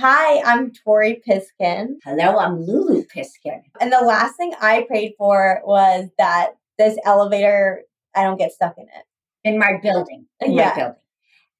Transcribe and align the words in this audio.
Hi, 0.00 0.40
I'm 0.42 0.70
Tori 0.70 1.20
Piskin. 1.26 1.96
Hello, 2.04 2.38
I'm 2.38 2.62
Lulu 2.62 3.02
Piskin. 3.06 3.62
And 3.80 3.92
the 3.92 4.00
last 4.00 4.36
thing 4.36 4.54
I 4.60 4.84
prayed 4.86 5.14
for 5.18 5.60
was 5.64 6.08
that 6.18 6.50
this 6.78 6.96
elevator, 7.04 7.82
I 8.14 8.22
don't 8.22 8.36
get 8.36 8.52
stuck 8.52 8.78
in 8.78 8.84
it. 8.84 9.04
In 9.42 9.58
my 9.58 9.80
building. 9.82 10.26
In 10.38 10.52
Yeah. 10.52 10.68
my 10.68 10.74
building. 10.76 11.00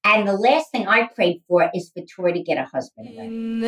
And 0.05 0.25
the 0.25 0.37
last 0.37 0.71
thing 0.71 0.87
I 0.87 1.07
prayed 1.07 1.41
for 1.49 1.69
is 1.75 1.91
for 1.93 2.01
Tori 2.05 2.31
to 2.31 2.39
get 2.41 2.57
a 2.57 2.63
husband 2.63 3.09
again. 3.09 3.59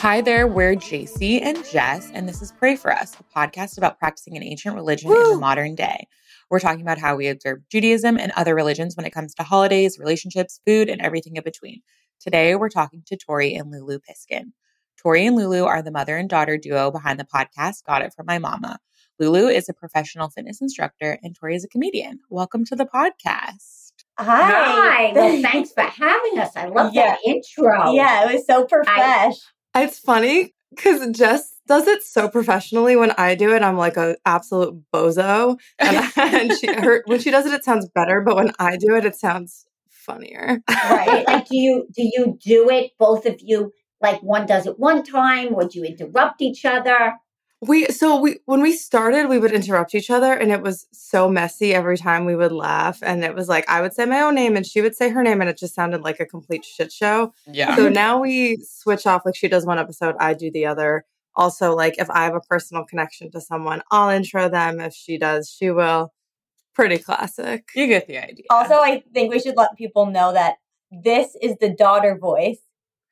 Hi 0.00 0.22
there, 0.22 0.46
we're 0.46 0.76
JC 0.76 1.42
and 1.42 1.62
Jess, 1.70 2.10
and 2.14 2.26
this 2.26 2.40
is 2.40 2.52
Pray 2.52 2.74
for 2.74 2.90
Us, 2.90 3.14
a 3.20 3.38
podcast 3.38 3.76
about 3.76 3.98
practicing 3.98 4.34
an 4.34 4.42
ancient 4.42 4.74
religion 4.74 5.10
in 5.12 5.30
the 5.32 5.36
modern 5.36 5.74
day. 5.74 6.08
We're 6.48 6.58
talking 6.58 6.80
about 6.80 6.96
how 6.96 7.16
we 7.16 7.28
observe 7.28 7.68
Judaism 7.68 8.18
and 8.18 8.32
other 8.34 8.54
religions 8.54 8.96
when 8.96 9.04
it 9.04 9.10
comes 9.12 9.34
to 9.34 9.42
holidays, 9.42 9.98
relationships, 9.98 10.58
food, 10.66 10.88
and 10.88 11.02
everything 11.02 11.36
in 11.36 11.42
between. 11.42 11.82
Today, 12.18 12.54
we're 12.54 12.70
talking 12.70 13.02
to 13.08 13.16
Tori 13.18 13.54
and 13.54 13.70
Lulu 13.70 13.98
Piskin. 13.98 14.52
Tori 15.00 15.26
and 15.26 15.36
Lulu 15.36 15.64
are 15.64 15.82
the 15.82 15.90
mother 15.90 16.16
and 16.16 16.30
daughter 16.30 16.56
duo 16.56 16.90
behind 16.90 17.20
the 17.20 17.24
podcast 17.24 17.84
Got 17.84 18.00
It 18.00 18.14
From 18.14 18.24
My 18.24 18.38
Mama. 18.38 18.78
Lulu 19.18 19.48
is 19.48 19.68
a 19.68 19.74
professional 19.74 20.30
fitness 20.30 20.62
instructor, 20.62 21.18
and 21.22 21.36
Tori 21.36 21.56
is 21.56 21.64
a 21.64 21.68
comedian. 21.68 22.20
Welcome 22.30 22.64
to 22.66 22.74
the 22.74 22.86
podcast. 22.86 23.92
Hi. 24.18 24.50
Hi. 24.50 25.12
Well, 25.14 25.42
thanks 25.42 25.72
for 25.72 25.82
having 25.82 26.38
us. 26.38 26.56
I 26.56 26.66
love 26.68 26.94
Yeah. 26.94 27.16
that 27.16 27.18
intro. 27.26 27.92
Yeah, 27.92 28.24
it 28.30 28.34
was 28.34 28.46
so 28.46 28.64
profesh. 28.64 29.34
It's 29.74 29.98
funny 29.98 30.54
because 30.70 31.08
Jess 31.16 31.56
does 31.66 31.86
it 31.86 32.02
so 32.02 32.28
professionally. 32.28 32.96
When 32.96 33.12
I 33.12 33.34
do 33.34 33.54
it, 33.54 33.62
I'm 33.62 33.76
like 33.76 33.96
a 33.96 34.16
absolute 34.26 34.82
bozo, 34.92 35.58
and, 35.78 36.12
and 36.16 36.52
she 36.58 36.66
her 36.72 37.02
when 37.06 37.20
she 37.20 37.30
does 37.30 37.46
it, 37.46 37.52
it 37.52 37.64
sounds 37.64 37.88
better. 37.94 38.20
But 38.20 38.36
when 38.36 38.52
I 38.58 38.76
do 38.76 38.94
it, 38.96 39.04
it 39.04 39.16
sounds 39.16 39.66
funnier. 39.88 40.62
Right. 40.68 41.24
like 41.26 41.48
do 41.48 41.56
you 41.56 41.86
do 41.94 42.02
you 42.02 42.38
do 42.42 42.70
it 42.70 42.92
both 42.98 43.26
of 43.26 43.36
you 43.40 43.72
like 44.00 44.22
one 44.22 44.46
does 44.46 44.66
it 44.66 44.78
one 44.78 45.02
time 45.04 45.54
or 45.54 45.64
do 45.64 45.80
you 45.80 45.84
interrupt 45.84 46.42
each 46.42 46.64
other? 46.64 47.14
We 47.62 47.86
so 47.86 48.18
we 48.18 48.38
when 48.46 48.62
we 48.62 48.72
started, 48.72 49.28
we 49.28 49.38
would 49.38 49.52
interrupt 49.52 49.94
each 49.94 50.10
other, 50.10 50.32
and 50.32 50.50
it 50.50 50.62
was 50.62 50.86
so 50.92 51.28
messy 51.28 51.74
every 51.74 51.98
time 51.98 52.24
we 52.24 52.34
would 52.34 52.52
laugh. 52.52 52.98
And 53.02 53.22
it 53.22 53.34
was 53.34 53.48
like 53.48 53.68
I 53.68 53.82
would 53.82 53.92
say 53.92 54.06
my 54.06 54.22
own 54.22 54.34
name, 54.34 54.56
and 54.56 54.66
she 54.66 54.80
would 54.80 54.96
say 54.96 55.10
her 55.10 55.22
name, 55.22 55.40
and 55.40 55.50
it 55.50 55.58
just 55.58 55.74
sounded 55.74 56.00
like 56.02 56.20
a 56.20 56.26
complete 56.26 56.64
shit 56.64 56.90
show. 56.90 57.34
Yeah. 57.46 57.76
So 57.76 57.88
now 57.88 58.18
we 58.20 58.56
switch 58.62 59.06
off. 59.06 59.22
Like 59.26 59.36
she 59.36 59.48
does 59.48 59.66
one 59.66 59.78
episode, 59.78 60.14
I 60.18 60.32
do 60.34 60.50
the 60.50 60.66
other. 60.66 61.04
Also, 61.36 61.76
like 61.76 61.98
if 61.98 62.08
I 62.10 62.24
have 62.24 62.34
a 62.34 62.40
personal 62.40 62.84
connection 62.84 63.30
to 63.32 63.40
someone, 63.40 63.82
I'll 63.90 64.10
intro 64.10 64.48
them. 64.48 64.80
If 64.80 64.94
she 64.94 65.18
does, 65.18 65.50
she 65.50 65.70
will. 65.70 66.12
Pretty 66.72 66.98
classic. 66.98 67.68
you 67.74 67.88
get 67.88 68.06
the 68.06 68.16
idea. 68.16 68.44
Also, 68.48 68.74
I 68.74 69.02
think 69.12 69.30
we 69.32 69.40
should 69.40 69.56
let 69.56 69.76
people 69.76 70.06
know 70.06 70.32
that 70.32 70.54
this 70.90 71.36
is 71.42 71.56
the 71.60 71.68
daughter 71.68 72.16
voice 72.16 72.60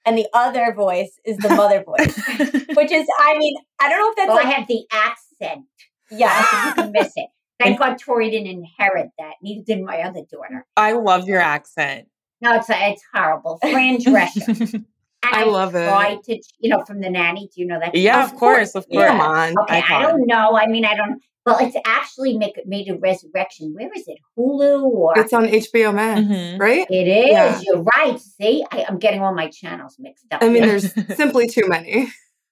and 0.08 0.16
the 0.16 0.26
other 0.32 0.72
voice 0.72 1.20
is 1.26 1.36
the 1.36 1.50
mother 1.50 1.84
voice, 1.84 2.16
which 2.74 2.90
is, 2.90 3.06
I 3.20 3.36
mean, 3.36 3.56
I 3.78 3.90
don't 3.90 3.98
know 4.00 4.08
if 4.10 4.16
that's 4.16 4.28
Well, 4.28 4.38
I 4.38 4.50
have 4.50 4.66
the 4.66 4.84
accent. 4.90 5.66
yeah. 6.10 6.68
you 6.68 6.74
can 6.74 6.92
miss 6.92 7.12
it. 7.14 7.28
Thank 7.60 7.78
God 7.78 7.98
Tori 7.98 8.30
didn't 8.30 8.46
inherit 8.46 9.10
that. 9.18 9.34
Neither 9.42 9.64
did 9.66 9.82
my 9.84 9.98
other 10.00 10.22
daughter. 10.30 10.64
I 10.76 10.92
love 10.92 11.28
your 11.28 11.40
accent. 11.40 12.08
No, 12.40 12.54
it's 12.54 12.68
it's 12.70 13.02
horrible. 13.12 13.58
Fran 13.60 13.98
Drescher. 13.98 14.84
And 15.22 15.34
I 15.34 15.44
love 15.44 15.74
it. 15.74 16.22
to, 16.24 16.42
you 16.60 16.70
know, 16.70 16.84
from 16.84 17.00
the 17.00 17.10
nanny. 17.10 17.48
Do 17.54 17.60
you 17.60 17.66
know 17.66 17.78
that? 17.80 17.94
yeah, 17.94 18.24
of 18.24 18.34
course, 18.36 18.74
of 18.74 18.88
course. 18.88 19.06
Come 19.08 19.20
on. 19.20 19.54
Okay, 19.62 19.82
I 19.88 20.02
don't 20.02 20.26
know. 20.26 20.56
I 20.56 20.66
mean, 20.66 20.84
I 20.84 20.94
don't. 20.94 21.20
Well, 21.44 21.58
it's 21.60 21.76
actually 21.86 22.36
make, 22.36 22.60
made 22.66 22.88
a 22.90 22.96
resurrection. 22.98 23.72
Where 23.74 23.88
is 23.96 24.06
it? 24.06 24.18
Hulu 24.36 24.82
or 24.82 25.18
It's 25.18 25.32
on 25.32 25.46
HBO 25.46 25.94
Max, 25.94 26.20
Mhm. 26.20 26.60
right? 26.60 26.86
it 26.90 27.08
is. 27.08 27.30
Yeah. 27.30 27.60
You're 27.64 27.82
right. 27.96 28.18
See, 28.20 28.64
I, 28.70 28.84
I'm 28.86 28.98
getting 28.98 29.22
all 29.22 29.32
my 29.34 29.48
channels 29.48 29.96
mixed 29.98 30.26
up. 30.30 30.42
I 30.42 30.50
mean, 30.50 30.62
there's 30.62 30.92
simply 31.16 31.48
too 31.48 31.66
many. 31.66 32.08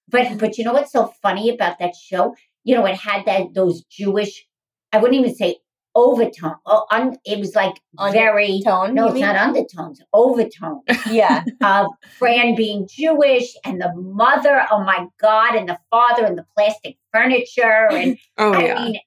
but 0.09 0.39
but 0.39 0.57
you 0.57 0.65
know 0.65 0.73
what's 0.73 0.93
so 0.93 1.13
funny 1.23 1.51
about 1.51 1.79
that 1.79 1.95
show? 1.95 2.35
You 2.65 2.75
know, 2.75 2.87
it 2.87 2.97
had 2.97 3.27
that 3.27 3.53
those 3.55 3.83
Jewish. 3.85 4.47
I 4.93 4.99
wouldn't 4.99 5.21
even 5.21 5.35
say 5.35 5.57
overtone. 5.97 6.55
Oh, 6.67 6.87
un, 6.93 7.17
it 7.25 7.41
was 7.41 7.57
like 7.57 7.75
very. 8.13 8.61
Tone. 8.65 8.95
No, 8.95 9.07
it's 9.07 9.15
mean? 9.15 9.23
not 9.23 9.35
undertones. 9.37 10.01
Overtones. 10.13 10.83
Yeah. 11.11 11.43
of 11.63 11.87
Fran 12.19 12.55
being 12.55 12.87
Jewish 12.89 13.55
and 13.65 13.81
the 13.81 13.93
mother, 13.97 14.65
oh 14.71 14.85
my 14.85 15.07
God, 15.21 15.57
and 15.57 15.69
the 15.69 15.79
father 15.91 16.25
and 16.25 16.39
the 16.39 16.47
plastic 16.57 16.97
furniture. 17.13 17.89
And 17.91 18.19
Oh 18.39 18.53
I 18.53 18.65
yeah. 18.67 18.85
mean, 18.85 19.01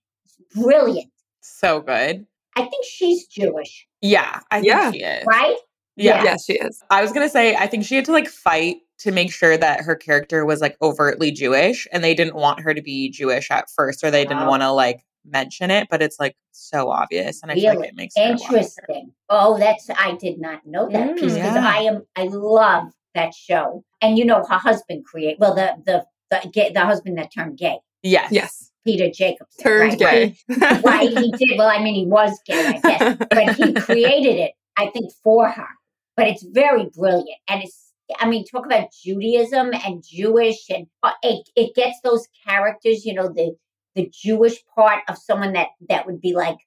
brilliant. 0.56 1.12
So 1.42 1.80
good. 1.82 2.26
I 2.56 2.62
think 2.62 2.86
she's 2.86 3.26
Jewish, 3.28 3.88
Yeah, 4.02 4.40
I 4.52 4.62
think 4.62 4.94
she 4.96 5.02
is. 5.04 5.24
right? 5.26 5.56
Yeah. 5.96 6.24
yeah, 6.24 6.36
she 6.46 6.54
is. 6.54 6.82
I 6.90 7.02
was 7.02 7.12
gonna 7.14 7.30
say, 7.30 7.56
I 7.56 7.68
think 7.68 7.86
she 7.86 7.96
had 7.96 8.06
to 8.06 8.12
like 8.12 8.28
fight 8.28 8.78
to 9.00 9.12
make 9.12 9.32
sure 9.32 9.58
that 9.58 9.82
her 9.82 9.96
character 9.96 10.46
was 10.46 10.60
like 10.62 10.76
overtly 10.82 11.32
Jewish, 11.32 11.88
and 11.94 12.04
they 12.04 12.14
didn't 12.14 12.36
want 12.36 12.60
her 12.62 12.74
to 12.74 12.82
be 12.82 13.10
Jewish 13.12 13.50
at 13.52 13.70
first, 13.70 14.04
or 14.04 14.12
they 14.12 14.24
didn't 14.24 14.44
Oh. 14.44 14.50
want 14.50 14.62
to 14.64 14.72
like 14.72 15.02
mention 15.30 15.72
it, 15.72 15.88
but 15.90 16.02
it's 16.02 16.20
like 16.20 16.36
so 16.52 16.90
obvious, 16.90 17.42
and 17.42 17.52
I 17.52 17.56
feel 17.56 17.76
like 17.80 17.90
it 17.90 17.96
makes 17.96 18.16
her 18.18 18.24
a 18.24 18.30
lot 18.30 18.40
better. 18.40 18.54
Interesting. 18.56 19.12
Oh, 19.30 19.58
that's 19.58 19.90
I 19.90 20.16
did 20.20 20.40
not 20.40 20.66
know 20.66 20.90
that 20.90 21.10
Mm, 21.12 21.20
piece 21.20 21.34
because 21.36 21.56
yeah. 21.56 21.74
I 21.76 21.82
am 21.84 22.04
I 22.16 22.24
love 22.32 22.92
that 23.16 23.34
show. 23.34 23.84
And 24.02 24.18
you 24.18 24.26
know, 24.26 24.44
her 24.50 24.58
husband 24.58 25.06
create 25.06 25.38
well 25.40 25.56
the 25.56 25.76
the 25.86 26.06
the, 26.32 26.50
gay, 26.52 26.72
the 26.72 26.82
husband 26.82 27.18
that 27.18 27.34
turned 27.34 27.58
gay, 27.58 27.80
Yes. 28.04 28.32
Yes. 28.32 28.72
Peter 28.86 29.10
Jacobson. 29.10 29.64
Turned 29.64 30.02
right? 30.02 30.36
gay. 30.48 30.56
Why 30.82 31.06
he 31.06 31.32
did. 31.38 31.58
Well, 31.58 31.70
I 31.70 31.84
mean, 31.84 31.96
he 31.96 32.06
was 32.06 32.40
gay, 32.46 32.66
I 32.68 32.80
guess, 32.80 33.18
but 33.30 33.56
he 33.56 33.74
created 33.74 34.38
it, 34.38 34.52
I 34.78 34.90
think, 34.92 35.12
for 35.24 35.50
her. 35.50 35.68
But 36.16 36.28
it's 36.28 36.44
very 36.44 36.90
brilliant, 36.96 37.40
and 37.48 37.64
it's. 37.64 37.88
I 38.20 38.28
mean, 38.28 38.44
talk 38.46 38.66
about 38.66 38.88
Judaism 39.04 39.72
and 39.86 40.04
Jewish, 40.04 40.70
and 40.70 40.88
uh, 41.04 41.12
it 41.22 41.48
it 41.56 41.76
gets 41.76 42.00
those 42.04 42.28
characters. 42.48 43.06
You 43.06 43.14
know, 43.14 43.28
the 43.28 43.56
the 44.00 44.10
Jewish 44.14 44.64
part 44.76 45.02
of 45.10 45.18
someone 45.18 45.54
that 45.54 45.68
that 45.90 46.06
would 46.06 46.22
be 46.22 46.34
like, 46.34 46.58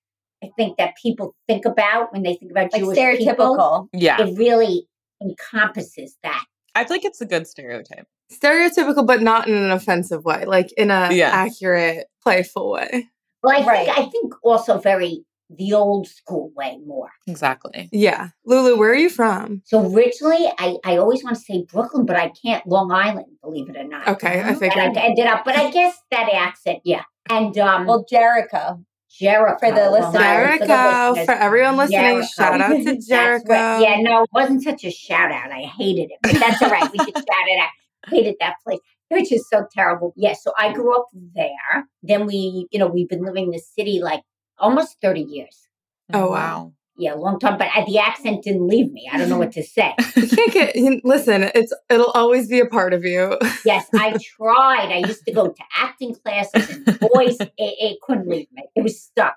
I 0.45 0.51
think 0.57 0.77
that 0.79 0.95
people 1.01 1.35
think 1.49 1.65
about 1.65 2.13
when 2.13 2.23
they 2.23 2.35
think 2.35 2.51
about 2.51 2.73
Like 2.73 2.83
Jewish 2.83 2.97
people. 2.99 3.35
stereotypical. 3.35 3.89
Yeah. 3.93 4.21
It 4.23 4.37
really 4.37 4.87
encompasses 5.23 6.17
that. 6.23 6.45
I 6.75 6.85
feel 6.85 6.97
like 6.97 7.05
it's 7.05 7.21
a 7.21 7.27
good 7.27 7.47
stereotype. 7.47 8.07
Stereotypical, 8.33 9.07
but 9.07 9.23
not 9.23 9.47
in 9.49 9.55
an 9.55 9.71
offensive 9.71 10.25
way, 10.25 10.45
like 10.47 10.73
in 10.77 10.91
a 10.91 11.11
Yeah. 11.13 11.31
accurate, 11.33 12.07
playful 12.23 12.71
way. 12.73 13.09
Well, 13.43 13.57
I 13.61 13.65
Right. 13.67 13.87
think 13.87 13.99
I 13.99 14.11
think 14.11 14.35
also 14.43 14.79
very 14.79 15.25
the 15.59 15.73
old 15.75 16.07
school 16.09 16.51
way 16.57 16.79
more. 16.87 17.11
Exactly. 17.27 17.89
Yeah. 17.93 18.29
Lulu, 18.45 18.77
where 18.79 18.91
are 18.91 18.95
you 18.97 19.11
from? 19.11 19.63
So 19.65 19.93
originally, 19.95 20.47
I, 20.59 20.77
I 20.85 20.97
always 20.97 21.23
want 21.25 21.37
to 21.37 21.43
say 21.43 21.65
Brooklyn, 21.71 22.07
but 22.07 22.17
I 22.17 22.33
can't. 22.43 22.67
Long 22.67 22.91
Island, 22.93 23.27
believe 23.43 23.69
it 23.69 23.77
or 23.77 23.85
not. 23.85 24.09
Okay, 24.09 24.41
I 24.41 24.49
And 24.51 24.59
figured. 24.59 24.79
I 24.97 25.01
ended 25.01 25.27
up, 25.27 25.45
but 25.45 25.57
I 25.57 25.71
guess 25.71 25.97
that 26.11 26.29
accent, 26.33 26.81
yeah. 26.85 27.03
And 27.31 27.57
um, 27.59 27.87
Well, 27.87 28.05
Jericho. 28.09 28.85
Jericho 29.11 29.59
for 29.61 29.71
the 29.75 29.91
Long 29.91 29.93
listeners. 29.93 30.15
Island, 30.23 30.61
for 30.61 30.67
Jericho, 30.67 31.09
listeners. 31.11 31.27
for 31.27 31.33
everyone 31.33 31.77
listening, 31.77 32.01
Jericho. 32.01 32.27
shout 32.35 32.61
out 32.63 32.69
to 32.77 32.97
Jericho. 33.09 33.45
what- 33.49 33.83
yeah, 33.83 33.97
no, 34.01 34.23
it 34.23 34.31
wasn't 34.33 34.63
such 34.63 34.85
a 34.85 34.91
shout 34.91 35.31
out. 35.31 35.53
I 35.53 35.61
hated 35.63 36.11
it, 36.11 36.19
but 36.23 36.33
that's 36.33 36.63
all 36.63 36.71
right. 36.71 36.91
We 36.91 36.99
could 36.99 37.15
shout 37.15 37.25
it 37.27 37.61
out. 37.63 37.69
Hated 38.09 38.37
that 38.41 38.55
place, 38.65 38.81
which 39.11 39.31
is 39.31 39.47
so 39.49 39.67
terrible. 39.73 40.13
Yeah, 40.17 40.33
so 40.33 40.53
I 40.59 40.73
grew 40.73 40.97
up 40.99 41.07
there. 41.13 41.87
Then 42.03 42.27
we, 42.27 42.67
you 42.73 42.79
know, 42.81 42.87
we've 42.89 43.09
been 43.09 43.23
living 43.25 43.45
in 43.45 43.51
the 43.51 43.59
city 43.61 44.01
like 44.03 44.23
almost 44.63 44.97
thirty 45.03 45.21
years. 45.23 45.69
Oh, 46.15 46.31
wow. 46.31 46.73
Yeah, 46.97 47.15
long 47.15 47.39
time. 47.41 47.57
But 47.59 47.69
uh, 47.75 47.85
the 47.87 47.99
accent 47.99 48.45
didn't 48.45 48.67
leave 48.69 48.93
me. 48.93 49.09
I 49.11 49.17
don't 49.19 49.29
know 49.31 49.39
what 49.39 49.53
to 49.53 49.63
say. 49.63 49.95
You 50.17 50.29
can't 50.29 50.53
get 50.53 51.05
listen, 51.05 51.51
it's 51.55 51.73
it'll 51.91 52.11
always 52.11 52.49
be 52.49 52.61
a 52.61 52.67
part 52.67 52.93
of 52.93 53.05
you. 53.05 53.39
Yes, 53.65 53.89
I 53.95 54.17
tried. 54.37 54.91
I 54.93 54.99
used 55.07 55.25
to 55.27 55.33
go 55.33 55.49
to 55.49 55.63
acting 55.75 56.15
classes 56.15 56.69
and 56.69 56.85
voice. 57.15 57.37
It, 57.41 57.51
it 57.59 57.99
couldn't 58.03 58.29
leave 58.29 58.47
me. 58.53 58.65
It 58.77 58.83
was 58.83 59.01
stuck. 59.01 59.37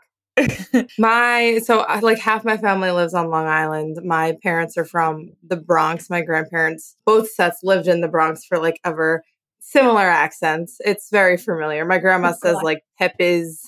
My 1.00 1.60
so 1.64 1.86
like 2.02 2.20
half 2.20 2.44
my 2.44 2.58
family 2.58 2.92
lives 2.92 3.14
on 3.14 3.30
Long 3.30 3.48
Island. 3.48 3.98
My 4.04 4.38
parents 4.44 4.78
are 4.78 4.86
from 4.86 5.32
the 5.48 5.56
Bronx. 5.56 6.10
My 6.10 6.22
grandparents, 6.22 6.98
both 7.06 7.30
sets 7.32 7.60
lived 7.64 7.88
in 7.88 8.02
the 8.02 8.08
Bronx 8.10 8.44
for 8.46 8.58
like 8.58 8.80
ever. 8.84 9.24
Similar 9.62 10.02
accents. 10.04 10.78
It's 10.86 11.10
very 11.10 11.38
familiar. 11.38 11.86
My 11.86 11.98
grandma 11.98 12.30
Oh, 12.30 12.38
says 12.44 12.54
God. 12.56 12.64
like 12.64 12.84
peppers 13.00 13.62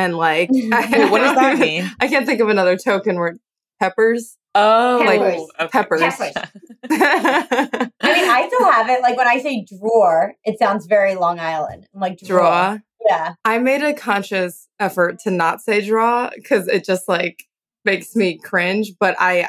and 0.00 0.16
like 0.16 0.48
what 0.52 1.18
does 1.18 1.36
that 1.36 1.58
mean? 1.60 1.90
I 2.00 2.08
can't 2.08 2.26
think 2.26 2.40
of 2.40 2.48
another 2.48 2.76
token 2.76 3.16
word. 3.16 3.38
Peppers. 3.78 4.36
Oh, 4.54 5.00
Peppers. 5.04 5.40
okay. 5.60 5.68
Peppers. 5.70 6.00
Peppers. 6.00 6.32
I 6.90 7.90
mean, 8.02 8.28
I 8.28 8.50
still 8.52 8.70
have 8.70 8.88
it. 8.90 9.00
Like 9.00 9.16
when 9.16 9.28
I 9.28 9.38
say 9.40 9.64
drawer, 9.64 10.34
it 10.44 10.58
sounds 10.58 10.86
very 10.86 11.14
Long 11.14 11.38
Island. 11.38 11.86
I'm 11.94 12.00
like 12.00 12.18
drawer. 12.18 12.40
Draw. 12.40 12.78
Yeah. 13.06 13.34
I 13.44 13.58
made 13.58 13.82
a 13.82 13.94
conscious 13.94 14.68
effort 14.78 15.20
to 15.20 15.30
not 15.30 15.60
say 15.60 15.86
draw 15.86 16.30
because 16.34 16.66
it 16.68 16.84
just 16.84 17.08
like 17.08 17.44
makes 17.84 18.16
me 18.16 18.38
cringe. 18.38 18.92
But 18.98 19.16
I 19.18 19.48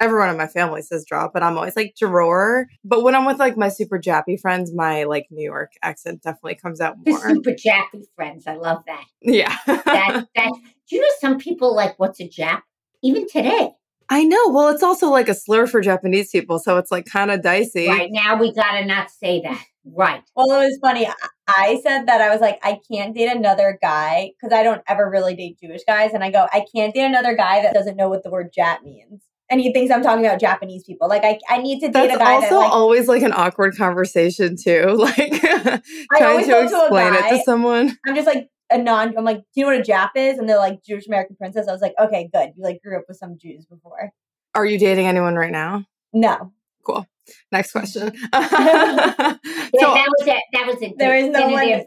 everyone 0.00 0.28
in 0.30 0.36
my 0.36 0.46
family 0.46 0.82
says 0.82 1.04
draw, 1.06 1.28
but 1.32 1.42
I'm 1.42 1.56
always 1.56 1.76
like 1.76 1.94
drawer. 1.98 2.66
But 2.84 3.02
when 3.02 3.14
I'm 3.14 3.24
with 3.26 3.38
like 3.38 3.56
my 3.56 3.68
super 3.68 3.98
jappy 3.98 4.40
friends, 4.40 4.72
my 4.74 5.04
like 5.04 5.26
New 5.30 5.44
York 5.44 5.72
accent 5.82 6.22
definitely 6.22 6.56
comes 6.56 6.80
out 6.80 6.96
The 7.04 7.10
more. 7.12 7.20
super 7.30 7.50
jappy 7.50 8.04
friends. 8.16 8.46
I 8.46 8.54
love 8.56 8.82
that. 8.86 9.04
yeah. 9.22 9.56
That 9.66 10.26
that 10.36 10.52
do 10.88 10.96
you 10.96 11.02
know 11.02 11.08
some 11.20 11.38
people 11.38 11.74
like 11.74 11.98
what's 11.98 12.20
a 12.20 12.28
Jap? 12.28 12.62
Even 13.02 13.26
today. 13.28 13.70
I 14.12 14.24
know. 14.24 14.48
Well, 14.48 14.68
it's 14.70 14.82
also 14.82 15.08
like 15.08 15.28
a 15.28 15.34
slur 15.34 15.68
for 15.68 15.80
Japanese 15.80 16.30
people, 16.30 16.58
so 16.58 16.76
it's 16.78 16.90
like 16.90 17.06
kind 17.06 17.30
of 17.30 17.42
dicey. 17.42 17.86
Right 17.86 18.10
now 18.10 18.34
we 18.36 18.52
gotta 18.52 18.84
not 18.84 19.08
say 19.10 19.40
that. 19.42 19.64
Right. 19.84 20.22
Well, 20.34 20.50
it 20.60 20.64
was 20.66 20.78
funny. 20.82 21.06
I- 21.06 21.14
I 21.52 21.80
said 21.82 22.06
that 22.06 22.20
I 22.20 22.30
was 22.30 22.40
like, 22.40 22.60
I 22.62 22.78
can't 22.88 23.12
date 23.12 23.26
another 23.28 23.76
guy 23.82 24.30
because 24.40 24.56
I 24.56 24.62
don't 24.62 24.82
ever 24.86 25.10
really 25.10 25.34
date 25.34 25.58
Jewish 25.60 25.80
guys. 25.84 26.12
And 26.14 26.22
I 26.22 26.30
go, 26.30 26.46
I 26.52 26.64
can't 26.72 26.94
date 26.94 27.06
another 27.06 27.34
guy 27.34 27.60
that 27.62 27.74
doesn't 27.74 27.96
know 27.96 28.08
what 28.08 28.22
the 28.22 28.30
word 28.30 28.52
Jap 28.56 28.84
means. 28.84 29.20
And 29.50 29.60
he 29.60 29.72
thinks 29.72 29.92
I'm 29.92 30.02
talking 30.02 30.24
about 30.24 30.40
Japanese 30.40 30.84
people. 30.84 31.08
Like, 31.08 31.24
I, 31.24 31.38
I 31.48 31.58
need 31.58 31.80
to 31.80 31.88
date 31.88 31.92
That's 31.92 32.14
a 32.14 32.18
guy 32.18 32.40
That's 32.40 32.44
also 32.44 32.54
that, 32.54 32.66
like, 32.66 32.72
always 32.72 33.08
like 33.08 33.22
an 33.22 33.32
awkward 33.32 33.76
conversation 33.76 34.56
too. 34.56 34.86
Like 34.96 35.16
trying 36.16 36.40
to 36.40 36.46
go 36.46 36.68
to 36.68 36.76
a 36.76 36.82
explain 36.84 37.14
it 37.14 37.28
to 37.30 37.42
someone. 37.44 37.98
I'm 38.06 38.14
just 38.14 38.26
like 38.26 38.48
a 38.70 38.78
non, 38.78 39.16
I'm 39.18 39.24
like, 39.24 39.38
do 39.38 39.44
you 39.54 39.66
know 39.66 39.72
what 39.76 39.80
a 39.80 39.90
Jap 39.90 40.10
is? 40.14 40.38
And 40.38 40.48
they're 40.48 40.58
like, 40.58 40.84
Jewish 40.84 41.06
American 41.06 41.36
princess. 41.36 41.66
I 41.68 41.72
was 41.72 41.80
like, 41.80 41.94
okay, 41.98 42.30
good. 42.32 42.52
You 42.56 42.62
like 42.62 42.80
grew 42.82 42.96
up 42.96 43.04
with 43.08 43.16
some 43.16 43.36
Jews 43.38 43.66
before. 43.66 44.12
Are 44.54 44.64
you 44.64 44.78
dating 44.78 45.06
anyone 45.06 45.34
right 45.34 45.50
now? 45.50 45.84
No. 46.12 46.52
Cool. 46.84 47.06
Next 47.52 47.72
question. 47.72 48.12
Yeah, 49.72 49.82
so 49.86 49.94
that 49.94 50.06
was 50.18 50.28
a 50.28 50.40
that 50.52 50.66
was 50.66 50.82
a 50.82 50.94
There 50.98 51.16
is 51.16 51.28
no 51.30 51.48
one- 51.48 51.84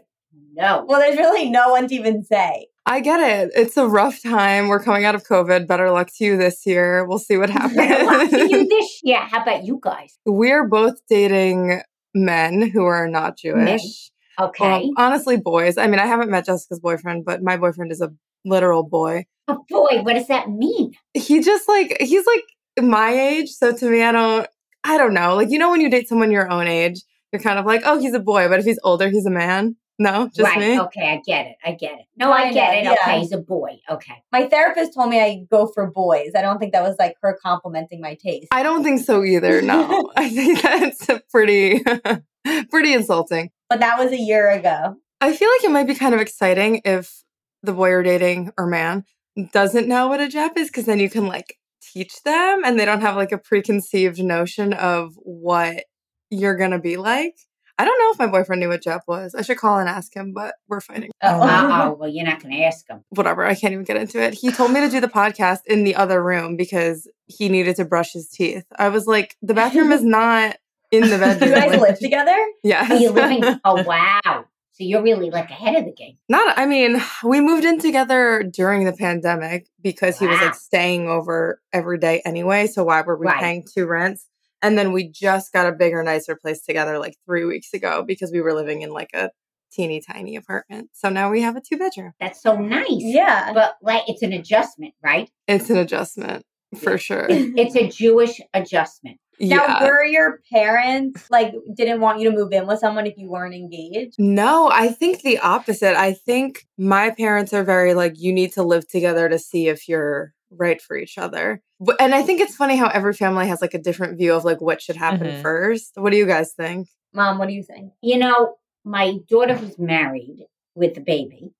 no. 0.54 0.84
Well, 0.88 1.00
there's 1.00 1.18
really 1.18 1.50
no 1.50 1.68
one 1.70 1.86
to 1.88 1.94
even 1.94 2.24
say. 2.24 2.68
I 2.86 3.00
get 3.00 3.20
it. 3.20 3.52
It's 3.56 3.76
a 3.78 3.88
rough 3.88 4.22
time. 4.22 4.68
We're 4.68 4.82
coming 4.82 5.04
out 5.06 5.14
of 5.14 5.24
COVID. 5.24 5.66
Better 5.66 5.90
luck 5.90 6.10
to 6.18 6.24
you 6.24 6.36
this 6.36 6.66
year. 6.66 7.06
We'll 7.06 7.18
see 7.18 7.38
what 7.38 7.48
happens. 7.48 7.76
Better 7.76 8.04
luck 8.04 8.30
to 8.30 8.50
you 8.50 8.68
this 8.68 9.00
year. 9.02 9.20
How 9.20 9.42
about 9.42 9.64
you 9.64 9.78
guys? 9.82 10.18
We're 10.26 10.68
both 10.68 10.96
dating 11.08 11.80
men 12.14 12.68
who 12.70 12.84
are 12.84 13.08
not 13.08 13.38
Jewish. 13.38 14.10
Um, 14.38 14.48
okay. 14.48 14.68
Well, 14.68 14.90
honestly, 14.98 15.38
boys. 15.38 15.78
I 15.78 15.86
mean, 15.86 15.98
I 15.98 16.06
haven't 16.06 16.30
met 16.30 16.44
Jessica's 16.44 16.78
boyfriend, 16.78 17.24
but 17.24 17.42
my 17.42 17.56
boyfriend 17.56 17.90
is 17.90 18.02
a 18.02 18.12
literal 18.44 18.82
boy. 18.82 19.24
oh 19.48 19.64
boy, 19.70 20.02
what 20.02 20.14
does 20.14 20.28
that 20.28 20.50
mean? 20.50 20.92
He 21.14 21.40
just 21.40 21.66
like 21.68 21.96
he's 22.00 22.26
like 22.26 22.44
my 22.84 23.10
age, 23.10 23.50
so 23.50 23.74
to 23.74 23.90
me, 23.90 24.02
I 24.02 24.12
don't, 24.12 24.46
I 24.84 24.98
don't 24.98 25.14
know. 25.14 25.36
Like 25.36 25.50
you 25.50 25.58
know, 25.58 25.70
when 25.70 25.80
you 25.80 25.88
date 25.88 26.08
someone 26.08 26.30
your 26.30 26.50
own 26.50 26.66
age, 26.66 27.00
you're 27.32 27.40
kind 27.40 27.58
of 27.58 27.64
like, 27.64 27.82
oh, 27.84 27.98
he's 27.98 28.14
a 28.14 28.20
boy, 28.20 28.48
but 28.48 28.58
if 28.58 28.66
he's 28.66 28.78
older, 28.84 29.08
he's 29.08 29.26
a 29.26 29.30
man. 29.30 29.76
No, 29.98 30.28
just 30.34 30.40
right. 30.40 30.58
me. 30.58 30.80
Okay, 30.80 31.12
I 31.12 31.22
get 31.24 31.46
it. 31.46 31.56
I 31.64 31.72
get 31.72 31.92
it. 32.00 32.06
No, 32.16 32.32
I 32.32 32.44
Kinda, 32.44 32.54
get 32.54 32.74
it. 32.78 32.84
yeah. 32.84 32.92
Okay, 33.02 33.20
he's 33.20 33.32
a 33.32 33.38
boy. 33.38 33.78
Okay. 33.88 34.14
My 34.32 34.48
therapist 34.48 34.92
told 34.94 35.08
me 35.10 35.20
I 35.20 35.46
go 35.50 35.68
for 35.72 35.88
boys. 35.90 36.32
I 36.34 36.42
don't 36.42 36.58
think 36.58 36.72
that 36.72 36.82
was 36.82 36.96
like 36.98 37.14
her 37.22 37.38
complimenting 37.40 38.00
my 38.00 38.14
taste. 38.14 38.48
I 38.50 38.64
don't 38.64 38.82
think 38.82 39.04
so 39.04 39.22
either. 39.24 39.62
No, 39.62 40.10
I 40.16 40.28
think 40.30 40.60
that's 40.62 41.06
pretty, 41.30 41.82
pretty 42.70 42.92
insulting. 42.92 43.50
but 43.68 43.80
that 43.80 43.98
was 43.98 44.10
a 44.12 44.18
year 44.18 44.50
ago. 44.50 44.96
I 45.20 45.32
feel 45.32 45.48
like 45.48 45.64
it 45.64 45.70
might 45.70 45.86
be 45.86 45.94
kind 45.94 46.14
of 46.14 46.20
exciting 46.20 46.80
if 46.84 47.22
the 47.62 47.72
boy 47.72 47.90
you're 47.90 48.02
dating 48.02 48.50
or 48.58 48.66
man 48.66 49.04
doesn't 49.52 49.88
know 49.88 50.08
what 50.08 50.20
a 50.20 50.26
Jap 50.26 50.56
is, 50.56 50.68
because 50.68 50.86
then 50.86 50.98
you 50.98 51.08
can 51.08 51.26
like 51.26 51.56
teach 51.80 52.20
them 52.24 52.62
and 52.64 52.78
they 52.78 52.84
don't 52.84 53.00
have 53.00 53.14
like 53.16 53.30
a 53.32 53.38
preconceived 53.38 54.18
notion 54.22 54.72
of 54.72 55.14
what 55.22 55.84
you're 56.30 56.56
gonna 56.56 56.80
be 56.80 56.96
like. 56.96 57.34
I 57.78 57.84
don't 57.84 57.98
know 57.98 58.10
if 58.12 58.18
my 58.18 58.26
boyfriend 58.28 58.60
knew 58.60 58.68
what 58.68 58.82
Jap 58.82 59.00
was. 59.08 59.34
I 59.34 59.42
should 59.42 59.56
call 59.58 59.78
and 59.78 59.88
ask 59.88 60.14
him, 60.14 60.32
but 60.32 60.54
we're 60.68 60.80
fighting. 60.80 61.10
Oh. 61.22 61.40
Uh 61.40 61.88
oh. 61.90 61.92
Well, 61.98 62.08
you're 62.08 62.24
not 62.26 62.40
going 62.42 62.54
to 62.54 62.62
ask 62.64 62.88
him. 62.88 63.02
Whatever. 63.10 63.44
I 63.44 63.54
can't 63.54 63.72
even 63.72 63.84
get 63.84 63.96
into 63.96 64.20
it. 64.22 64.34
He 64.34 64.52
told 64.52 64.70
me 64.72 64.80
to 64.80 64.88
do 64.88 65.00
the 65.00 65.08
podcast 65.08 65.60
in 65.66 65.84
the 65.84 65.96
other 65.96 66.22
room 66.22 66.56
because 66.56 67.08
he 67.26 67.48
needed 67.48 67.76
to 67.76 67.84
brush 67.84 68.12
his 68.12 68.28
teeth. 68.28 68.64
I 68.78 68.88
was 68.90 69.06
like, 69.06 69.36
the 69.42 69.54
bathroom 69.54 69.90
is 69.92 70.04
not 70.04 70.56
in 70.90 71.02
the 71.10 71.18
bedroom. 71.18 71.50
you 71.50 71.54
guys 71.56 71.70
Like, 71.72 71.80
live 71.80 71.98
together? 71.98 72.36
Yes. 72.62 72.90
Are 72.90 72.96
you 72.96 73.10
living? 73.10 73.42
Oh 73.64 73.82
wow. 73.82 74.44
So 74.72 74.82
you're 74.82 75.02
really 75.02 75.30
like 75.30 75.50
ahead 75.50 75.76
of 75.76 75.84
the 75.84 75.92
game. 75.92 76.16
Not, 76.28 76.58
I 76.58 76.66
mean, 76.66 77.00
we 77.22 77.40
moved 77.40 77.64
in 77.64 77.78
together 77.78 78.42
during 78.42 78.84
the 78.84 78.92
pandemic 78.92 79.68
because 79.80 80.18
he 80.18 80.26
was 80.26 80.40
like 80.40 80.54
staying 80.56 81.08
over 81.08 81.60
every 81.72 81.96
day 81.98 82.22
anyway. 82.24 82.66
So 82.66 82.82
why 82.82 83.02
were 83.02 83.16
we 83.16 83.26
Right. 83.26 83.40
paying 83.40 83.64
two 83.72 83.86
rents? 83.86 84.26
And 84.64 84.78
then 84.78 84.92
we 84.92 85.06
just 85.10 85.52
got 85.52 85.66
a 85.66 85.72
bigger, 85.72 86.02
nicer 86.02 86.36
place 86.36 86.62
together 86.62 86.98
like 86.98 87.16
three 87.26 87.44
weeks 87.44 87.74
ago 87.74 88.02
because 88.06 88.32
we 88.32 88.40
were 88.40 88.54
living 88.54 88.80
in 88.80 88.90
like 88.90 89.10
a 89.12 89.28
teeny 89.70 90.00
tiny 90.00 90.36
apartment. 90.36 90.88
So 90.94 91.10
now 91.10 91.30
we 91.30 91.42
have 91.42 91.54
a 91.54 91.60
two 91.60 91.76
bedroom. 91.76 92.12
That's 92.18 92.40
so 92.42 92.56
nice. 92.56 92.86
Yeah. 92.88 93.52
But 93.52 93.76
like, 93.82 94.04
it's 94.08 94.22
an 94.22 94.32
adjustment, 94.32 94.94
right? 95.02 95.30
It's 95.46 95.68
an 95.68 95.76
adjustment 95.76 96.44
for 96.80 96.92
Yeah. 96.92 96.96
sure. 96.96 97.26
It's 97.30 97.76
a 97.76 97.88
Jewish 97.88 98.40
adjustment. 98.54 99.18
Now, 99.38 99.66
yeah. 99.66 99.84
were 99.84 100.04
your 100.04 100.40
parents 100.50 101.28
like 101.30 101.52
didn't 101.76 102.00
want 102.00 102.20
you 102.20 102.30
to 102.30 102.36
move 102.36 102.52
in 102.52 102.66
with 102.66 102.78
someone 102.78 103.06
if 103.06 103.18
you 103.18 103.28
weren't 103.28 103.54
engaged? 103.54 104.14
No, 104.18 104.70
I 104.72 104.88
think 104.88 105.20
the 105.22 105.40
opposite. 105.40 105.94
I 105.98 106.14
think 106.14 106.64
my 106.78 107.10
parents 107.10 107.52
are 107.52 107.64
very 107.64 107.92
like, 107.92 108.14
you 108.16 108.32
need 108.32 108.52
to 108.52 108.62
live 108.62 108.88
together 108.88 109.28
to 109.28 109.38
see 109.38 109.68
if 109.68 109.88
you're 109.88 110.32
right 110.56 110.80
for 110.80 110.96
each 110.96 111.18
other. 111.18 111.62
And 112.00 112.14
I 112.14 112.22
think 112.22 112.40
it's 112.40 112.56
funny 112.56 112.76
how 112.76 112.88
every 112.88 113.12
family 113.14 113.46
has 113.48 113.60
like 113.60 113.74
a 113.74 113.78
different 113.78 114.18
view 114.18 114.34
of 114.34 114.44
like 114.44 114.60
what 114.60 114.80
should 114.82 114.96
happen 114.96 115.28
Mhm. 115.28 115.42
first. 115.42 115.92
What 115.96 116.10
do 116.10 116.16
you 116.16 116.26
guys 116.26 116.52
think? 116.52 116.88
Mom, 117.12 117.38
what 117.38 117.48
do 117.48 117.54
you 117.54 117.62
think? 117.62 117.92
You 118.02 118.18
know, 118.18 118.56
my 118.84 119.18
daughter 119.28 119.54
who's 119.56 119.78
married 119.78 120.46
with 120.74 120.94
the 120.94 121.00
baby, 121.00 121.52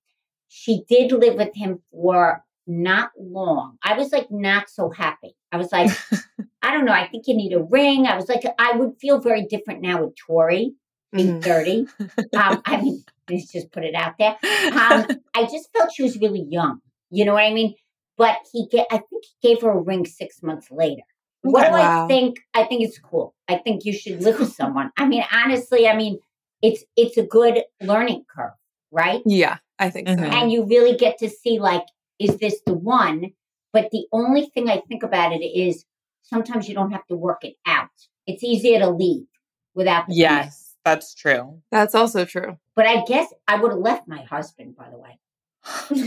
she 0.48 0.84
did 0.88 1.12
live 1.12 1.34
with 1.36 1.54
him 1.54 1.82
for 1.90 2.44
not 2.66 3.10
long. 3.18 3.76
I 3.82 3.96
was 3.96 4.12
like 4.12 4.30
not 4.30 4.68
so 4.68 4.90
happy. 4.90 5.36
I 5.52 5.56
was 5.58 5.70
like, 5.72 5.90
I 6.62 6.72
don't 6.72 6.84
know, 6.86 6.92
I 6.92 7.06
think 7.08 7.26
you 7.26 7.34
need 7.36 7.52
a 7.52 7.62
ring. 7.62 8.06
I 8.06 8.16
was 8.16 8.28
like, 8.28 8.42
I 8.58 8.72
would 8.72 8.92
feel 9.00 9.20
very 9.20 9.44
different 9.46 9.82
now 9.82 10.02
with 10.04 10.14
Tori 10.16 10.74
being 11.12 11.40
Mhm. 11.40 11.44
30. 11.44 11.86
Um, 12.36 12.62
I 12.64 12.80
mean, 12.80 13.04
let's 13.30 13.52
just 13.52 13.70
put 13.70 13.84
it 13.84 13.94
out 13.94 14.14
there. 14.18 14.36
Um, 14.72 15.06
I 15.34 15.44
just 15.44 15.70
felt 15.72 15.92
she 15.92 16.02
was 16.02 16.18
really 16.18 16.44
young. 16.48 16.80
You 17.10 17.24
know 17.24 17.34
what 17.34 17.44
I 17.44 17.52
mean? 17.52 17.74
But 18.16 18.36
he 18.52 18.66
get 18.70 18.86
I 18.90 18.98
think 18.98 19.24
he 19.24 19.48
gave 19.48 19.62
her 19.62 19.70
a 19.70 19.80
ring 19.80 20.06
six 20.06 20.42
months 20.42 20.70
later. 20.70 21.02
What 21.42 21.64
Okay. 21.64 21.72
do 21.72 21.78
Wow. 21.78 22.04
I 22.04 22.08
think? 22.08 22.38
I 22.54 22.64
think 22.64 22.82
it's 22.82 22.98
cool. 22.98 23.34
I 23.48 23.56
think 23.56 23.84
you 23.84 23.92
should 23.92 24.22
live 24.22 24.38
with 24.38 24.52
someone. 24.54 24.90
I 24.96 25.06
mean, 25.06 25.24
honestly, 25.32 25.86
I 25.88 25.96
mean, 25.96 26.18
it's 26.62 26.84
it's 26.96 27.16
a 27.18 27.26
good 27.26 27.62
learning 27.82 28.24
curve, 28.34 28.52
right? 28.90 29.20
Yeah, 29.26 29.58
I 29.78 29.90
think 29.90 30.08
so. 30.08 30.14
Mhm. 30.14 30.32
And 30.32 30.52
you 30.52 30.64
really 30.64 30.96
get 30.96 31.18
to 31.18 31.28
see 31.28 31.58
like, 31.58 31.84
is 32.18 32.36
this 32.38 32.60
the 32.64 32.74
one? 32.74 33.32
But 33.72 33.90
the 33.90 34.06
only 34.12 34.46
thing 34.46 34.70
I 34.70 34.80
think 34.88 35.02
about 35.02 35.32
it 35.32 35.44
is 35.44 35.84
sometimes 36.22 36.68
you 36.68 36.74
don't 36.74 36.92
have 36.92 37.06
to 37.08 37.16
work 37.16 37.44
it 37.44 37.56
out. 37.66 37.90
It's 38.26 38.42
easier 38.44 38.78
to 38.78 38.88
leave 38.88 39.26
without 39.74 40.06
the 40.06 40.14
commitment. 40.14 40.44
yes, 40.46 40.76
that's 40.84 41.14
true. 41.14 41.60
That's 41.72 41.94
also 41.94 42.24
true. 42.24 42.56
But 42.76 42.86
I 42.86 43.02
guess 43.04 43.34
I 43.48 43.60
would 43.60 43.72
have 43.72 43.80
left 43.80 44.06
my 44.08 44.22
husband, 44.22 44.76
by 44.76 44.88
the 44.90 44.96
way. 44.96 45.18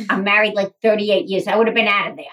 I'm 0.09 0.23
married 0.23 0.53
like 0.53 0.73
38 0.81 1.27
years. 1.27 1.47
I 1.47 1.55
would 1.55 1.67
have 1.67 1.75
been 1.75 1.87
out 1.87 2.11
of 2.11 2.17
there. 2.17 2.25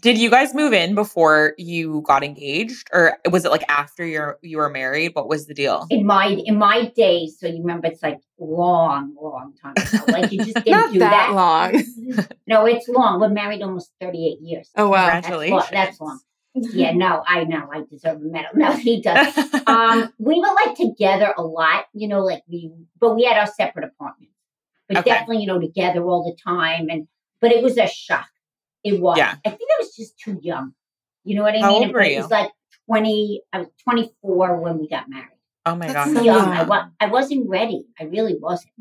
Did 0.00 0.16
you 0.16 0.30
guys 0.30 0.54
move 0.54 0.72
in 0.72 0.94
before 0.94 1.52
you 1.58 2.00
got 2.06 2.24
engaged, 2.24 2.88
or 2.90 3.18
was 3.30 3.44
it 3.44 3.50
like 3.50 3.64
after 3.68 4.02
you're 4.06 4.38
you 4.40 4.56
were 4.56 4.70
married? 4.70 5.14
What 5.14 5.28
was 5.28 5.46
the 5.46 5.52
deal? 5.52 5.86
In 5.90 6.06
my 6.06 6.26
in 6.46 6.56
my 6.56 6.86
days, 6.96 7.36
so 7.38 7.46
you 7.46 7.58
remember 7.58 7.88
it's 7.88 8.02
like 8.02 8.18
long, 8.38 9.14
long 9.20 9.52
time 9.62 9.74
ago. 9.76 10.04
Like 10.08 10.32
you 10.32 10.38
just 10.42 10.54
didn't 10.64 10.70
Not 10.70 10.92
do 10.94 10.98
that, 11.00 11.10
that. 11.10 11.34
long. 11.34 12.26
No, 12.46 12.64
it's 12.64 12.88
long. 12.88 13.20
We're 13.20 13.28
married 13.28 13.60
almost 13.62 13.92
38 14.00 14.38
years. 14.40 14.70
Oh 14.74 14.88
wow. 14.88 15.06
That's 15.20 15.28
long. 15.28 15.62
That's 15.70 16.00
long. 16.00 16.18
Yeah, 16.54 16.92
no, 16.94 17.22
I 17.28 17.44
know. 17.44 17.68
I 17.72 17.82
deserve 17.88 18.22
a 18.22 18.24
medal. 18.24 18.50
No, 18.54 18.72
he 18.72 19.02
does. 19.02 19.36
um, 19.66 20.12
we 20.18 20.40
were 20.40 20.54
like 20.66 20.76
together 20.76 21.34
a 21.36 21.42
lot, 21.42 21.84
you 21.92 22.08
know, 22.08 22.24
like 22.24 22.42
we, 22.48 22.72
but 22.98 23.14
we 23.14 23.24
had 23.24 23.36
our 23.36 23.46
separate 23.46 23.84
apartments. 23.84 24.34
But 24.90 24.98
Okay. 24.98 25.10
definitely, 25.10 25.38
you 25.42 25.46
know, 25.46 25.58
together 25.60 26.04
all 26.04 26.24
the 26.24 26.36
time. 26.42 26.88
And 26.90 27.06
but 27.40 27.52
it 27.52 27.62
was 27.62 27.78
a 27.78 27.86
shock. 27.86 28.28
It 28.84 29.00
was. 29.00 29.16
Yeah. 29.18 29.36
I 29.46 29.48
think 29.50 29.62
I 29.78 29.82
was 29.82 29.94
just 29.96 30.18
too 30.18 30.38
young. 30.42 30.74
You 31.24 31.36
know 31.36 31.42
what 31.42 31.54
I 31.54 31.60
How 31.60 31.68
mean? 31.70 31.84
old 31.84 31.92
were 31.94 32.02
you? 32.04 32.18
It 32.18 32.22
was 32.22 32.30
like 32.30 32.50
twenty. 32.86 33.42
I 33.52 33.58
was 33.60 33.68
twenty 33.84 34.10
four 34.20 34.56
when 34.60 34.78
we 34.78 34.88
got 34.88 35.08
married. 35.08 35.28
oh 35.66 35.74
my 35.76 35.86
That's 35.86 36.12
god! 36.12 36.16
so 36.16 36.22
young. 36.24 36.48
I, 36.48 36.58
young. 36.58 36.68
wa- 36.68 36.88
I 36.98 37.06
wasn't 37.06 37.48
ready. 37.48 37.86
I 37.98 38.04
really 38.04 38.36
wasn't. 38.38 38.72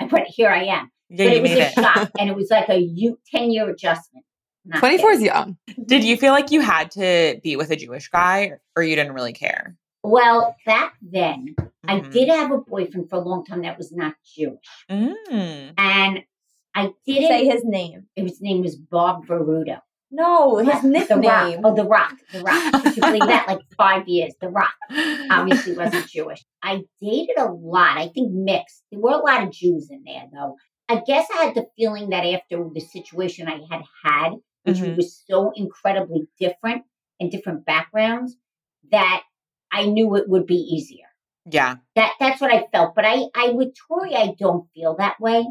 I 0.00 0.06
But 0.10 0.24
here 0.26 0.50
I 0.50 0.64
am. 0.64 0.90
Yeah, 1.08 1.26
but 1.28 1.32
you 1.32 1.38
it 1.38 1.42
was 1.42 1.50
made 1.52 1.58
a 1.58 1.66
it. 1.68 1.72
shock, 1.72 2.10
and 2.18 2.28
it 2.28 2.36
was 2.36 2.50
like 2.50 2.68
a 2.68 3.14
ten 3.32 3.50
year 3.50 3.68
adjustment. 3.70 4.24
Not 4.68 4.80
24 4.80 5.10
is 5.12 5.22
young. 5.22 5.56
Did 5.86 6.02
you 6.02 6.16
feel 6.16 6.32
like 6.32 6.50
you 6.50 6.60
had 6.60 6.90
to 6.92 7.38
be 7.44 7.54
with 7.54 7.70
a 7.70 7.76
Jewish 7.76 8.08
guy, 8.08 8.54
or 8.74 8.82
you 8.82 8.96
didn't 8.96 9.12
really 9.12 9.32
care? 9.32 9.76
Well, 10.10 10.54
back 10.64 10.94
then, 11.02 11.54
I 11.86 12.00
Mhm. 12.00 12.12
did 12.12 12.28
have 12.28 12.52
a 12.52 12.58
boyfriend 12.58 13.10
for 13.10 13.16
a 13.16 13.20
long 13.28 13.44
time 13.44 13.62
that 13.62 13.76
was 13.78 13.92
not 13.92 14.14
Jewish. 14.24 14.66
Mm. 14.90 15.74
And 15.78 16.24
I 16.74 16.92
didn't 17.06 17.28
Say 17.28 17.44
his 17.46 17.64
name. 17.64 18.06
his 18.14 18.40
name 18.40 18.62
was 18.62 18.76
Bob 18.76 19.26
Veruto. 19.26 19.80
No, 20.10 20.58
his 20.58 20.66
The 20.66 20.72
Rock. 20.72 20.84
nickname. 20.84 21.60
Oh, 21.64 21.74
The 21.74 21.84
Rock. 21.84 22.14
The 22.32 22.40
Rock. 22.42 22.82
Could 22.84 22.96
you 22.96 23.02
believe 23.02 23.26
that? 23.26 23.48
Like 23.48 23.60
five 23.76 24.06
years. 24.06 24.34
The 24.40 24.48
Rock 24.48 24.74
obviously 25.30 25.76
wasn't 25.76 26.06
Jewish. 26.06 26.44
I 26.62 26.84
dated 27.00 27.38
a 27.38 27.50
lot. 27.52 27.98
I 27.98 28.08
think 28.08 28.30
mixed. 28.32 28.84
There 28.92 29.00
were 29.00 29.10
a 29.12 29.18
lot 29.18 29.42
of 29.42 29.50
Jews 29.50 29.90
in 29.90 30.04
there, 30.04 30.28
though. 30.32 30.56
I 30.88 31.02
guess 31.04 31.26
I 31.36 31.46
had 31.46 31.54
the 31.56 31.66
feeling 31.76 32.10
that 32.10 32.24
after 32.24 32.68
the 32.72 32.80
situation 32.80 33.48
I 33.48 33.60
had 33.68 33.82
had, 34.04 34.32
which 34.62 34.76
Mhm. 34.76 34.96
was 34.96 35.20
so 35.26 35.50
incredibly 35.56 36.28
different, 36.38 36.84
and 37.18 37.30
different 37.30 37.64
backgrounds 37.64 38.36
that 38.92 39.22
I 39.72 39.86
knew 39.86 40.16
it 40.16 40.28
would 40.28 40.46
be 40.46 40.56
easier. 40.56 41.06
Yeah. 41.50 41.76
That 41.94 42.12
that's 42.18 42.40
what 42.40 42.52
I 42.52 42.66
felt. 42.72 42.94
But 42.94 43.04
I, 43.04 43.24
I 43.34 43.50
with 43.50 43.74
Tori, 43.88 44.14
I 44.14 44.34
don't 44.38 44.66
feel 44.74 44.96
that 44.96 45.20
way. 45.20 45.46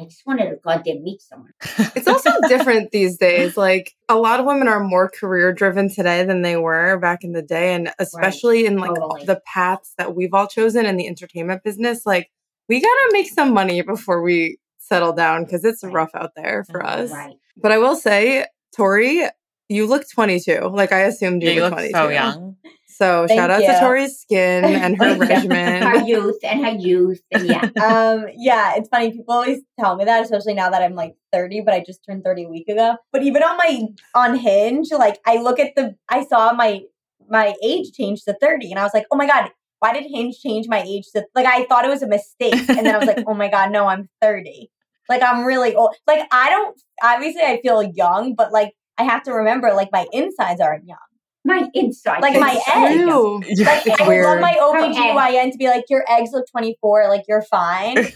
I 0.00 0.04
just 0.04 0.26
wanted 0.26 0.48
to 0.48 0.56
goddamn 0.56 1.04
meet 1.04 1.20
someone. 1.20 1.52
It's 1.94 2.08
also 2.08 2.30
different 2.48 2.90
these 2.90 3.18
days. 3.18 3.56
Like 3.56 3.94
a 4.08 4.16
lot 4.16 4.40
of 4.40 4.46
women 4.46 4.66
are 4.66 4.82
more 4.82 5.10
career 5.10 5.52
driven 5.52 5.90
today 5.90 6.24
than 6.24 6.40
they 6.40 6.56
were 6.56 6.98
back 6.98 7.22
in 7.22 7.32
the 7.32 7.42
day. 7.42 7.74
And 7.74 7.92
especially 7.98 8.64
in 8.64 8.78
like 8.78 8.94
totally. 8.94 9.24
the 9.24 9.40
paths 9.46 9.92
that 9.98 10.16
we've 10.16 10.32
all 10.32 10.46
chosen 10.46 10.86
in 10.86 10.96
the 10.96 11.06
entertainment 11.06 11.62
business, 11.62 12.06
like 12.06 12.30
we 12.68 12.80
gotta 12.80 13.10
make 13.12 13.28
some 13.28 13.52
money 13.52 13.82
before 13.82 14.22
we 14.22 14.58
settle 14.78 15.12
down 15.12 15.44
because 15.44 15.64
it's 15.64 15.84
Right. 15.84 15.92
rough 15.92 16.10
out 16.14 16.34
there 16.34 16.64
for 16.64 16.80
mm-hmm. 16.80 17.02
us. 17.02 17.10
Right. 17.10 17.36
But 17.56 17.72
I 17.72 17.78
will 17.78 17.96
say, 17.96 18.46
Tori, 18.74 19.24
you 19.68 19.86
look 19.86 20.08
22. 20.08 20.70
Like 20.72 20.92
I 20.92 21.00
assumed 21.00 21.42
you, 21.42 21.50
Yeah, 21.50 21.54
you 21.54 21.60
look 21.62 21.70
look 21.72 21.90
22. 21.90 21.96
so 21.96 22.08
young. 22.08 22.56
So 23.00 23.26
Thank 23.26 23.40
shout 23.40 23.50
out 23.50 23.62
you. 23.62 23.68
to 23.68 23.80
Tori's 23.80 24.18
skin 24.18 24.64
and 24.82 24.96
her 24.98 25.16
regimen. 25.16 25.82
Her 25.82 26.04
youth 26.04 26.38
and 26.44 26.64
her 26.64 26.72
youth. 26.72 27.22
And 27.32 27.46
yeah. 27.46 27.62
um 27.82 28.26
yeah 28.36 28.74
it's 28.76 28.88
funny 28.88 29.10
people 29.10 29.34
always 29.34 29.60
tell 29.78 29.96
me 29.96 30.04
that 30.04 30.22
especially 30.22 30.54
now 30.54 30.68
that 30.70 30.82
i'm 30.82 30.94
like 30.94 31.14
30 31.32 31.62
but 31.62 31.72
i 31.72 31.82
just 31.84 32.04
turned 32.04 32.24
30 32.24 32.44
a 32.44 32.48
week 32.48 32.68
ago 32.68 32.96
but 33.12 33.22
even 33.22 33.42
on 33.42 33.56
my 33.56 33.82
on 34.14 34.36
hinge 34.36 34.88
like 34.92 35.18
i 35.26 35.36
look 35.36 35.58
at 35.58 35.74
the 35.76 35.94
i 36.08 36.24
saw 36.24 36.52
my 36.52 36.80
my 37.28 37.54
age 37.62 37.92
change 37.92 38.24
to 38.24 38.36
30 38.40 38.70
and 38.70 38.78
i 38.78 38.82
was 38.82 38.92
like 38.92 39.06
oh 39.10 39.16
my 39.16 39.26
god 39.26 39.50
why 39.78 39.92
did 39.92 40.04
hinge 40.10 40.40
change 40.40 40.66
my 40.68 40.82
age 40.82 41.06
to 41.14 41.24
like 41.34 41.46
i 41.46 41.64
thought 41.66 41.84
it 41.84 41.88
was 41.88 42.02
a 42.02 42.08
mistake 42.08 42.68
and 42.68 42.86
then 42.86 42.94
i 42.94 42.98
was 42.98 43.06
like 43.06 43.24
oh 43.26 43.34
my 43.34 43.48
god 43.48 43.70
no 43.70 43.86
i'm 43.86 44.08
30 44.20 44.70
like 45.08 45.22
i'm 45.22 45.44
really 45.44 45.74
old 45.74 45.94
like 46.06 46.26
i 46.32 46.50
don't 46.50 46.80
obviously 47.02 47.42
i 47.42 47.60
feel 47.62 47.82
young 47.82 48.34
but 48.34 48.52
like 48.52 48.72
i 48.98 49.02
have 49.02 49.22
to 49.22 49.32
remember 49.32 49.72
like 49.72 49.90
my 49.92 50.06
insides 50.12 50.60
aren't 50.60 50.86
young 50.86 50.98
My 51.44 51.68
inside. 51.74 52.20
Like 52.22 52.38
my 52.38 52.52
is- 52.52 52.62
eggs. 52.74 52.96
Ew. 53.00 53.38
like 53.64 53.86
It's 53.86 54.00
i 54.00 54.06
weird. 54.08 54.26
love 54.26 54.40
my 54.40 54.52
Her 54.52 54.88
OBGYN 54.88 55.52
to 55.52 55.58
be 55.58 55.68
like 55.68 55.84
your 55.88 56.04
eggs 56.08 56.30
look 56.32 56.46
24 56.50 57.08
like 57.08 57.24
you're 57.28 57.42
fine 57.42 57.96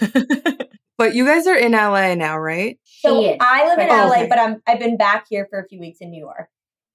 But 0.96 1.14
you 1.16 1.24
guys 1.26 1.46
are 1.48 1.56
in 1.56 1.72
LA 1.72 2.14
now, 2.14 2.38
right? 2.38 2.78
She 2.84 3.08
So 3.08 3.24
is. 3.24 3.36
I 3.40 3.66
live 3.66 3.78
in 3.80 3.88
Oh, 3.90 4.06
LA, 4.08 4.12
okay. 4.18 4.26
but 4.28 4.38
I'm 4.38 4.62
I've 4.66 4.78
been 4.78 4.96
back 4.96 5.26
here 5.28 5.46
for 5.50 5.58
a 5.58 5.66
few 5.66 5.80
weeks 5.80 5.98
in 6.00 6.10
New 6.10 6.20
York. 6.20 6.48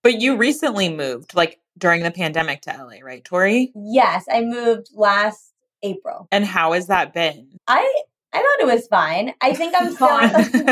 but 0.04 0.22
you 0.22 0.38
recently 0.38 0.88
moved, 0.88 1.36
like 1.36 1.60
during 1.78 2.04
the 2.04 2.12
pandemic 2.12 2.62
to 2.62 2.72
LA, 2.72 3.04
right, 3.04 3.24
Tori? 3.26 3.74
Yes, 3.76 4.26
I 4.32 4.42
moved 4.42 4.88
last 4.94 5.54
April. 5.84 6.28
And 6.32 6.46
how 6.46 6.72
has 6.74 6.88
that 6.88 7.14
been? 7.14 7.50
I 7.68 8.02
I 8.32 8.38
thought 8.38 8.70
it 8.70 8.74
was 8.74 8.88
fine. 8.88 9.34
I 9.42 9.54
think 9.54 9.74
I'm 9.76 9.94
fine. 9.96 10.30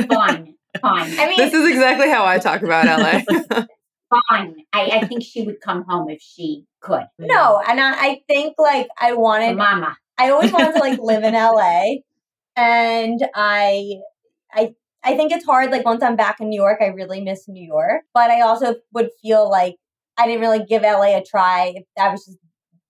fine. 0.07 0.53
Fine. 0.81 1.19
I 1.19 1.27
mean 1.27 1.37
This 1.37 1.53
is 1.53 1.67
exactly 1.67 2.09
how 2.09 2.25
I 2.25 2.37
talk 2.37 2.61
about 2.61 2.85
LA. 2.85 3.63
Fine. 4.09 4.55
I, 4.73 4.99
I 5.01 5.07
think 5.07 5.23
she 5.23 5.43
would 5.43 5.61
come 5.61 5.83
home 5.87 6.09
if 6.09 6.21
she 6.21 6.65
could. 6.81 7.05
no, 7.19 7.61
and 7.67 7.79
I, 7.79 7.91
I 7.93 8.21
think 8.27 8.55
like 8.57 8.87
I 8.99 9.11
For 9.11 9.19
wanted 9.19 9.57
mama. 9.57 9.97
I 10.17 10.31
always 10.31 10.51
wanted 10.51 10.73
to 10.73 10.79
like 10.79 10.99
live 11.01 11.23
in 11.23 11.33
LA 11.33 11.97
and 12.57 13.25
I 13.35 13.97
I 14.51 14.73
I 15.03 15.15
think 15.15 15.31
it's 15.31 15.45
hard 15.45 15.71
like 15.71 15.85
once 15.85 16.03
I'm 16.03 16.15
back 16.17 16.41
in 16.41 16.49
New 16.49 16.59
York, 16.59 16.79
I 16.81 16.87
really 16.87 17.21
miss 17.21 17.47
New 17.47 17.65
York, 17.65 18.01
but 18.13 18.29
I 18.29 18.41
also 18.41 18.75
would 18.93 19.09
feel 19.21 19.49
like 19.49 19.75
I 20.17 20.25
didn't 20.25 20.41
really 20.41 20.65
give 20.65 20.81
LA 20.81 21.17
a 21.17 21.23
try 21.23 21.73
if 21.75 21.83
I 21.97 22.09
was 22.09 22.25
just 22.25 22.39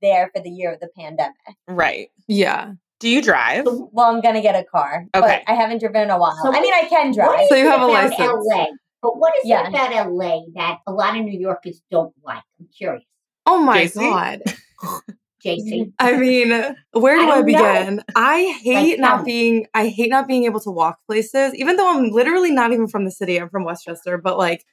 there 0.01 0.31
for 0.33 0.41
the 0.41 0.49
year 0.49 0.73
of 0.73 0.79
the 0.79 0.89
pandemic. 0.97 1.35
Right. 1.67 2.09
yeah. 2.27 2.73
Do 2.99 3.09
you 3.09 3.21
drive? 3.21 3.65
Well, 3.65 4.07
I'm 4.09 4.21
gonna 4.21 4.41
get 4.41 4.55
a 4.55 4.63
car. 4.63 5.05
Okay. 5.13 5.43
But 5.45 5.51
I 5.51 5.55
haven't 5.55 5.79
driven 5.79 6.01
in 6.01 6.09
a 6.09 6.17
while. 6.17 6.35
So 6.41 6.51
I 6.51 6.59
mean, 6.61 6.73
I 6.73 6.87
can 6.89 7.11
drive. 7.13 7.47
So 7.47 7.55
you 7.55 7.67
it 7.67 7.69
have 7.69 7.81
a 7.81 7.85
about 7.85 8.09
license. 8.09 8.45
LA? 8.51 8.65
But 9.01 9.17
what 9.17 9.33
is 9.37 9.47
Yeah. 9.49 9.63
it 9.67 9.69
about 9.69 10.11
LA 10.11 10.41
that 10.55 10.79
a 10.87 10.91
lot 10.91 11.17
of 11.17 11.23
New 11.23 11.39
Yorkers 11.39 11.81
don't 11.91 12.13
like? 12.23 12.43
I'm 12.59 12.67
curious. 12.75 13.03
Oh 13.45 13.61
my 13.61 13.83
JC? 13.85 13.95
God. 13.95 14.41
JC. 15.45 15.93
I 15.99 16.17
mean, 16.17 16.49
where 16.93 17.15
do 17.15 17.21
I, 17.23 17.25
don't 17.27 17.37
know. 17.37 17.43
begin? 17.43 18.03
I 18.15 18.57
hate 18.61 18.93
Like, 18.93 18.99
not 18.99 19.23
being 19.25 19.67
I 19.73 19.87
hate 19.87 20.09
not 20.09 20.27
being 20.27 20.45
able 20.45 20.59
to 20.61 20.71
walk 20.71 20.97
places, 21.05 21.53
even 21.55 21.75
though 21.75 21.89
I'm 21.89 22.09
literally 22.09 22.51
not 22.51 22.73
even 22.73 22.87
from 22.87 23.05
the 23.05 23.11
city. 23.11 23.37
I'm 23.39 23.49
from 23.49 23.63
Westchester, 23.63 24.17
but 24.17 24.37
like 24.37 24.65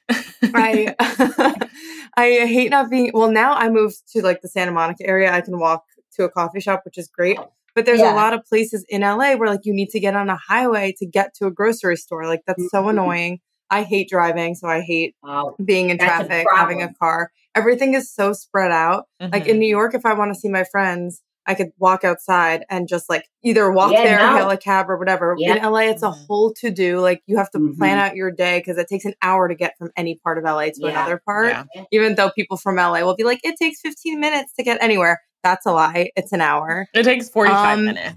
I 0.55 0.95
I 2.17 2.45
hate 2.47 2.71
not 2.71 2.89
being 2.89 3.11
well 3.13 3.29
now 3.31 3.53
I 3.53 3.69
moved 3.69 4.11
to 4.13 4.21
like 4.23 4.41
the 4.41 4.49
Santa 4.49 4.71
Monica 4.71 5.05
area. 5.05 5.31
I 5.31 5.41
can 5.41 5.59
walk 5.59 5.83
to 6.15 6.23
a 6.23 6.29
coffee 6.29 6.59
shop, 6.59 6.81
which 6.83 6.97
is 6.97 7.07
great. 7.07 7.37
But 7.75 7.85
there's 7.85 7.99
Yeah. 7.99 8.13
a 8.13 8.15
lot 8.15 8.33
of 8.33 8.43
places 8.45 8.85
in 8.89 9.01
LA 9.01 9.35
where 9.35 9.49
like 9.49 9.65
you 9.65 9.73
need 9.73 9.89
to 9.91 9.99
get 9.99 10.15
on 10.15 10.29
a 10.29 10.35
highway 10.37 10.95
to 10.97 11.05
get 11.05 11.35
to 11.35 11.45
a 11.45 11.51
grocery 11.51 11.95
store. 11.97 12.25
Like 12.25 12.41
that's 12.47 12.69
so 12.71 12.83
Mhm. 12.83 12.89
annoying. 12.89 13.39
I 13.69 13.83
hate 13.83 14.09
driving, 14.09 14.55
so 14.55 14.67
I 14.67 14.81
hate 14.81 15.15
Oh, 15.23 15.55
being 15.63 15.89
in 15.89 15.97
That's 15.97 16.23
a 16.23 16.27
traffic, 16.27 16.47
having 16.55 16.81
a 16.81 16.93
car. 16.93 17.31
Everything 17.55 17.93
is 17.93 18.11
so 18.13 18.33
spread 18.33 18.71
out. 18.71 19.05
Like 19.19 19.45
Mhm. 19.45 19.47
in 19.47 19.59
New 19.59 19.67
York, 19.67 19.93
if 19.95 20.05
I 20.05 20.13
want 20.13 20.33
to 20.33 20.39
see 20.39 20.49
my 20.49 20.63
friends, 20.65 21.21
I 21.47 21.53
could 21.53 21.69
walk 21.77 22.03
outside 22.03 22.65
and 22.69 22.87
just 22.87 23.07
like 23.09 23.25
either 23.43 23.71
walk 23.71 23.91
Yeah, 23.93 24.03
there, 24.03 24.17
no. 24.17 24.35
hail 24.35 24.49
a 24.49 24.57
cab, 24.57 24.89
or 24.89 24.97
whatever. 24.97 25.35
Yeah. 25.37 25.51
In 25.55 25.63
LA, 25.63 25.89
it's 25.89 26.01
a 26.03 26.07
Mhm. 26.09 26.25
whole 26.27 26.53
to 26.55 26.71
do. 26.71 26.99
Like 26.99 27.21
you 27.27 27.37
have 27.37 27.51
to 27.51 27.59
plan 27.77 27.97
Mhm. 27.97 28.01
out 28.01 28.15
your 28.15 28.31
day 28.31 28.59
because 28.59 28.77
it 28.77 28.87
takes 28.87 29.05
an 29.05 29.13
hour 29.21 29.47
to 29.47 29.53
get 29.55 29.77
from 29.77 29.91
any 29.95 30.15
part 30.23 30.37
of 30.39 30.45
LA 30.45 30.71
to 30.71 30.79
Yeah. 30.81 30.89
another 30.89 31.21
part. 31.23 31.47
Yeah. 31.75 31.83
Even 31.91 32.15
though 32.15 32.31
people 32.31 32.57
from 32.57 32.77
LA 32.79 33.03
will 33.03 33.15
be 33.15 33.23
like, 33.23 33.39
it 33.43 33.55
takes 33.57 33.79
15 33.79 34.19
minutes 34.19 34.53
to 34.53 34.63
get 34.63 34.81
anywhere. 34.81 35.21
That's 35.43 35.67
a 35.67 35.71
lie. 35.71 36.09
It's 36.15 36.31
an 36.33 36.41
hour. 36.41 36.87
It 36.95 37.03
takes 37.03 37.29
45 37.29 37.77
Um, 37.77 37.85
minutes. 37.85 38.15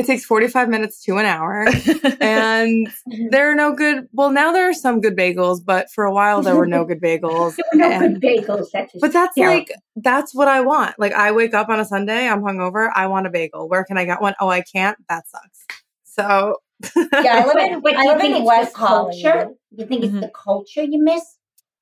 It 0.00 0.06
takes 0.06 0.24
45 0.24 0.68
minutes 0.70 1.02
to 1.04 1.18
an 1.18 1.26
hour. 1.26 1.66
and 2.20 2.88
there 3.30 3.50
are 3.50 3.54
no 3.54 3.74
good, 3.74 4.08
well, 4.12 4.30
now 4.30 4.50
there 4.50 4.68
are 4.68 4.72
some 4.74 5.00
good 5.00 5.14
bagels, 5.16 5.60
but 5.64 5.90
for 5.90 6.04
a 6.04 6.12
while 6.12 6.40
there 6.42 6.56
were 6.56 6.66
no 6.66 6.84
good 6.84 7.00
bagels. 7.02 7.58
no 7.74 7.86
And- 7.90 8.20
good 8.20 8.22
bagels. 8.22 8.68
That's 8.72 8.92
But 8.98 9.12
that's 9.12 9.34
terrible. 9.34 9.58
like 9.58 9.72
that's 9.96 10.34
what 10.34 10.48
I 10.48 10.60
want. 10.62 10.98
Like 10.98 11.12
I 11.12 11.32
wake 11.32 11.52
up 11.54 11.68
on 11.68 11.78
a 11.80 11.84
Sunday, 11.84 12.26
I'm 12.28 12.40
hungover, 12.40 12.90
I 12.94 13.06
want 13.08 13.26
a 13.26 13.30
bagel. 13.30 13.68
Where 13.68 13.84
can 13.84 13.98
I 13.98 14.04
get 14.06 14.22
one? 14.22 14.34
Oh, 14.40 14.48
I 14.48 14.62
can't. 14.62 14.96
That 15.10 15.28
sucks. 15.28 15.66
So 16.04 16.56
Yeah, 16.96 17.06
I 17.22 17.44
live 17.46 17.72
in 17.72 17.80
But 17.82 17.96
I 17.96 18.02
do 18.02 18.08
you 18.08 18.12
live 18.12 18.20
think 18.22 18.36
in 18.36 18.42
it's 18.42 18.48
West 18.48 18.74
culture? 18.74 19.48
You 19.72 19.86
think 19.86 20.04
it's 20.04 20.14
Mhm. 20.14 20.22
the 20.22 20.30
culture 20.34 20.82
you 20.82 21.02
miss? 21.02 21.22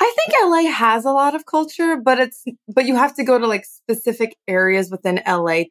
I 0.00 0.12
think 0.16 0.44
LA 0.44 0.70
has 0.70 1.04
a 1.04 1.10
lot 1.12 1.34
of 1.34 1.46
culture, 1.46 1.96
but 1.96 2.18
it's 2.20 2.44
but 2.75 2.87
you 2.87 2.96
have 2.96 3.14
to 3.16 3.25
go 3.25 3.38
to 3.38 3.46
like 3.46 3.64
specific 3.64 4.37
areas 4.46 4.90
within 4.90 5.20
LA 5.26 5.64
to 5.64 5.70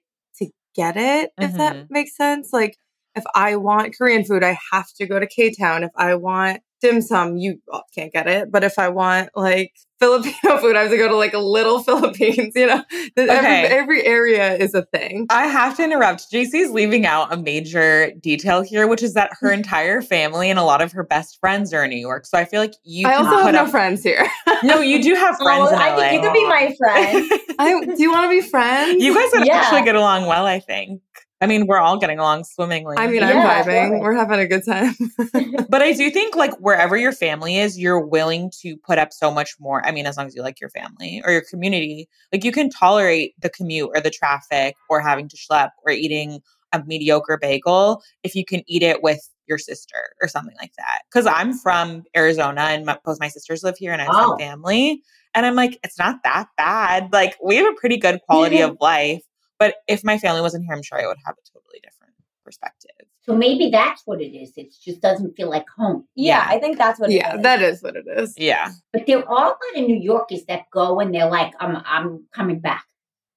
get 0.78 0.98
it, 0.98 1.32
if 1.42 1.54
Mhm. 1.54 1.58
that 1.58 1.80
makes 1.90 2.18
sense. 2.18 2.54
Like 2.54 2.78
if 3.16 3.26
I 3.36 3.58
want 3.58 3.96
Korean 3.98 4.26
food, 4.26 4.44
I 4.44 4.58
have 4.74 4.88
to 4.98 5.08
go 5.08 5.20
to 5.20 5.28
K 5.28 5.52
Town. 5.56 5.84
If 5.84 5.92
I 5.98 6.16
want 6.16 6.62
dim 6.82 7.02
sum, 7.02 7.38
you 7.38 7.60
can't 7.96 8.12
get 8.14 8.28
it. 8.28 8.52
But 8.52 8.64
if 8.64 8.78
I 8.80 8.90
want 8.90 9.30
like 9.36 9.74
Filipino 10.00 10.60
food, 10.60 10.76
I 10.76 10.82
have 10.84 10.92
to 10.92 10.98
go 10.98 11.08
to 11.08 11.16
like 11.16 11.34
a 11.34 11.40
little 11.40 11.80
Philippines, 11.84 12.54
you 12.56 12.68
know? 12.68 12.84
Every, 13.18 13.32
Okay. 13.36 13.66
every 13.66 14.04
area 14.06 14.56
is 14.56 14.76
a 14.76 14.84
thing. 14.84 15.26
I 15.32 15.48
have 15.48 15.76
to 15.78 15.84
interrupt. 15.84 16.32
JC's 16.32 16.70
leaving 16.72 17.08
out 17.08 17.34
a 17.34 17.38
major 17.38 18.12
detail 18.22 18.62
here, 18.62 18.86
which 18.88 19.02
is 19.02 19.16
that 19.16 19.32
her 19.40 19.50
mm. 19.50 19.54
entire 19.56 20.02
family 20.04 20.52
and 20.52 20.60
a 20.60 20.64
lot 20.64 20.82
of 20.84 20.92
her 20.92 21.04
best 21.04 21.40
friends 21.40 21.74
are 21.74 21.84
in 21.84 21.90
New 21.90 21.98
York. 21.98 22.28
So 22.28 22.38
I 22.38 22.46
feel 22.46 22.62
like 22.62 22.76
you 22.84 23.08
I 23.08 23.16
also 23.16 23.38
have 23.38 23.54
no 23.54 23.64
up- 23.64 23.72
friends 23.72 24.04
here. 24.04 24.28
No, 24.64 24.80
you 24.82 25.02
do 25.02 25.16
have 25.16 25.36
friends 25.42 25.70
Oh, 25.72 25.76
I 25.76 25.90
LA. 25.90 25.96
think 25.98 26.14
you 26.14 26.22
could 26.22 26.34
be 26.34 26.48
my 26.48 26.76
friend. 26.78 27.32
I, 27.58 27.86
do 27.86 27.96
you 28.04 28.12
want 28.12 28.26
to 28.26 28.30
be 28.30 28.48
friends? 28.48 29.04
You 29.04 29.16
guys 29.16 29.30
would 29.34 29.48
Yeah. 29.48 29.56
actually 29.58 29.82
get 29.84 29.96
along 29.96 30.28
well, 30.28 30.46
I 30.46 30.60
think. 30.60 31.02
I 31.40 31.46
mean, 31.46 31.68
we're 31.68 31.78
all 31.78 31.98
getting 32.00 32.18
along 32.18 32.46
swimmingly. 32.46 32.96
I 32.98 33.08
mean, 33.08 33.22
Yeah, 33.22 33.30
I'm 33.30 33.66
vibing. 33.66 33.88
sure. 33.90 34.00
We're 34.00 34.16
having 34.16 34.40
a 34.40 34.48
good 34.48 34.66
time. 34.66 34.96
but 35.70 35.82
I 35.84 35.92
do 35.94 36.10
think 36.10 36.36
like 36.36 36.54
wherever 36.60 36.98
your 36.98 37.12
family 37.12 37.58
is, 37.58 37.78
you're 37.78 38.00
willing 38.04 38.52
to 38.62 38.76
put 38.78 38.98
up 38.98 39.14
so 39.14 39.30
much 39.32 39.56
more. 39.60 39.86
I 39.86 39.92
mean, 39.92 40.08
as 40.08 40.18
long 40.18 40.26
as 40.26 40.36
you 40.36 40.42
like 40.42 40.60
your 40.60 40.72
family 40.72 41.22
or 41.24 41.32
your 41.32 41.44
community, 41.48 42.10
like 42.34 42.44
you 42.44 42.52
can 42.52 42.70
tolerate 42.72 43.36
the 43.40 43.50
commute 43.50 43.92
or 43.94 44.02
the 44.02 44.10
traffic 44.10 44.76
or 44.90 45.00
having 45.00 45.28
to 45.30 45.38
schlep 45.38 45.70
or 45.86 45.92
eating 45.92 46.42
a 46.74 46.84
mediocre 46.86 47.38
bagel 47.40 48.02
if 48.24 48.34
you 48.36 48.44
can 48.44 48.64
eat 48.68 48.82
it 48.84 49.02
with 49.04 49.30
your 49.48 49.58
sister 49.60 50.10
or 50.22 50.28
something 50.28 50.56
like 50.60 50.74
that. 50.78 51.02
Because 51.10 51.26
I'm 51.28 51.54
from 51.54 52.04
Arizona 52.16 52.62
and 52.62 52.86
my, 52.86 52.98
both 53.06 53.20
my 53.20 53.28
sisters 53.30 53.64
live 53.64 53.78
here 53.78 53.94
and 53.94 54.02
I 54.02 54.06
have 54.06 54.16
Oh. 54.16 54.30
some 54.30 54.40
family. 54.40 55.02
And 55.36 55.46
I'm 55.46 55.56
like, 55.56 55.80
it's 55.84 56.00
not 56.00 56.24
that 56.24 56.48
bad. 56.58 57.10
Like 57.14 57.36
we 57.44 57.58
have 57.58 57.72
a 57.72 57.76
pretty 57.80 57.98
good 57.98 58.20
quality 58.28 58.60
of 58.62 58.76
life. 58.82 59.22
But 59.60 59.76
if 59.88 60.04
my 60.04 60.18
family 60.18 60.42
wasn't 60.42 60.66
here, 60.66 60.74
I'm 60.76 60.84
sure 60.84 61.00
I 61.02 61.08
would 61.08 61.18
have 61.26 61.36
a 61.36 61.42
totally 61.52 61.80
different 61.84 62.14
perspective. 62.46 62.92
So 63.22 63.36
maybe 63.36 63.70
that's 63.70 64.04
what 64.06 64.22
it 64.22 64.34
is. 64.38 64.54
It 64.56 64.74
just 64.82 65.02
doesn't 65.02 65.36
feel 65.36 65.50
like 65.50 65.66
home. 65.78 66.06
Yeah, 66.16 66.38
Yeah. 66.38 66.46
I 66.56 66.60
think 66.60 66.78
that's 66.78 66.98
what 67.00 67.12
yeah, 67.12 67.34
it 67.34 67.38
is. 67.38 67.44
that 67.44 67.62
is 67.62 67.84
what 67.84 67.96
it 67.98 68.06
is. 68.16 68.34
Yeah. 68.38 68.72
But 68.94 69.06
there 69.06 69.18
are 69.18 69.24
a 69.26 69.34
lot 69.50 69.58
of 69.76 69.84
New 69.86 69.98
Yorkers 69.98 70.46
that 70.48 70.70
go 70.72 71.00
and 71.02 71.14
they're 71.14 71.30
like, 71.30 71.54
I'm 71.60 71.76
I'm 71.86 72.26
coming 72.34 72.60
back. 72.60 72.86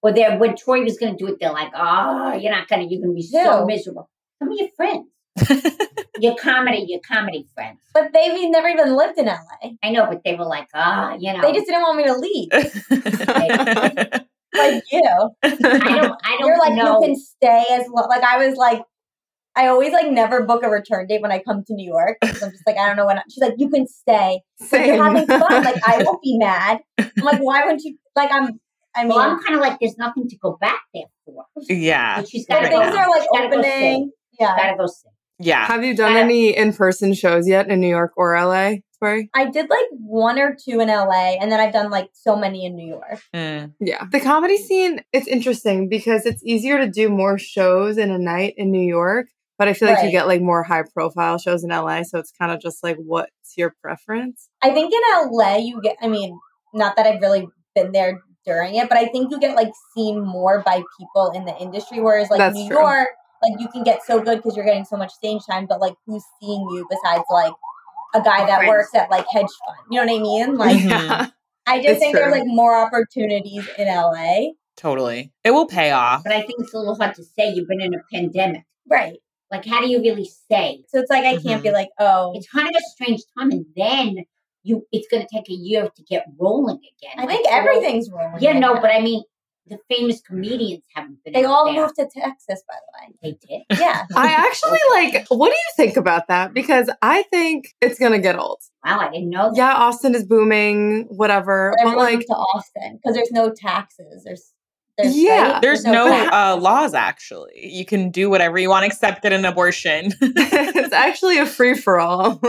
Or 0.03 0.13
they're 0.13 0.39
when 0.39 0.55
Tori 0.57 0.85
was 0.85 0.97
gonna 0.97 1.17
do 1.17 1.27
it, 1.27 1.39
they're 1.41 1.53
like, 1.53 1.73
Oh, 1.75 2.35
you're 2.35 2.53
not 2.53 2.69
gonna 2.69 2.85
you're 2.89 3.01
gonna 3.03 3.15
be 3.15 3.23
so 3.23 3.65
miserable. 3.67 4.09
Some 4.39 4.53
of 4.53 4.59
your 4.59 4.69
friends. 4.77 5.09
your 6.21 6.37
comedy, 6.37 6.85
your 6.89 7.01
comedy 7.01 7.47
friends. 7.55 7.81
But 7.95 8.13
they've 8.13 8.49
never 8.51 8.69
even 8.69 8.95
lived 8.95 9.19
in 9.19 9.27
LA. 9.27 9.71
I 9.83 9.91
know, 9.91 10.07
but 10.07 10.23
they 10.25 10.35
were 10.37 10.45
like, 10.45 10.69
ah, 10.75 11.15
you 11.19 11.33
know. 11.33 11.41
They 11.41 11.53
just 11.53 11.67
didn't 11.67 11.83
want 11.83 11.97
me 11.99 12.05
to 12.05 12.15
leave. 12.15 12.51
Like 14.55 14.85
you. 14.91 15.03
I 15.43 15.49
don't 15.51 16.17
I 16.25 16.37
don't 16.39 16.47
You're 16.47 16.59
like 16.59 16.75
know. 16.75 17.01
you 17.01 17.07
can 17.09 17.17
stay 17.17 17.65
as 17.71 17.87
long. 17.89 18.09
Like 18.09 18.23
I 18.23 18.47
was 18.47 18.57
like, 18.57 18.83
I 19.57 19.67
always 19.69 19.93
like 19.93 20.11
never 20.11 20.45
book 20.45 20.63
a 20.63 20.69
return 20.71 21.07
date 21.07 21.23
when 21.23 21.33
I 21.33 21.41
come 21.41 21.65
to 21.67 21.75
New 21.75 21.87
York. 21.89 22.19
I'm 22.23 22.31
just 22.33 22.63
like, 22.67 22.77
I 22.79 22.87
don't 22.87 22.97
know 22.97 23.07
when. 23.07 23.19
I, 23.19 23.23
she's 23.29 23.43
like, 23.43 23.55
you 23.59 23.69
can 23.69 23.87
stay. 23.87 24.41
Like, 24.73 24.87
you're 24.87 25.03
having 25.03 25.27
fun. 25.27 25.65
Like, 25.65 25.77
I 25.87 26.03
won't 26.07 26.23
be 26.23 26.39
mad. 26.39 26.79
I'm 26.99 27.11
like, 27.23 27.41
why 27.41 27.65
wouldn't 27.65 27.83
you? 27.83 27.97
Like, 28.17 28.31
I'm. 28.33 28.61
I 28.97 29.03
mean, 29.05 29.11
Well, 29.11 29.21
I'm 29.21 29.41
kind 29.41 29.55
of 29.55 29.61
like, 29.61 29.79
there's 29.81 29.97
nothing 29.99 30.29
to 30.29 30.37
go 30.39 30.57
back 30.61 30.81
there 30.95 31.05
for. 31.25 31.45
Yeah. 31.69 32.21
But 32.21 32.29
she's 32.29 32.45
but 32.49 32.55
got 32.55 32.61
to 32.63 32.69
things 32.69 32.93
go. 32.95 32.99
are 32.99 33.09
like 33.11 33.23
She's 33.23 33.29
go 33.33 33.45
opening. 33.47 34.11
Yeah, 34.39 34.57
Gotta 34.57 34.77
go 34.77 34.87
sing. 34.87 35.13
Yeah. 35.41 35.67
Have 35.67 35.85
you 35.85 35.97
done 35.97 36.17
Uh, 36.17 36.21
any 36.21 36.57
in 36.57 36.73
person 36.73 37.15
shows 37.15 37.49
yet 37.49 37.69
in 37.69 37.81
New 37.81 37.89
York 37.89 38.13
or 38.17 38.35
LA? 38.35 38.77
Sorry. 39.03 39.31
I 39.35 39.47
did 39.47 39.71
like 39.71 39.87
one 39.93 40.39
or 40.39 40.55
two 40.55 40.81
in 40.81 40.89
LA, 40.89 41.39
and 41.41 41.51
then 41.51 41.59
I've 41.59 41.73
done 41.73 41.91
like 41.91 42.11
so 42.13 42.37
many 42.37 42.67
in 42.67 42.77
New 42.77 42.87
York. 42.87 43.23
Mm. 43.35 43.73
Yeah. 43.81 44.05
The 44.13 44.21
comedy 44.21 44.59
scene, 44.59 45.01
it's 45.13 45.27
interesting 45.27 45.89
because 45.89 46.27
it's 46.27 46.45
easier 46.45 46.77
to 46.77 46.87
do 46.89 47.09
more 47.09 47.39
shows 47.39 47.97
in 47.97 48.11
a 48.11 48.19
night 48.19 48.55
in 48.59 48.71
New 48.71 48.87
York, 48.87 49.29
but 49.59 49.69
I 49.69 49.73
feel 49.73 49.89
like 49.89 50.05
you 50.05 50.11
get 50.11 50.27
like 50.27 50.43
more 50.43 50.63
high 50.63 50.85
profile 50.95 51.39
shows 51.39 51.65
in 51.65 51.71
LA. 51.71 52.03
So 52.03 52.19
it's 52.19 52.33
kind 52.39 52.53
of 52.53 52.61
just 52.61 52.85
like, 52.85 52.97
what's 52.99 53.57
your 53.57 53.75
preference? 53.83 54.51
I 54.63 54.71
think 54.71 54.93
in 54.93 55.31
LA 55.31 55.57
you 55.57 55.81
get 55.83 55.97
I 56.03 56.09
mean, 56.09 56.39
not 56.75 56.97
that 56.97 57.07
I've 57.07 57.23
really 57.23 57.49
been 57.75 57.93
there 57.93 58.21
during 58.45 58.75
it, 58.75 58.89
but 58.91 58.99
I 58.99 59.07
think 59.07 59.31
you 59.31 59.41
get 59.41 59.57
like 59.57 59.73
seen 59.97 60.21
more 60.21 60.61
by 60.61 60.83
people 60.99 61.31
in 61.35 61.47
the 61.47 61.57
industry 61.59 62.01
whereas 62.01 62.29
like 62.29 62.39
That's 62.39 62.57
New 62.57 62.69
true. 62.69 62.81
York 62.81 63.09
like 63.43 63.61
you 63.61 63.69
can 63.69 63.83
get 63.83 64.03
so 64.05 64.21
good 64.21 64.37
because 64.37 64.57
you're 64.57 64.65
getting 64.65 64.85
so 64.85 64.97
much 64.97 65.11
stage 65.13 65.43
time, 65.49 65.67
but 65.67 65.81
like 65.81 65.95
who's 66.07 66.25
seeing 66.41 66.61
you 66.73 66.87
besides 66.91 67.25
like 67.31 67.53
a 68.15 68.21
guy 68.21 68.45
that 68.47 68.67
works 68.69 68.95
at 68.95 69.11
like 69.11 69.25
hedge 69.33 69.47
fund. 69.67 69.79
You 69.91 70.05
know 70.05 70.13
what 70.13 70.19
I 70.19 70.23
mean? 70.23 70.57
Like 70.57 70.77
Mhm. 70.79 70.91
Yeah. 70.91 71.27
I 71.67 71.77
just 71.79 71.89
It's 71.89 71.99
think 72.01 72.13
true. 72.17 72.21
there's 72.23 72.33
like 72.33 72.47
more 72.47 72.75
opportunities 72.77 73.69
in 73.79 73.87
LA. 73.89 74.53
Totally. 74.77 75.33
It 75.45 75.51
will 75.53 75.67
pay 75.67 75.91
off. 75.91 76.25
But 76.25 76.33
I 76.33 76.41
think 76.43 76.61
it's 76.61 76.73
a 76.75 76.79
little 76.79 76.95
hard 76.97 77.15
to 77.17 77.23
say. 77.25 77.53
You've 77.53 77.69
been 77.69 77.81
in 77.83 77.95
a 77.95 77.99
pandemic. 78.13 78.63
Right. 78.89 79.19
Like, 79.51 79.67
how 79.67 79.81
do 79.81 79.89
you 79.89 79.99
really 80.01 80.29
say? 80.51 80.85
So 80.89 80.99
it's 81.01 81.11
like 81.11 81.25
I 81.25 81.37
can't 81.37 81.63
be 81.63 81.71
like, 81.71 81.91
oh 81.99 82.33
It's 82.35 82.49
kind 82.49 82.69
of 82.69 82.75
a 82.77 82.83
strange 82.95 83.21
time, 83.39 83.51
and 83.51 83.67
then 83.77 84.25
you, 84.63 84.87
it's 84.93 85.09
going 85.09 85.23
to 85.23 85.29
take 85.33 85.49
a 85.49 85.53
year 85.55 85.89
to 85.95 86.03
get 86.05 86.25
rolling 86.39 86.77
again. 86.77 87.15
I 87.19 87.23
Like, 87.23 87.29
think 87.37 87.47
so- 87.49 87.55
everything's 87.57 88.11
rolling. 88.11 88.41
Yeah, 88.41 88.53
right 88.53 88.61
no, 88.61 88.75
but 88.75 88.91
I 88.93 89.01
mean, 89.01 89.23
the 89.67 89.79
famous 89.89 90.21
comedians 90.21 90.83
haven't 90.95 91.23
been. 91.25 91.33
they 91.33 91.45
all 91.45 91.65
there. 91.73 91.83
moved 91.83 91.95
to 91.97 92.03
Texas, 92.13 92.63
by 92.69 92.75
the 92.75 92.93
way. 93.09 93.15
They 93.23 93.47
did. 93.47 93.63
Yeah. 93.81 94.05
I 94.17 94.27
actually 94.33 94.79
like, 94.93 95.27
what 95.29 95.49
do 95.51 95.55
you 95.55 95.73
think 95.77 95.97
about 95.97 96.27
that? 96.29 96.53
Because 96.53 96.91
I 97.03 97.23
think 97.25 97.75
it's 97.81 97.99
going 97.99 98.13
to 98.13 98.19
get 98.19 98.39
old. 98.39 98.59
Wow, 98.85 98.99
I 99.01 99.11
didn't 99.11 99.31
know 99.31 99.51
that. 99.51 99.57
Yeah, 99.57 99.75
Austin 99.75 100.15
is 100.15 100.25
booming, 100.25 101.05
whatever. 101.11 101.73
But 101.77 101.87
Everyone 101.87 102.05
like, 102.15 102.27
to 102.27 102.33
Austin 102.33 102.99
because 103.01 103.15
there's 103.15 103.31
no 103.31 103.53
taxes. 103.53 104.25
There's, 104.25 104.53
there's 104.99 105.17
Yeah. 105.17 105.53
right? 105.53 105.63
There's 105.63 105.85
no 105.85 106.07
taxes. 106.09 106.31
uh, 106.33 106.57
laws, 106.57 106.95
actually. 106.95 107.53
You 107.55 107.85
can 107.85 108.11
do 108.11 108.29
whatever 108.29 108.59
you 108.59 108.71
want 108.71 108.87
except 108.87 109.23
get 109.23 109.33
an 109.33 109.45
abortion. 109.45 110.13
it's 110.21 110.93
actually 110.93 111.39
a 111.39 111.47
free 111.47 111.75
for 111.75 112.01
all. 112.01 112.41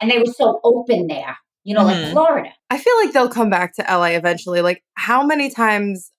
And 0.00 0.10
they 0.10 0.18
were 0.18 0.26
so 0.26 0.60
open 0.64 1.06
there. 1.06 1.36
You 1.64 1.74
know, 1.74 1.82
Mhm. 1.82 2.02
like 2.04 2.12
Florida. 2.12 2.48
I 2.70 2.78
feel 2.78 2.94
like 3.04 3.12
they'll 3.12 3.28
come 3.28 3.50
back 3.50 3.74
to 3.76 3.82
LA 3.82 4.12
eventually. 4.16 4.60
Like, 4.62 4.82
how 4.94 5.22
many 5.24 5.50
times 5.50 6.10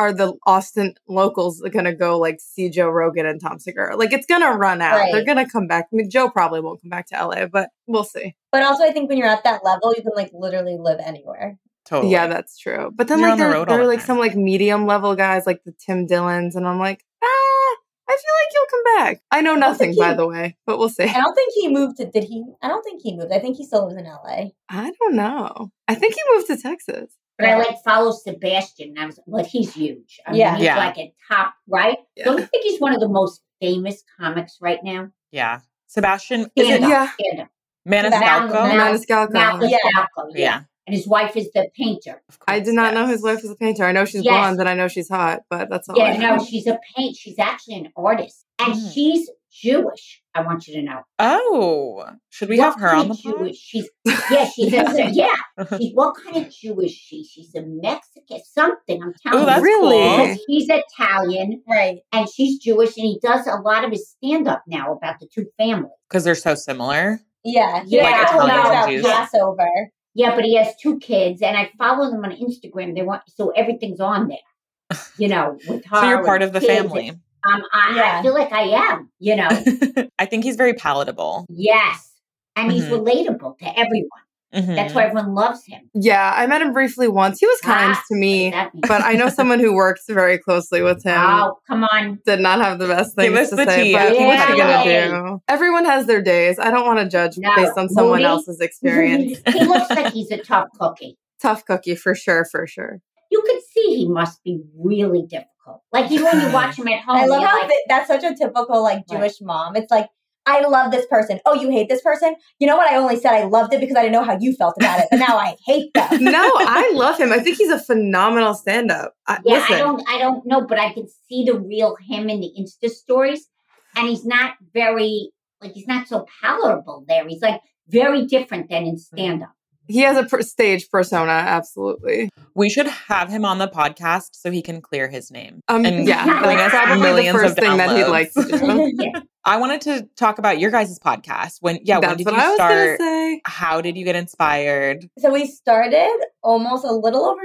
are 0.00 0.12
the 0.12 0.32
Austin 0.46 0.94
locals 1.08 1.60
going 1.60 1.84
to 1.84 1.94
go 1.94 2.18
like 2.18 2.38
see 2.40 2.70
Joe 2.70 2.88
Rogan 2.88 3.26
and 3.26 3.40
Tom 3.40 3.58
Segura? 3.58 3.96
Like, 3.96 4.12
it's 4.12 4.26
going 4.26 4.40
to 4.40 4.50
run 4.52 4.80
out. 4.80 5.08
They're 5.12 5.24
going 5.24 5.44
to 5.44 5.50
come 5.50 5.66
back. 5.66 5.86
I 5.92 5.96
mean, 5.96 6.08
Joe 6.10 6.30
probably 6.30 6.60
won't 6.60 6.80
come 6.80 6.88
back 6.88 7.06
to 7.08 7.16
LA, 7.26 7.46
but 7.46 7.68
we'll 7.86 8.04
see. 8.04 8.34
But 8.50 8.62
also, 8.62 8.82
I 8.84 8.92
think 8.92 9.08
when 9.10 9.18
you're 9.18 9.28
at 9.28 9.44
that 9.44 9.62
level, 9.64 9.92
you 9.96 10.02
can 10.02 10.12
like 10.16 10.30
literally 10.32 10.76
live 10.80 11.00
anywhere. 11.04 11.58
totally. 11.84 12.12
Yeah, 12.12 12.26
that's 12.28 12.56
true. 12.58 12.90
But 12.94 13.08
then, 13.08 13.18
You're 13.20 13.28
like, 13.28 13.32
on 13.34 13.38
the 13.38 13.44
there, 13.44 13.52
road 13.52 13.68
all 13.68 13.74
there 13.76 13.84
are 13.84 13.86
like 13.86 13.98
time. 14.00 14.06
some 14.06 14.18
like 14.18 14.34
medium 14.34 14.86
level 14.86 15.14
guys, 15.14 15.46
like 15.46 15.62
the 15.64 15.72
Tim 15.84 16.06
Dillons, 16.06 16.56
and 16.56 16.66
I'm 16.66 16.78
like, 16.78 17.04
ah, 17.22 17.76
I 18.08 18.16
feel 18.16 18.34
like 18.40 18.52
you'll 18.54 18.66
come 18.70 18.84
back. 18.96 19.22
I 19.30 19.40
know 19.42 19.50
don't 19.52 19.60
nothing, 19.60 19.90
think 19.90 20.00
by 20.00 20.14
the 20.14 20.26
way, 20.26 20.56
but 20.66 20.78
we'll 20.78 20.88
see. 20.88 21.04
I 21.04 21.12
don't 21.20 21.34
think 21.34 21.52
he 21.54 21.68
moved 21.68 21.98
to. 21.98 22.06
Did 22.10 22.24
he? 22.24 22.42
I 22.62 22.68
don't 22.68 22.82
think 22.82 23.02
he 23.02 23.16
moved. 23.16 23.32
I 23.32 23.38
think 23.38 23.56
he 23.56 23.64
still 23.66 23.86
lives 23.86 23.98
in 24.00 24.06
LA. 24.06 24.50
I 24.68 24.92
don't 24.98 25.14
know. 25.14 25.70
I 25.88 25.94
think 25.94 26.14
he 26.14 26.20
moved 26.34 26.46
to 26.48 26.56
Texas. 26.56 27.12
But 27.40 27.48
I 27.48 27.56
like 27.58 27.76
follow 27.84 28.12
Sebastian. 28.12 28.90
and 28.90 28.98
I 28.98 29.06
was, 29.06 29.18
well, 29.26 29.44
he's 29.44 29.74
huge. 29.74 30.20
I 30.26 30.32
mean, 30.32 30.40
Yeah. 30.40 30.56
he's 30.56 30.64
Yeah. 30.64 30.76
like 30.76 30.98
a 30.98 31.12
top, 31.28 31.54
right? 31.68 31.98
Yeah. 32.16 32.24
Don't 32.24 32.38
you 32.38 32.46
think 32.46 32.64
he's 32.64 32.80
one 32.80 32.94
of 32.94 33.00
the 33.00 33.08
most 33.08 33.42
famous 33.60 34.02
comics 34.18 34.58
right 34.60 34.78
now? 34.82 35.10
Yeah. 35.32 35.60
Sebastian, 35.86 36.42
is 36.56 36.68
it 36.68 36.82
up, 36.82 36.88
Yeah. 36.90 37.08
stand 37.18 37.40
up. 37.42 37.48
Maniscalco? 37.88 38.70
Maniscalco. 38.70 39.70
Yeah. 39.70 39.76
Yeah. 39.82 40.06
Yeah. 40.34 40.60
And 40.86 40.96
his 40.96 41.06
wife 41.06 41.36
is 41.36 41.50
the 41.52 41.68
painter. 41.76 42.22
Of 42.28 42.38
I 42.48 42.58
did 42.60 42.74
not 42.74 42.94
know 42.94 43.06
his 43.06 43.22
wife 43.22 43.44
is 43.44 43.50
a 43.50 43.54
painter. 43.56 43.84
I 43.84 43.92
know 43.92 44.04
she's 44.04 44.24
Yes. 44.24 44.32
blonde 44.32 44.58
and 44.60 44.68
I 44.68 44.74
know 44.74 44.88
she's 44.88 45.08
hot, 45.08 45.40
but 45.48 45.68
that's 45.70 45.88
all. 45.88 45.96
Yeah, 45.96 46.04
I 46.04 46.16
know. 46.16 46.36
no, 46.36 46.44
she's 46.44 46.66
a 46.66 46.78
paint. 46.96 47.16
She's 47.16 47.38
actually 47.38 47.74
an 47.74 47.92
artist, 47.96 48.44
and 48.58 48.74
Mm. 48.74 48.92
she's 48.94 49.30
Jewish. 49.52 50.22
I 50.34 50.42
want 50.42 50.66
you 50.68 50.74
to 50.74 50.82
know. 50.82 51.00
Oh, 51.18 52.04
should 52.28 52.48
we 52.48 52.58
What 52.58 52.64
have 52.72 52.80
her 52.80 52.94
on 52.94 53.08
the 53.08 53.14
of 53.14 53.22
pod? 53.22 53.38
Jewish? 53.38 53.56
She's 53.58 53.88
yeah, 54.04 54.48
she's 54.54 54.72
a, 54.72 55.10
yeah. 55.12 55.28
Uh-huh. 55.58 55.78
She's 55.78 55.92
what 55.94 56.14
kind 56.22 56.36
of 56.36 56.50
Jewish? 56.52 56.92
She 56.92 57.24
she's 57.24 57.54
a 57.54 57.62
Mexican 57.62 58.40
something. 58.44 59.02
I'm 59.02 59.10
oh, 59.10 59.14
telling 59.22 59.42
Oh, 59.42 59.46
that's 59.46 59.60
you. 59.60 59.64
Really? 59.64 59.98
cool. 60.16 60.26
Because 60.26 60.44
He's 60.46 60.68
Italian 60.70 61.62
Right. 61.68 61.98
and 62.12 62.28
she's 62.28 62.58
Jewish, 62.58 62.96
and 62.96 63.06
he 63.06 63.18
does 63.22 63.46
a 63.46 63.56
lot 63.56 63.84
of 63.84 63.90
his 63.90 64.08
stand 64.10 64.46
up 64.48 64.62
now 64.66 64.92
about 64.94 65.20
the 65.20 65.26
two 65.32 65.46
families. 65.58 65.92
Because 66.08 66.24
they're 66.24 66.34
so 66.34 66.54
similar. 66.54 67.20
Yeah. 67.44 67.82
Yeah, 67.86 68.02
Like 68.04 68.22
Italians 68.28 68.50
and 68.52 68.66
about 68.66 68.88
Jews. 68.88 69.06
Passover. 69.06 69.68
Yeah, 70.14 70.34
but 70.34 70.44
he 70.44 70.56
has 70.56 70.74
two 70.82 70.98
kids, 70.98 71.40
and 71.40 71.56
I 71.56 71.70
follow 71.78 72.10
them 72.10 72.24
on 72.24 72.32
Instagram. 72.32 72.94
They 72.96 73.02
want 73.02 73.22
so 73.28 73.50
everything's 73.50 74.00
on 74.00 74.28
there. 74.28 74.98
You 75.18 75.28
know, 75.28 75.56
with 75.68 75.84
her. 75.86 76.00
So 76.00 76.08
you're 76.08 76.24
part 76.24 76.42
of 76.42 76.52
the 76.52 76.58
kids. 76.60 76.72
family. 76.90 77.12
Um, 77.44 77.62
I, 77.72 77.92
Yeah. 77.96 78.18
I 78.18 78.22
feel 78.22 78.34
like 78.34 78.52
I 78.52 78.62
am. 78.62 79.10
You 79.18 79.36
know, 79.36 79.48
I 80.18 80.26
think 80.26 80.44
he's 80.44 80.56
very 80.56 80.74
palatable. 80.74 81.46
yes, 81.48 82.12
and 82.56 82.70
he's 82.72 82.84
Mhm. 82.84 83.04
relatable 83.04 83.58
to 83.58 83.78
everyone. 83.78 84.08
Mhm. 84.52 84.74
That's 84.74 84.92
why 84.94 85.04
everyone 85.04 85.32
loves 85.36 85.64
him. 85.64 85.88
Yeah, 85.94 86.32
I 86.36 86.44
met 86.48 86.60
him 86.60 86.72
briefly 86.72 87.06
once. 87.06 87.38
He 87.38 87.46
was 87.46 87.60
kind 87.60 87.94
Ah, 87.96 88.02
to 88.08 88.16
me, 88.16 88.46
what 88.46 88.50
does 88.50 88.64
that 88.64 88.74
mean? 88.74 88.80
but 88.88 89.02
I 89.04 89.12
know 89.12 89.28
someone 89.28 89.60
who 89.60 89.72
works 89.72 90.02
very 90.08 90.38
closely 90.38 90.82
with 90.82 91.04
him. 91.04 91.20
Oh, 91.20 91.58
come 91.68 91.84
on. 91.84 92.18
Did 92.26 92.40
not 92.40 92.60
have 92.60 92.80
the 92.80 92.88
best 92.88 93.16
Give 93.16 93.32
things 93.32 93.38
us 93.38 93.50
to 93.50 93.56
the 93.56 93.64
say, 93.66 93.84
tea. 93.84 93.92
but 93.92 94.12
Yeah. 94.18 94.26
what's 94.26 94.44
he 94.50 94.56
gonna 94.56 94.84
do? 95.30 95.42
Everyone 95.46 95.84
has 95.84 96.06
their 96.06 96.20
days. 96.20 96.58
I 96.58 96.72
don't 96.72 96.84
want 96.84 96.98
to 96.98 97.08
judge 97.08 97.38
No. 97.38 97.54
based 97.54 97.78
on 97.78 97.88
someone 97.90 98.14
Moody? 98.18 98.24
else's 98.24 98.60
experience. 98.60 99.38
he 99.52 99.64
looks 99.64 99.88
like 99.90 100.12
he's 100.12 100.32
a 100.32 100.38
tough 100.38 100.66
cookie. 100.80 101.16
Tough 101.40 101.64
cookie 101.64 101.94
for 101.94 102.14
sure, 102.16 102.44
for 102.50 102.66
sure. 102.66 102.98
You 103.30 103.40
could 103.42 103.60
see 103.72 103.96
he 103.98 104.08
must 104.08 104.42
be 104.42 104.60
really 104.76 105.22
difficult. 105.22 105.46
Like 105.92 106.10
even 106.10 106.24
when 106.24 106.40
you 106.40 106.52
watch 106.52 106.78
him 106.78 106.88
at 106.88 107.00
home, 107.00 107.16
I 107.16 107.26
love 107.26 107.40
you're 107.40 107.48
how 107.48 107.60
like, 107.60 107.68
thi- 107.68 107.84
that's 107.88 108.08
such 108.08 108.24
a 108.24 108.34
typical 108.34 108.82
like 108.82 109.04
Right. 109.10 109.18
Jewish 109.18 109.40
mom. 109.40 109.76
It's 109.76 109.90
like, 109.90 110.08
I 110.46 110.60
love 110.66 110.90
this 110.90 111.06
person. 111.06 111.38
Oh, 111.44 111.54
you 111.54 111.70
hate 111.70 111.88
this 111.88 112.00
person? 112.02 112.34
You 112.58 112.66
know 112.66 112.76
what? 112.76 112.90
I 112.90 112.96
only 112.96 113.16
said 113.16 113.34
I 113.34 113.44
loved 113.44 113.74
it 113.74 113.80
because 113.80 113.94
I 113.94 114.02
didn't 114.02 114.14
know 114.14 114.24
how 114.24 114.38
you 114.40 114.54
felt 114.54 114.74
about 114.78 114.98
it, 115.00 115.06
but 115.10 115.18
now 115.18 115.36
I 115.36 115.56
hate 115.66 115.92
them. 115.94 116.08
No, 116.20 116.50
I 116.56 116.92
love 116.94 117.18
him. 117.18 117.32
I 117.32 117.40
think 117.40 117.58
he's 117.58 117.70
a 117.70 117.78
phenomenal 117.78 118.54
stand-up. 118.54 119.14
I, 119.26 119.38
yeah, 119.44 119.54
listen, 119.54 119.74
I 119.74 119.78
don't, 119.78 120.08
I 120.08 120.18
don't 120.18 120.46
know, 120.46 120.66
but 120.66 120.78
I 120.78 120.92
can 120.92 121.06
see 121.28 121.44
the 121.44 121.58
real 121.58 121.96
him 121.96 122.30
in 122.30 122.40
the 122.40 122.50
Insta 122.58 122.88
stories, 122.90 123.48
and 123.96 124.08
he's 124.08 124.24
not 124.24 124.54
very 124.72 125.30
like 125.60 125.72
he's 125.72 125.86
not 125.86 126.08
so 126.08 126.26
palatable 126.40 127.04
there. 127.06 127.28
He's 127.28 127.42
like 127.42 127.60
very 127.88 128.26
different 128.26 128.70
than 128.70 128.86
in 128.86 128.98
stand 128.98 129.42
up. 129.42 129.52
He 129.90 130.00
has 130.00 130.16
a 130.16 130.24
per- 130.24 130.42
stage 130.42 130.88
persona. 130.90 131.32
Absolutely. 131.32 132.30
We 132.54 132.70
should 132.70 132.86
have 132.86 133.28
him 133.28 133.44
on 133.44 133.58
the 133.58 133.68
podcast 133.68 134.30
so 134.32 134.50
he 134.50 134.62
can 134.62 134.80
clear 134.80 135.08
his 135.08 135.30
name. 135.30 135.60
Um, 135.68 135.84
And 135.84 136.06
yeah, 136.06 136.24
bring 136.42 136.56
that's 136.56 136.74
us 136.74 136.84
probably 136.84 136.96
the 136.96 137.02
millions 137.02 137.36
of 137.36 137.42
first 137.42 137.56
thing 137.58 137.76
that 137.76 137.96
he'd 137.96 138.06
like 138.10 138.32
to 138.32 138.42
do. 138.42 138.92
Yeah. 138.98 139.20
I 139.44 139.56
wanted 139.56 139.80
to 139.82 140.06
talk 140.16 140.38
about 140.38 140.58
your 140.60 140.70
guys' 140.70 140.98
podcast. 140.98 141.56
When 141.60 141.78
yeah, 141.82 141.98
when 141.98 142.16
did 142.16 142.26
what 142.26 142.34
you 142.34 142.40
I 142.40 142.48
was 142.50 142.58
gonna 142.58 142.96
start? 142.96 143.00
say. 143.00 143.40
How 143.46 143.80
did 143.80 143.96
you 143.96 144.04
get 144.04 144.16
inspired? 144.16 145.08
So 145.18 145.32
we 145.32 145.46
started 145.46 146.14
almost 146.42 146.84
a 146.84 146.92
little 146.92 147.24
over 147.24 147.42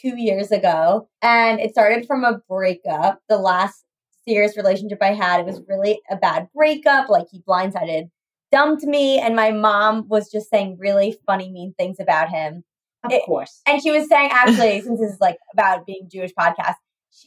two 0.00 0.20
years 0.20 0.50
ago, 0.50 1.08
and 1.22 1.60
it 1.60 1.70
started 1.70 2.06
from 2.06 2.24
a 2.24 2.40
breakup. 2.48 3.20
The 3.28 3.38
last 3.38 3.84
serious 4.26 4.56
relationship 4.56 4.98
I 5.00 5.12
had, 5.12 5.40
it 5.40 5.46
was 5.46 5.62
really 5.68 6.00
a 6.10 6.16
bad 6.16 6.48
breakup. 6.52 7.08
Like 7.08 7.26
he 7.30 7.40
blindsided, 7.40 8.10
dumped 8.52 8.84
me, 8.84 9.18
and 9.18 9.34
my 9.36 9.50
mom 9.52 10.08
was 10.08 10.30
just 10.30 10.50
saying 10.50 10.76
really 10.78 11.18
funny, 11.26 11.50
mean 11.50 11.74
things 11.78 11.98
about 12.00 12.28
him. 12.30 12.64
Of 13.04 13.12
It- 13.12 13.24
course. 13.24 13.60
And 13.66 13.80
she 13.82 13.90
was 13.90 14.08
saying, 14.08 14.30
actually, 14.32 14.80
since 14.80 15.00
this 15.00 15.12
is 15.12 15.20
like 15.20 15.38
about 15.52 15.86
being 15.86 16.08
Jewish 16.10 16.32
podcast, 16.38 16.74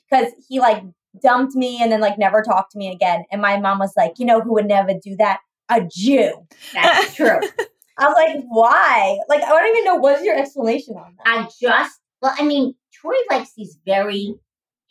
because 0.10 0.32
he 0.48 0.60
like 0.60 0.84
dumped 1.22 1.56
me 1.56 1.82
and 1.82 1.92
then 1.92 2.02
like 2.02 2.18
never 2.18 2.42
talked 2.42 2.72
to 2.74 2.78
me 2.78 2.92
again. 2.92 3.26
And 3.32 3.42
my 3.42 3.58
mom 3.60 3.80
was 3.80 3.94
like, 3.98 4.20
you 4.20 4.26
know 4.26 4.42
who 4.42 4.54
would 4.54 4.68
never 4.68 4.94
do 4.94 5.16
that? 5.18 5.40
A 5.70 5.82
Jew. 5.82 6.46
That's 6.74 7.16
true. 7.16 7.40
I 7.98 8.08
was 8.08 8.16
like, 8.16 8.44
why? 8.48 9.20
Like, 9.28 9.44
I 9.44 9.50
don't 9.50 9.68
even 9.70 9.84
know 9.86 9.96
what's 9.96 10.24
your 10.24 10.38
explanation 10.38 10.96
on 10.96 11.16
that. 11.18 11.28
I 11.28 11.48
just 11.62 12.00
well, 12.22 12.34
I 12.38 12.44
mean, 12.44 12.76
Tori 13.02 13.18
likes 13.30 13.54
these 13.56 13.78
very 13.86 14.36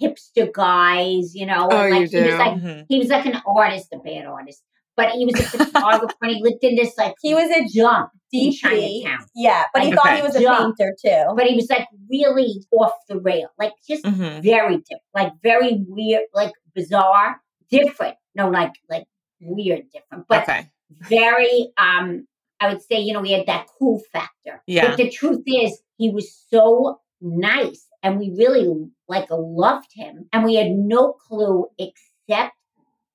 hipster 0.00 0.52
guys, 0.52 1.34
you 1.34 1.46
know. 1.46 1.68
Oh, 1.70 1.76
and, 1.82 1.94
you 1.94 2.00
like 2.00 2.10
he 2.10 2.16
was 2.16 2.30
do. 2.32 2.38
like 2.38 2.54
Mhm. 2.54 2.86
he 2.88 2.98
was 2.98 3.08
like 3.08 3.26
an 3.26 3.42
artist, 3.46 3.88
a 3.92 3.98
bad 3.98 4.26
artist. 4.26 4.62
But 4.98 5.12
he 5.12 5.24
was 5.24 5.40
a 5.40 5.44
photographer 5.44 6.14
and 6.22 6.32
he 6.32 6.42
lived 6.42 6.62
in 6.62 6.74
this 6.76 6.92
like 6.98 7.14
He 7.22 7.34
was 7.34 7.48
a 7.50 7.64
jump 7.74 8.10
in 8.32 8.50
DP. 8.50 8.58
Chinatown. 8.58 9.26
Yeah, 9.34 9.64
but 9.72 9.82
he 9.84 9.88
Okay. 9.88 9.96
thought 9.96 10.16
he 10.16 10.22
was 10.22 10.36
a 10.36 10.42
Yeah. 10.42 10.58
painter 10.58 10.94
too. 11.02 11.34
But 11.36 11.46
he 11.46 11.54
was 11.54 11.70
like 11.70 11.86
really 12.10 12.52
off 12.72 12.92
the 13.08 13.18
rail. 13.18 13.48
Like 13.58 13.72
just 13.88 14.04
Mhm. 14.04 14.42
very 14.42 14.76
different. 14.78 15.02
Like 15.14 15.32
very 15.42 15.84
weird, 15.88 16.24
like 16.34 16.52
bizarre, 16.74 17.40
different. 17.70 18.16
No, 18.34 18.50
like 18.50 18.74
like 18.90 19.06
weird 19.40 19.84
different, 19.94 20.26
but 20.28 20.42
okay. 20.42 20.68
very 21.08 21.72
um 21.78 22.26
I 22.60 22.68
would 22.68 22.82
say, 22.82 22.98
you 22.98 23.12
know, 23.12 23.22
he 23.22 23.32
had 23.32 23.46
that 23.46 23.68
cool 23.78 24.00
factor. 24.12 24.62
Yeah. 24.66 24.88
But 24.88 24.96
the 24.96 25.08
truth 25.10 25.42
is 25.46 25.80
he 25.96 26.10
was 26.10 26.26
so 26.50 26.98
nice 27.20 27.86
and 28.02 28.18
we 28.18 28.34
really 28.36 28.66
like 29.08 29.28
loved 29.30 29.90
him 29.94 30.28
and 30.32 30.44
we 30.44 30.56
had 30.56 30.70
no 30.72 31.12
clue 31.12 31.66
except 31.78 32.54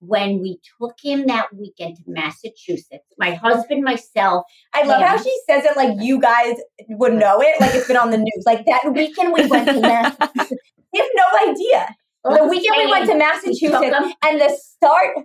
when 0.05 0.41
we 0.41 0.59
took 0.79 0.95
him 1.01 1.27
that 1.27 1.47
weekend 1.53 1.97
to 1.97 2.03
Massachusetts. 2.07 3.05
My 3.17 3.31
husband, 3.33 3.83
myself, 3.83 4.45
I 4.73 4.83
love 4.83 5.01
how 5.01 5.17
she 5.17 5.35
says 5.49 5.65
it 5.65 5.77
like 5.77 6.01
you 6.01 6.19
guys 6.19 6.55
would 6.89 7.13
know 7.13 7.41
it, 7.41 7.59
like 7.61 7.73
it's 7.73 7.87
been 7.87 7.97
on 7.97 8.11
the 8.11 8.17
news. 8.17 8.43
Like 8.45 8.65
that 8.65 8.81
weekend 8.93 9.33
we 9.33 9.45
went 9.47 9.67
to 9.67 9.79
Massachusetts. 9.79 10.61
We 10.93 10.99
have 10.99 11.09
no 11.15 11.51
idea. 11.51 11.95
The 12.23 12.47
weekend 12.47 12.75
we 12.77 12.91
went 12.91 13.09
to 13.09 13.17
Massachusetts 13.17 14.15
and 14.23 14.39
the 14.39 14.57
start 14.57 15.17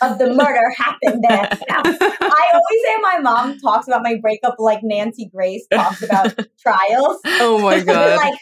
of 0.00 0.18
the 0.18 0.32
murder 0.34 0.70
happened 0.76 1.24
there. 1.28 1.48
I 1.70 2.50
always 2.52 2.82
say 2.84 2.96
my 3.00 3.18
mom 3.20 3.58
talks 3.58 3.86
about 3.86 4.02
my 4.02 4.16
breakup 4.20 4.56
like 4.58 4.80
Nancy 4.82 5.30
Grace 5.32 5.66
talks 5.72 6.02
about 6.02 6.38
trials. 6.60 7.20
Oh 7.24 7.58
my 7.62 7.80
god. 7.84 8.16
like, 8.16 8.38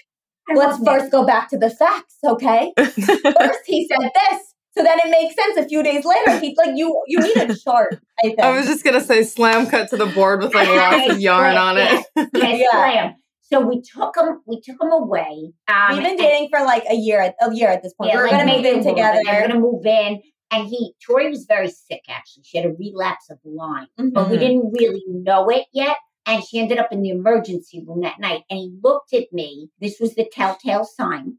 let's 0.54 0.82
first 0.84 1.10
go 1.10 1.24
back 1.24 1.48
to 1.50 1.58
the 1.58 1.70
facts, 1.70 2.16
okay? 2.24 2.72
First 2.76 3.60
he 3.66 3.88
said 3.88 4.10
this. 4.14 4.49
So 4.72 4.82
then 4.84 4.98
it 5.04 5.10
makes 5.10 5.34
sense 5.34 5.56
a 5.56 5.68
few 5.68 5.82
days 5.82 6.04
later. 6.04 6.38
He's 6.38 6.56
like, 6.56 6.76
you 6.76 7.02
you 7.06 7.18
need 7.20 7.36
a 7.50 7.56
chart, 7.56 8.00
I 8.22 8.28
think. 8.28 8.40
I 8.40 8.50
was 8.50 8.66
just 8.66 8.84
gonna 8.84 9.00
say 9.00 9.24
slam 9.24 9.66
cut 9.68 9.88
to 9.90 9.96
the 9.96 10.06
board 10.06 10.42
with 10.42 10.54
like 10.54 10.68
lots 10.92 11.10
of 11.10 11.20
yarn 11.20 11.56
on 11.56 11.76
it. 11.76 12.04
Yes, 12.14 12.30
Yeah. 12.34 12.66
slam. 12.70 13.14
So 13.42 13.60
we 13.60 13.80
took 13.82 14.16
him. 14.16 14.40
We 14.46 14.60
took 14.60 14.80
him 14.80 14.92
away. 14.92 15.52
Um, 15.66 15.94
We've 15.94 16.04
been 16.04 16.16
dating 16.16 16.50
for 16.50 16.64
like 16.64 16.84
a 16.88 16.94
year 16.94 17.20
at 17.20 17.34
a 17.42 17.52
year 17.52 17.68
at 17.68 17.82
this 17.82 17.92
point. 17.94 18.12
Yeah, 18.12 18.18
we 18.18 18.28
are 18.28 18.30
like 18.30 18.46
gonna 18.46 18.56
move 18.56 18.64
in 18.64 18.74
a 18.74 18.78
little 18.78 18.84
bit. 18.84 18.90
together. 18.90 19.20
We're 19.26 19.48
gonna 19.48 19.60
move 19.60 19.84
in, 19.86 20.22
and 20.52 20.68
he 20.68 20.92
Tori 21.04 21.28
was 21.30 21.46
very 21.48 21.68
sick. 21.68 22.02
Actually, 22.08 22.44
she 22.44 22.58
had 22.58 22.66
a 22.66 22.72
relapse 22.72 23.28
of 23.28 23.38
Lyme, 23.44 23.88
but 24.12 24.30
we 24.30 24.38
didn't 24.38 24.70
really 24.72 25.02
know 25.08 25.48
it 25.48 25.66
yet. 25.72 25.96
And 26.26 26.44
she 26.44 26.60
ended 26.60 26.78
up 26.78 26.92
in 26.92 27.02
the 27.02 27.08
emergency 27.10 27.82
room 27.84 28.02
that 28.02 28.20
night. 28.20 28.42
And 28.50 28.58
he 28.60 28.78
looked 28.84 29.12
at 29.14 29.32
me. 29.32 29.68
This 29.80 29.98
was 29.98 30.14
the 30.14 30.28
telltale 30.30 30.84
sign. 30.84 31.38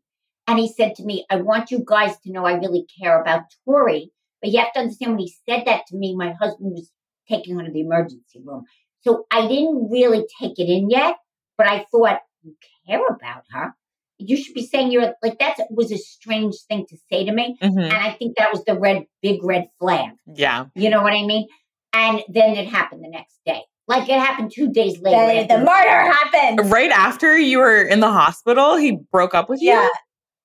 And 0.52 0.60
he 0.60 0.68
said 0.68 0.96
to 0.96 1.04
me, 1.06 1.26
I 1.30 1.38
want 1.38 1.72
you 1.72 1.82
guys 1.86 2.20
to 2.26 2.32
know 2.32 2.46
I 2.46 2.56
really 2.56 2.86
care 3.00 3.22
about 3.22 3.44
Tori. 3.64 4.12
But 4.42 4.52
you 4.52 4.60
have 4.60 4.74
to 4.74 4.80
understand 4.80 5.14
when 5.14 5.20
he 5.20 5.34
said 5.48 5.64
that 5.66 5.88
to 5.88 5.96
me, 5.96 6.14
my 6.14 6.34
husband 6.34 6.74
was 6.74 6.92
taking 7.30 7.58
her 7.58 7.64
to 7.64 7.72
the 7.72 7.80
emergency 7.80 8.42
room. 8.44 8.66
So 9.00 9.28
I 9.32 9.48
didn't 9.48 9.90
really 9.90 10.26
take 10.42 10.60
it 10.60 10.70
in 10.70 10.90
yet, 10.90 11.16
but 11.58 11.68
I 11.68 11.86
thought, 11.90 12.20
you 12.44 12.56
care 12.86 13.06
about 13.08 13.44
her. 13.52 13.74
You 14.18 14.36
should 14.36 14.54
be 14.54 14.66
saying 14.66 14.92
you're 14.92 15.14
like 15.24 15.40
that 15.40 15.56
was 15.70 15.92
a 15.92 15.98
strange 15.98 16.56
thing 16.68 16.86
to 16.90 16.98
say 17.10 17.24
to 17.24 17.32
me. 17.32 17.58
Mhm. 17.62 17.84
And 17.84 17.94
I 17.94 18.12
think 18.12 18.36
that 18.38 18.52
was 18.52 18.64
the 18.66 18.78
red 18.78 19.06
big 19.22 19.44
red 19.44 19.70
flag. 19.80 20.12
Yeah. 20.26 20.66
You 20.76 20.90
know 20.90 21.02
what 21.02 21.14
I 21.14 21.24
mean? 21.24 21.48
And 21.94 22.24
then 22.28 22.56
it 22.56 22.68
happened 22.68 23.04
the 23.06 23.10
next 23.10 23.40
day. 23.46 23.62
Like 23.88 24.10
it 24.10 24.20
happened 24.20 24.52
two 24.54 24.72
days 24.72 25.00
later. 25.00 25.18
Then 25.18 25.48
the 25.48 25.66
murder 25.66 26.12
happened. 26.12 26.72
Right 26.72 26.92
after 26.92 27.38
you 27.38 27.60
were 27.60 27.82
in 27.82 28.00
the 28.00 28.12
hospital, 28.12 28.76
he 28.76 28.98
broke 29.12 29.34
up 29.34 29.48
with 29.48 29.62
you. 29.62 29.70
Yeah. 29.70 29.88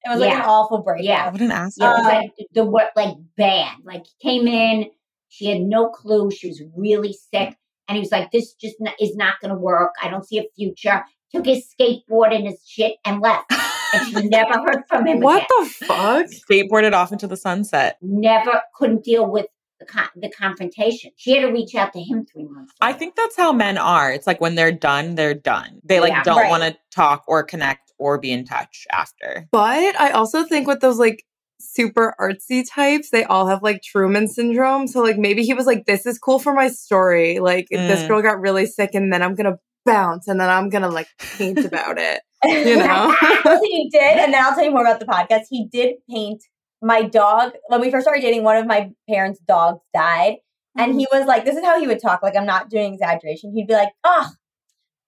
It 0.04 0.10
was 0.10 0.20
like 0.20 0.32
an 0.34 0.42
awful 0.42 0.78
breakup. 0.82 1.04
Yeah. 1.04 1.30
What 1.30 1.40
an 1.40 1.50
asshole. 1.50 1.88
Yeah, 1.88 1.94
Uh, 1.94 2.02
like 2.04 2.30
the 2.52 2.64
word 2.64 2.88
like 2.94 3.16
bad. 3.36 3.76
Like 3.84 4.04
he 4.06 4.28
came 4.28 4.46
in, 4.46 4.90
she 5.28 5.46
had 5.46 5.60
no 5.60 5.88
clue. 5.88 6.30
She 6.30 6.48
was 6.48 6.62
really 6.76 7.12
sick, 7.12 7.56
and 7.88 7.96
he 7.96 8.00
was 8.00 8.12
like, 8.12 8.30
"This 8.30 8.54
just 8.54 8.76
n- 8.80 8.92
is 9.00 9.16
not 9.16 9.34
going 9.40 9.52
to 9.52 9.58
work. 9.58 9.92
I 10.02 10.08
don't 10.08 10.24
see 10.26 10.38
a 10.38 10.44
future." 10.56 11.04
Took 11.34 11.44
his 11.46 11.66
skateboard 11.68 12.32
and 12.34 12.46
his 12.46 12.62
shit 12.64 12.98
and 13.04 13.20
left, 13.20 13.50
and 13.92 14.06
she 14.06 14.14
never 14.28 14.54
heard 14.60 14.84
from 14.88 15.06
him 15.08 15.18
What 15.20 15.38
again. 15.38 15.46
the 15.80 15.86
fuck? 15.86 16.26
Skateboarded 16.48 16.92
off 16.92 17.10
into 17.10 17.26
the 17.26 17.36
sunset. 17.36 17.98
never 18.00 18.62
couldn't 18.76 19.02
deal 19.02 19.28
with 19.28 19.46
the 19.80 19.86
con- 19.86 20.08
the 20.14 20.30
confrontation. 20.30 21.10
She 21.16 21.32
had 21.32 21.40
to 21.40 21.48
reach 21.52 21.74
out 21.74 21.92
to 21.94 22.00
him 22.00 22.24
three 22.32 22.44
months. 22.44 22.72
I 22.80 22.92
think 22.92 23.16
that's 23.16 23.36
how 23.36 23.52
men 23.52 23.76
are. 23.76 24.12
It's 24.12 24.26
like 24.26 24.40
when 24.40 24.54
they're 24.54 24.70
done, 24.72 25.16
they're 25.16 25.34
done. 25.34 25.80
They 25.84 25.98
like 25.98 26.12
Yeah. 26.12 26.22
don't 26.22 26.36
Right. 26.38 26.48
want 26.50 26.62
to 26.62 26.76
talk 26.92 27.24
or 27.26 27.42
connect 27.42 27.85
or 27.98 28.18
be 28.18 28.32
in 28.32 28.44
touch 28.44 28.86
after. 28.92 29.48
But 29.52 29.98
I 30.00 30.10
also 30.10 30.44
think 30.44 30.66
with 30.66 30.80
those 30.80 30.98
like 30.98 31.24
super 31.58 32.14
artsy 32.20 32.64
types, 32.70 33.10
they 33.10 33.24
all 33.24 33.46
have 33.46 33.62
like 33.62 33.82
Truman 33.82 34.28
syndrome. 34.28 34.86
So 34.86 35.00
like 35.02 35.16
maybe 35.18 35.42
he 35.42 35.54
was 35.54 35.66
like, 35.66 35.86
this 35.86 36.04
is 36.06 36.18
cool 36.18 36.38
for 36.38 36.52
my 36.54 36.68
story. 36.68 37.38
Like 37.38 37.66
this 37.70 38.02
Mm. 38.02 38.08
girl 38.08 38.22
got 38.22 38.40
really 38.40 38.66
sick 38.66 38.90
and 38.94 39.12
then 39.12 39.22
I'm 39.22 39.34
gonna 39.34 39.58
bounce 39.84 40.28
and 40.28 40.38
then 40.40 40.48
I'm 40.50 40.68
gonna 40.68 40.88
like 40.90 41.08
paint 41.38 41.64
about 41.64 41.98
it. 41.98 42.20
You 42.44 42.76
know? 42.76 43.14
He 43.62 43.88
did, 43.92 44.18
and 44.18 44.32
then 44.34 44.44
I'll 44.44 44.54
tell 44.54 44.62
you 44.64 44.70
more 44.70 44.82
about 44.82 45.00
the 45.00 45.06
podcast. 45.06 45.44
He 45.50 45.66
did 45.66 45.94
paint 46.08 46.44
my 46.82 47.02
dog 47.02 47.52
when 47.68 47.80
we 47.80 47.90
first 47.90 48.04
started 48.04 48.20
dating. 48.20 48.42
One 48.44 48.56
of 48.58 48.66
my 48.66 48.90
parents' 49.08 49.40
dogs 49.48 49.80
died, 49.94 50.36
and 50.76 51.00
he 51.00 51.06
was 51.10 51.26
like, 51.26 51.44
"This 51.46 51.56
is 51.56 51.64
how 51.64 51.80
he 51.80 51.86
would 51.86 52.00
talk." 52.00 52.22
Like 52.22 52.36
I'm 52.36 52.44
not 52.46 52.68
doing 52.68 52.92
exaggeration. 52.92 53.52
He'd 53.54 53.66
be 53.66 53.72
like, 53.72 53.88
"Oh, 54.04 54.28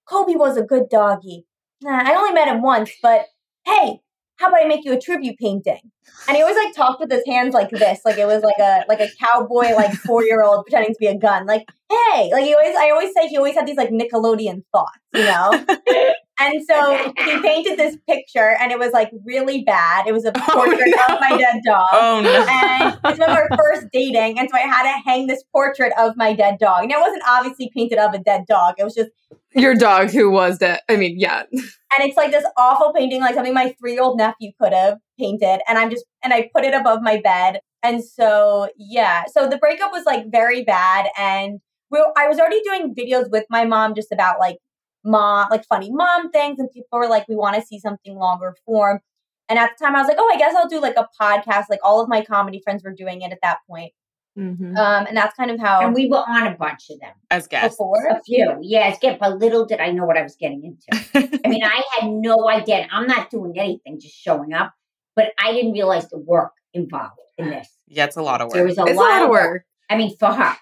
Kobe 0.09 0.33
was 0.35 0.57
a 0.57 0.63
good 0.63 0.89
doggy. 0.89 1.45
Nah, 1.81 2.01
I 2.03 2.15
only 2.15 2.33
met 2.33 2.47
him 2.47 2.61
once, 2.61 2.91
but 3.01 3.25
hey, 3.65 3.99
how 4.37 4.47
about 4.47 4.63
I 4.63 4.67
make 4.67 4.85
you 4.85 4.93
a 4.93 4.99
tribute 4.99 5.37
painting?" 5.37 5.91
And 6.27 6.35
he 6.35 6.43
always 6.43 6.57
like 6.57 6.75
talked 6.75 6.99
with 6.99 7.11
his 7.11 7.23
hands 7.25 7.53
like 7.53 7.69
this, 7.69 8.01
like 8.05 8.17
it 8.17 8.25
was 8.25 8.43
like 8.43 8.59
a 8.59 8.83
like 8.87 8.99
a 8.99 9.09
cowboy, 9.19 9.73
like 9.75 9.93
four 9.93 10.23
year 10.23 10.43
old 10.43 10.65
pretending 10.65 10.93
to 10.93 10.99
be 10.99 11.07
a 11.07 11.17
gun. 11.17 11.45
Like, 11.45 11.67
hey, 11.89 12.29
like 12.31 12.43
he 12.43 12.53
always, 12.53 12.75
I 12.75 12.89
always 12.91 13.13
say 13.13 13.27
he 13.27 13.37
always 13.37 13.55
had 13.55 13.65
these 13.65 13.77
like 13.77 13.89
Nickelodeon 13.89 14.63
thoughts, 14.71 14.99
you 15.13 15.23
know. 15.23 15.65
And 16.41 16.65
so 16.65 17.11
he 17.17 17.41
painted 17.41 17.77
this 17.77 17.97
picture, 18.07 18.55
and 18.61 18.71
it 18.71 18.79
was 18.79 18.93
like 18.93 19.11
really 19.25 19.63
bad. 19.63 20.07
It 20.07 20.13
was 20.13 20.23
a 20.23 20.31
oh, 20.33 20.41
portrait 20.53 20.87
no. 20.87 21.15
of 21.15 21.19
my 21.19 21.37
dead 21.37 21.59
dog. 21.65 21.87
Oh 21.91 22.21
no. 22.23 22.45
And 22.49 22.97
it's 23.03 23.19
when 23.19 23.29
we 23.29 23.35
were 23.35 23.49
first 23.57 23.87
dating, 23.91 24.39
and 24.39 24.49
so 24.49 24.55
I 24.55 24.61
had 24.61 24.83
to 24.83 25.01
hang 25.03 25.27
this 25.27 25.43
portrait 25.51 25.91
of 25.99 26.15
my 26.15 26.33
dead 26.33 26.57
dog. 26.57 26.83
And 26.83 26.91
it 26.91 26.99
wasn't 26.99 27.23
obviously 27.27 27.69
painted 27.75 27.97
of 27.97 28.13
a 28.13 28.19
dead 28.19 28.45
dog. 28.47 28.75
It 28.77 28.85
was 28.85 28.95
just, 28.95 29.09
Your 29.55 29.75
dog 29.75 30.11
who 30.11 30.29
was 30.29 30.59
dead. 30.59 30.79
I 30.89 30.95
mean, 30.95 31.19
yeah. 31.19 31.43
and 31.51 31.61
it's 31.99 32.17
like 32.17 32.31
this 32.31 32.45
awful 32.57 32.93
painting, 32.93 33.21
like 33.21 33.35
something 33.35 33.53
my 33.53 33.75
three 33.79 33.93
year 33.93 34.03
old 34.03 34.17
nephew 34.17 34.51
could 34.61 34.73
have 34.73 34.99
painted. 35.17 35.61
And 35.67 35.77
I'm 35.77 35.89
just, 35.89 36.05
and 36.23 36.33
I 36.33 36.49
put 36.53 36.65
it 36.65 36.73
above 36.73 37.01
my 37.01 37.19
bed. 37.21 37.59
And 37.81 38.03
so, 38.03 38.69
yeah. 38.77 39.23
So 39.33 39.47
the 39.47 39.57
breakup 39.57 39.91
was 39.91 40.05
like 40.05 40.25
very 40.31 40.63
bad. 40.63 41.07
And 41.17 41.59
we, 41.89 42.03
I 42.17 42.27
was 42.27 42.39
already 42.39 42.61
doing 42.61 42.93
videos 42.93 43.31
with 43.31 43.45
my 43.49 43.65
mom 43.65 43.95
just 43.95 44.11
about 44.11 44.39
like 44.39 44.57
mom, 45.03 45.47
like 45.49 45.65
funny 45.65 45.91
mom 45.91 46.29
things. 46.31 46.59
And 46.59 46.69
people 46.71 46.99
were 46.99 47.07
like, 47.07 47.27
we 47.27 47.35
want 47.35 47.55
to 47.55 47.61
see 47.61 47.79
something 47.79 48.15
longer 48.15 48.55
form. 48.65 48.99
And 49.47 49.57
at 49.57 49.71
the 49.77 49.83
time, 49.83 49.95
I 49.95 49.99
was 49.99 50.07
like, 50.07 50.17
oh, 50.19 50.29
I 50.31 50.37
guess 50.37 50.53
I'll 50.55 50.67
do 50.67 50.79
like 50.79 50.95
a 50.95 51.07
podcast. 51.19 51.65
Like 51.69 51.79
all 51.83 52.01
of 52.01 52.07
my 52.07 52.23
comedy 52.23 52.61
friends 52.63 52.83
were 52.83 52.93
doing 52.93 53.23
it 53.23 53.31
at 53.31 53.39
that 53.41 53.59
point. 53.67 53.93
Mhm. 54.39 54.77
Um, 54.77 55.05
and 55.07 55.17
that's 55.17 55.35
kind 55.35 55.51
of 55.51 55.59
how 55.59 55.81
and 55.81 55.93
we 55.93 56.07
were 56.07 56.23
on 56.27 56.47
a 56.47 56.55
bunch 56.55 56.89
of 56.89 56.99
them. 57.01 57.11
As 57.29 57.47
guests. 57.47 57.75
before. 57.75 58.07
A 58.07 58.21
few, 58.23 58.57
yes. 58.61 58.97
Get, 59.01 59.19
but 59.19 59.37
little 59.37 59.65
did 59.65 59.79
I 59.81 59.91
know 59.91 60.05
what 60.05 60.17
I 60.17 60.21
was 60.23 60.35
getting 60.37 60.63
into. 60.63 61.39
I 61.45 61.47
mean, 61.49 61.63
I 61.63 61.83
had 61.99 62.09
no 62.09 62.47
idea. 62.49 62.87
I'm 62.91 63.05
not 63.07 63.29
doing 63.29 63.53
anything, 63.59 63.99
just 63.99 64.15
showing 64.15 64.53
up. 64.53 64.73
But 65.15 65.33
I 65.43 65.51
didn't 65.51 65.73
realize 65.73 66.07
the 66.09 66.19
work 66.19 66.53
involved 66.73 67.19
in 67.37 67.49
this. 67.49 67.67
yeah, 67.87 68.05
it's 68.05 68.15
a 68.15 68.21
lot 68.21 68.39
of 68.41 68.47
work. 68.47 68.53
There 68.53 68.65
was 68.65 68.77
a, 68.77 68.83
It's 68.83 68.91
a 68.91 68.95
lot, 68.95 69.09
lot 69.19 69.23
of 69.23 69.29
work. 69.29 69.65
I 69.89 69.97
mean, 69.97 70.15
for 70.17 70.31
her, 70.31 70.55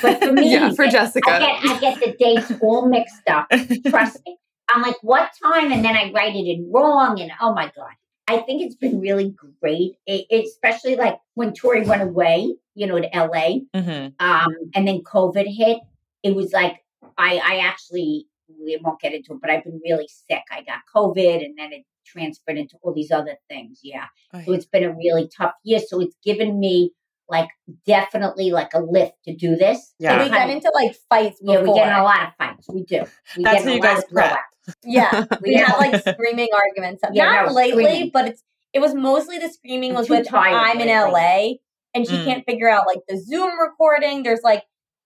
but 0.00 0.20
for 0.24 0.32
me, 0.40 0.52
yeah, 0.52 0.70
for 0.72 0.84
I 0.84 0.90
Jessica. 0.90 1.26
get 1.26 1.58
I 1.64 1.78
get 1.80 2.00
the 2.00 2.14
dates 2.18 2.52
all 2.62 2.88
mixed 2.88 3.28
up. 3.28 3.48
Trust 3.88 4.18
me. 4.24 4.38
I'm 4.70 4.82
like, 4.82 4.96
what 5.02 5.30
time? 5.42 5.72
And 5.72 5.84
then 5.84 5.96
I 5.96 6.10
write 6.14 6.34
it 6.36 6.46
in 6.46 6.70
wrong. 6.72 7.20
And 7.20 7.30
oh 7.40 7.52
my 7.52 7.64
god, 7.76 7.92
I 8.28 8.38
think 8.38 8.62
it's 8.62 8.76
been 8.76 9.00
really 9.00 9.34
great, 9.60 9.96
it, 10.06 10.26
especially 10.46 10.96
like 10.96 11.18
when 11.34 11.52
Tori 11.54 11.82
went 11.82 12.02
away, 12.02 12.54
you 12.74 12.86
know, 12.86 13.00
to 13.00 13.08
LA, 13.16 13.60
Mhm. 13.74 14.14
um, 14.20 14.54
and 14.74 14.86
then 14.86 15.00
COVID 15.00 15.46
hit. 15.46 15.78
It 16.22 16.34
was 16.34 16.52
like 16.52 16.84
I 17.16 17.40
I 17.44 17.58
actually 17.66 18.26
we 18.60 18.78
won't 18.82 19.00
get 19.00 19.14
into 19.14 19.32
it, 19.32 19.40
but 19.40 19.50
I've 19.50 19.64
been 19.64 19.80
really 19.84 20.08
sick. 20.08 20.42
I 20.50 20.62
got 20.62 20.80
COVID, 20.94 21.44
and 21.44 21.56
then 21.58 21.72
it 21.72 21.84
transferred 22.04 22.56
into 22.58 22.76
all 22.82 22.92
these 22.94 23.10
other 23.10 23.36
things. 23.48 23.80
Yeah. 23.82 24.06
So 24.44 24.52
it's 24.52 24.66
been 24.66 24.84
a 24.84 24.92
really 24.94 25.28
tough 25.28 25.52
year. 25.62 25.80
So 25.80 26.00
it's 26.00 26.16
given 26.24 26.58
me 26.58 26.92
like 27.28 27.48
definitely 27.86 28.50
like 28.50 28.72
a 28.74 28.78
lift 28.80 29.12
to 29.24 29.34
do 29.34 29.54
this. 29.56 29.94
Yeah. 29.98 30.14
And 30.14 30.22
we 30.24 30.30
got 30.30 30.48
into 30.48 30.70
like 30.74 30.94
fights 31.10 31.38
Yeah, 31.42 31.60
we 31.60 31.74
get 31.74 31.88
in 31.88 31.94
a 31.94 32.02
lot 32.02 32.28
of 32.28 32.34
fights. 32.38 32.66
We 32.68 32.84
do. 32.84 33.04
We 33.36 33.44
That's 33.44 33.56
get 33.58 33.64
how 33.64 33.70
in 33.70 33.76
you 33.76 33.82
lot 33.82 33.94
guys 33.96 34.04
of 34.04 34.10
prep. 34.10 34.36
Yeah, 34.84 35.24
we 35.42 35.52
Yeah. 35.52 35.66
had 35.66 35.76
like 35.78 36.02
screaming 36.14 36.48
arguments. 36.54 37.02
Yeah, 37.12 37.42
Not 37.46 37.54
lately, 37.54 37.84
screaming. 37.84 38.10
but 38.12 38.28
it's 38.28 38.42
it 38.72 38.80
was 38.80 38.94
mostly 38.94 39.38
the 39.38 39.48
screaming 39.48 39.94
was 39.94 40.08
with 40.10 40.32
I'm 40.32 40.80
in. 40.80 40.88
LA 40.88 41.54
and 41.94 42.06
she 42.06 42.14
Mm. 42.16 42.24
can't 42.24 42.44
figure 42.46 42.68
out 42.68 42.86
like 42.86 43.00
the 43.08 43.16
Zoom 43.18 43.58
recording. 43.58 44.22
There's 44.22 44.42
like 44.42 44.64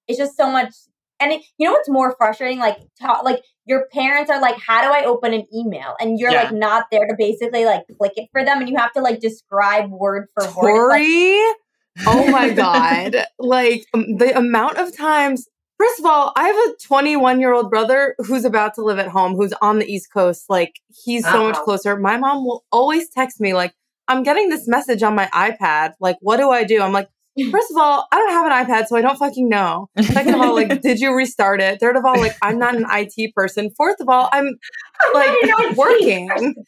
it's 0.08 0.18
just 0.18 0.36
so 0.36 0.50
much. 0.50 0.74
And 1.20 1.30
it, 1.32 1.42
you 1.56 1.66
know 1.66 1.72
what's 1.72 1.88
more 1.88 2.16
frustrating? 2.18 2.58
Like, 2.58 2.78
ta- 3.00 3.20
like 3.22 3.44
your 3.64 3.86
parents 3.92 4.28
are 4.28 4.40
like, 4.40 4.56
"How 4.58 4.82
do 4.82 4.88
I 4.88 5.04
open 5.04 5.32
an 5.32 5.44
email?" 5.54 5.94
And 6.00 6.18
you're 6.18 6.32
Yeah. 6.32 6.42
like 6.42 6.52
not 6.52 6.86
there 6.90 7.06
to 7.06 7.14
basically 7.16 7.64
like 7.64 7.82
click 7.96 8.12
it 8.16 8.28
for 8.32 8.44
them, 8.44 8.58
and 8.58 8.68
you 8.68 8.76
have 8.76 8.92
to 8.94 9.00
like 9.00 9.20
describe 9.20 9.88
word 9.92 10.26
for 10.34 10.42
word. 10.60 10.88
Like, 10.88 12.06
oh 12.08 12.26
my 12.28 12.50
god! 12.54 13.24
Like 13.38 13.86
um, 13.94 14.16
the 14.16 14.36
amount 14.36 14.78
of 14.78 14.96
times. 14.96 15.46
First 15.82 15.98
of 15.98 16.06
all, 16.06 16.32
I 16.36 16.46
have 16.46 16.54
a 16.54 16.76
21 16.86 17.40
year 17.40 17.52
old 17.52 17.68
brother 17.68 18.14
who's 18.18 18.44
about 18.44 18.74
to 18.74 18.84
live 18.84 19.00
at 19.00 19.08
home, 19.08 19.34
who's 19.34 19.52
on 19.60 19.80
the 19.80 19.84
East 19.92 20.12
Coast. 20.12 20.44
Like 20.48 20.78
he's 21.04 21.24
so 21.24 21.48
much 21.48 21.56
Uh-oh. 21.56 21.64
closer. 21.64 21.96
My 21.96 22.16
mom 22.16 22.44
will 22.44 22.64
always 22.70 23.10
text 23.10 23.40
me 23.40 23.52
like, 23.52 23.74
"I'm 24.06 24.22
getting 24.22 24.48
this 24.48 24.68
message 24.68 25.02
on 25.02 25.16
my 25.16 25.26
iPad. 25.34 25.94
Like, 25.98 26.18
what 26.20 26.36
do 26.36 26.50
I 26.50 26.62
do?" 26.62 26.80
I'm 26.80 26.92
like, 26.92 27.08
first 27.50 27.68
of 27.72 27.78
all, 27.78 28.06
I 28.12 28.16
don't 28.16 28.30
have 28.30 28.46
an 28.46 28.52
iPad, 28.64 28.86
so 28.86 28.96
I 28.96 29.00
don't 29.00 29.18
fucking 29.18 29.48
know. 29.48 29.88
Second 30.00 30.36
of 30.36 30.40
all, 30.42 30.54
like, 30.54 30.82
did 30.82 31.00
you 31.00 31.16
restart 31.16 31.60
it? 31.60 31.80
Third 31.80 31.96
of 31.96 32.04
all, 32.04 32.16
like, 32.16 32.36
I'm 32.42 32.60
not 32.60 32.76
an 32.76 32.86
IT 32.88 33.34
person. 33.34 33.70
Fourth 33.76 33.98
of 33.98 34.08
all, 34.08 34.28
I'm 34.32 34.56
like 35.14 35.34
not 35.42 35.64
an 35.64 35.70
IT 35.72 35.76
working. 35.76 36.54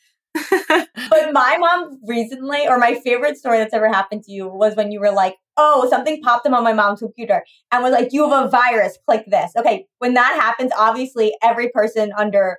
But 1.11 1.33
my 1.33 1.57
mom 1.59 2.01
recently, 2.09 2.67
or 2.67 2.79
my 2.79 2.97
favorite 3.05 3.37
story 3.37 3.59
that's 3.59 3.73
ever 3.73 3.87
happened 3.89 4.25
to 4.25 4.33
you 4.33 4.49
was 4.49 4.75
when 4.75 4.91
you 4.91 4.99
were 4.99 5.13
like, 5.13 5.37
oh, 5.57 5.89
something 5.89 6.21
popped 6.23 6.47
up 6.47 6.53
on 6.53 6.65
my 6.65 6.73
mom's 6.73 7.01
computer 7.01 7.45
and 7.73 7.83
was 7.83 7.93
like, 7.93 8.13
you 8.13 8.29
have 8.29 8.47
a 8.47 8.49
virus, 8.49 8.99
click 9.07 9.25
this. 9.29 9.53
Okay, 9.57 9.87
when 9.99 10.15
that 10.15 10.35
happens, 10.41 10.73
obviously 10.77 11.33
every 11.43 11.69
person 11.71 12.13
under 12.17 12.59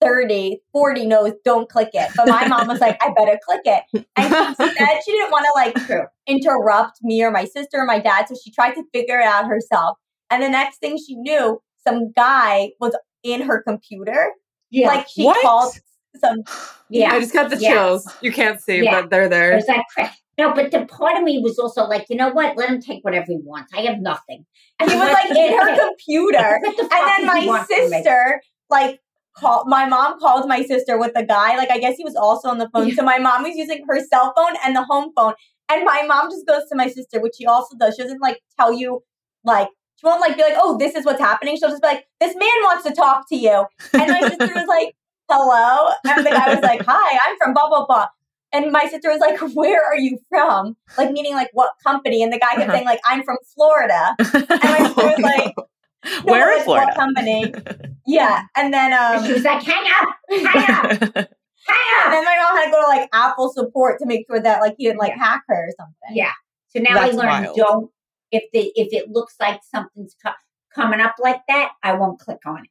30, 0.00 0.58
40 0.72 1.06
knows 1.06 1.32
don't 1.44 1.68
click 1.68 1.90
it. 1.92 2.10
But 2.16 2.26
my 2.28 2.46
mom 2.48 2.66
was 2.66 2.80
like, 2.80 2.96
I 3.02 3.12
better 3.16 3.38
click 3.44 3.60
it. 3.64 3.84
And 4.16 4.28
she 4.28 4.54
said 4.76 5.00
she 5.04 5.12
didn't 5.12 5.30
want 5.30 5.46
to 5.46 5.52
like 5.54 6.02
interrupt 6.26 6.98
me 7.02 7.22
or 7.22 7.30
my 7.30 7.44
sister 7.44 7.78
or 7.78 7.84
my 7.86 8.00
dad. 8.00 8.26
So 8.28 8.34
she 8.42 8.50
tried 8.50 8.72
to 8.74 8.84
figure 8.92 9.20
it 9.20 9.26
out 9.26 9.46
herself. 9.46 9.96
And 10.30 10.42
the 10.42 10.48
next 10.48 10.78
thing 10.78 10.96
she 10.98 11.14
knew, 11.16 11.60
some 11.86 12.10
guy 12.12 12.70
was 12.80 12.96
in 13.22 13.42
her 13.42 13.62
computer. 13.62 14.32
Yeah. 14.70 14.88
Like 14.88 15.06
she 15.08 15.24
What? 15.24 15.40
called 15.42 15.74
some 16.18 16.42
yeah. 16.88 17.12
I 17.14 17.20
just 17.20 17.32
got 17.32 17.50
the 17.50 17.56
Yeah. 17.58 17.70
chills. 17.74 18.12
You 18.22 18.32
can't 18.32 18.60
see, 18.60 18.82
Yeah. 18.82 19.02
but 19.02 19.10
they're 19.10 19.24
It 19.24 19.30
there. 19.30 19.54
was 19.54 19.66
like 19.68 19.82
crack. 19.94 20.14
No, 20.42 20.52
but 20.52 20.72
the 20.72 20.84
part 20.86 21.16
of 21.16 21.22
me 21.22 21.38
was 21.38 21.56
also 21.56 21.84
like, 21.84 22.06
you 22.10 22.16
know 22.16 22.30
what? 22.30 22.56
Let 22.56 22.68
him 22.68 22.80
take 22.80 23.04
whatever 23.04 23.26
he 23.28 23.38
wants. 23.44 23.72
I 23.72 23.82
have 23.82 24.00
nothing. 24.00 24.44
And 24.80 24.90
he 24.90 24.96
was 24.96 25.12
like 25.12 25.30
in 25.30 25.56
her 25.56 25.88
computer. 25.88 26.58
The 26.60 26.82
And 26.82 26.90
then 26.90 27.26
my 27.26 27.46
want 27.46 27.68
from 27.68 27.90
me? 27.90 27.96
sister, 27.98 28.42
like, 28.68 28.98
called 29.36 29.68
my 29.68 29.86
mom 29.86 30.18
called 30.18 30.48
my 30.48 30.62
sister 30.62 30.98
with 30.98 31.14
the 31.14 31.22
guy. 31.22 31.56
Like, 31.56 31.70
I 31.70 31.78
guess 31.78 31.96
he 31.96 32.02
was 32.02 32.16
also 32.16 32.48
on 32.48 32.58
the 32.58 32.68
phone. 32.74 32.90
So 32.90 33.04
my 33.04 33.18
mom 33.18 33.44
was 33.44 33.54
using 33.54 33.84
her 33.88 34.00
cell 34.04 34.32
phone 34.36 34.54
and 34.64 34.74
the 34.74 34.82
home 34.82 35.12
phone. 35.16 35.34
And 35.68 35.84
my 35.84 36.02
mom 36.08 36.28
just 36.28 36.44
goes 36.44 36.62
to 36.70 36.76
my 36.76 36.88
sister, 36.88 37.20
which 37.20 37.36
she 37.38 37.46
also 37.46 37.76
does. 37.78 37.94
She 37.94 38.02
doesn't 38.02 38.20
like 38.20 38.40
tell 38.58 38.72
you, 38.72 39.04
like, 39.44 39.68
she 39.96 40.06
won't 40.06 40.20
like 40.20 40.36
be 40.36 40.42
like, 40.42 40.56
oh, 40.56 40.76
this 40.76 40.96
is 40.96 41.04
what's 41.04 41.20
happening. 41.20 41.56
She'll 41.56 41.68
just 41.70 41.82
be 41.82 41.86
like, 41.86 42.04
this 42.20 42.34
man 42.34 42.48
wants 42.64 42.82
to 42.84 42.92
talk 42.92 43.28
to 43.28 43.36
you. 43.36 43.64
And 43.92 44.10
my 44.10 44.20
sister 44.22 44.52
was 44.54 44.66
like, 44.66 44.96
hello. 45.30 45.92
And 46.04 46.26
the 46.26 46.30
guy 46.30 46.52
was 46.52 46.62
like, 46.62 46.84
hi, 46.84 47.18
I'm 47.28 47.36
from 47.38 47.54
blah, 47.54 47.68
blah, 47.68 47.86
blah. 47.86 48.06
And 48.52 48.70
my 48.72 48.86
sister 48.86 49.10
was 49.10 49.20
like, 49.20 49.38
where 49.54 49.82
are 49.84 49.96
you 49.96 50.18
from? 50.28 50.76
Like, 50.98 51.12
meaning 51.12 51.34
like 51.34 51.50
what 51.52 51.70
company? 51.86 52.22
And 52.22 52.32
the 52.32 52.38
guy 52.38 52.50
kept 52.54 52.62
Uh-huh. 52.62 52.72
saying, 52.72 52.86
like, 52.86 53.00
I'm 53.06 53.22
from 53.24 53.38
Florida. 53.54 54.14
And 54.18 54.62
my 54.62 54.78
sister 54.78 55.02
was 55.06 55.18
like, 55.20 55.54
no, 55.56 56.32
Where 56.32 56.50
in 56.52 56.58
like, 56.58 56.66
What 56.66 56.94
Florida? 56.94 56.94
company? 56.96 57.54
Yeah. 58.06 58.42
And 58.56 58.74
then 58.74 58.92
And 58.92 59.24
she 59.24 59.28
um 59.28 59.34
was 59.34 59.44
like, 59.44 59.62
hang 59.62 59.84
up, 60.00 60.08
hang 60.30 60.46
up, 60.46 60.90
hang 61.00 61.00
up. 61.00 62.04
and 62.04 62.12
then 62.12 62.24
my 62.24 62.36
mom 62.42 62.56
had 62.56 62.64
to 62.66 62.70
go 62.72 62.80
to 62.82 62.88
like 62.88 63.08
Apple 63.12 63.52
support 63.52 64.00
to 64.00 64.06
make 64.06 64.26
sure 64.26 64.40
that 64.40 64.60
like 64.60 64.74
he 64.76 64.86
didn't 64.86 64.98
like 64.98 65.12
hack 65.12 65.42
her 65.48 65.68
or 65.68 65.72
something. 65.78 66.10
Yeah. 66.16 66.32
So 66.70 66.80
now 66.80 66.94
That's 66.94 67.14
I 67.14 67.16
learned 67.16 67.44
wild. 67.46 67.56
don't 67.56 67.90
if 68.32 68.42
the 68.52 68.72
if 68.74 68.92
it 68.92 69.10
looks 69.10 69.36
like 69.40 69.60
something's 69.70 70.16
co- 70.24 70.32
coming 70.74 71.00
up 71.00 71.14
like 71.20 71.40
that, 71.48 71.70
I 71.84 71.92
won't 71.94 72.18
click 72.18 72.38
on 72.44 72.64
it. 72.64 72.70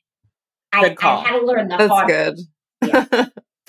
I, 0.74 0.89
Good 0.89 0.98
call. 0.98 1.20
I 1.20 1.28
had 1.30 1.39
to 1.39 1.46
learn 1.46 1.67
the 1.70 1.78
That's 1.78 1.89
hard. 1.91 2.08
good. 2.08 2.39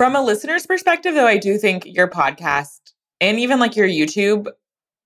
From 0.03 0.17
a 0.17 0.21
listener's 0.21 0.67
perspective, 0.67 1.15
though, 1.15 1.29
I 1.29 1.37
do 1.39 1.57
think 1.57 1.85
your 1.87 2.09
podcast 2.09 2.81
and 3.21 3.39
even 3.39 3.61
like 3.61 3.77
your 3.77 3.87
YouTube 3.87 4.49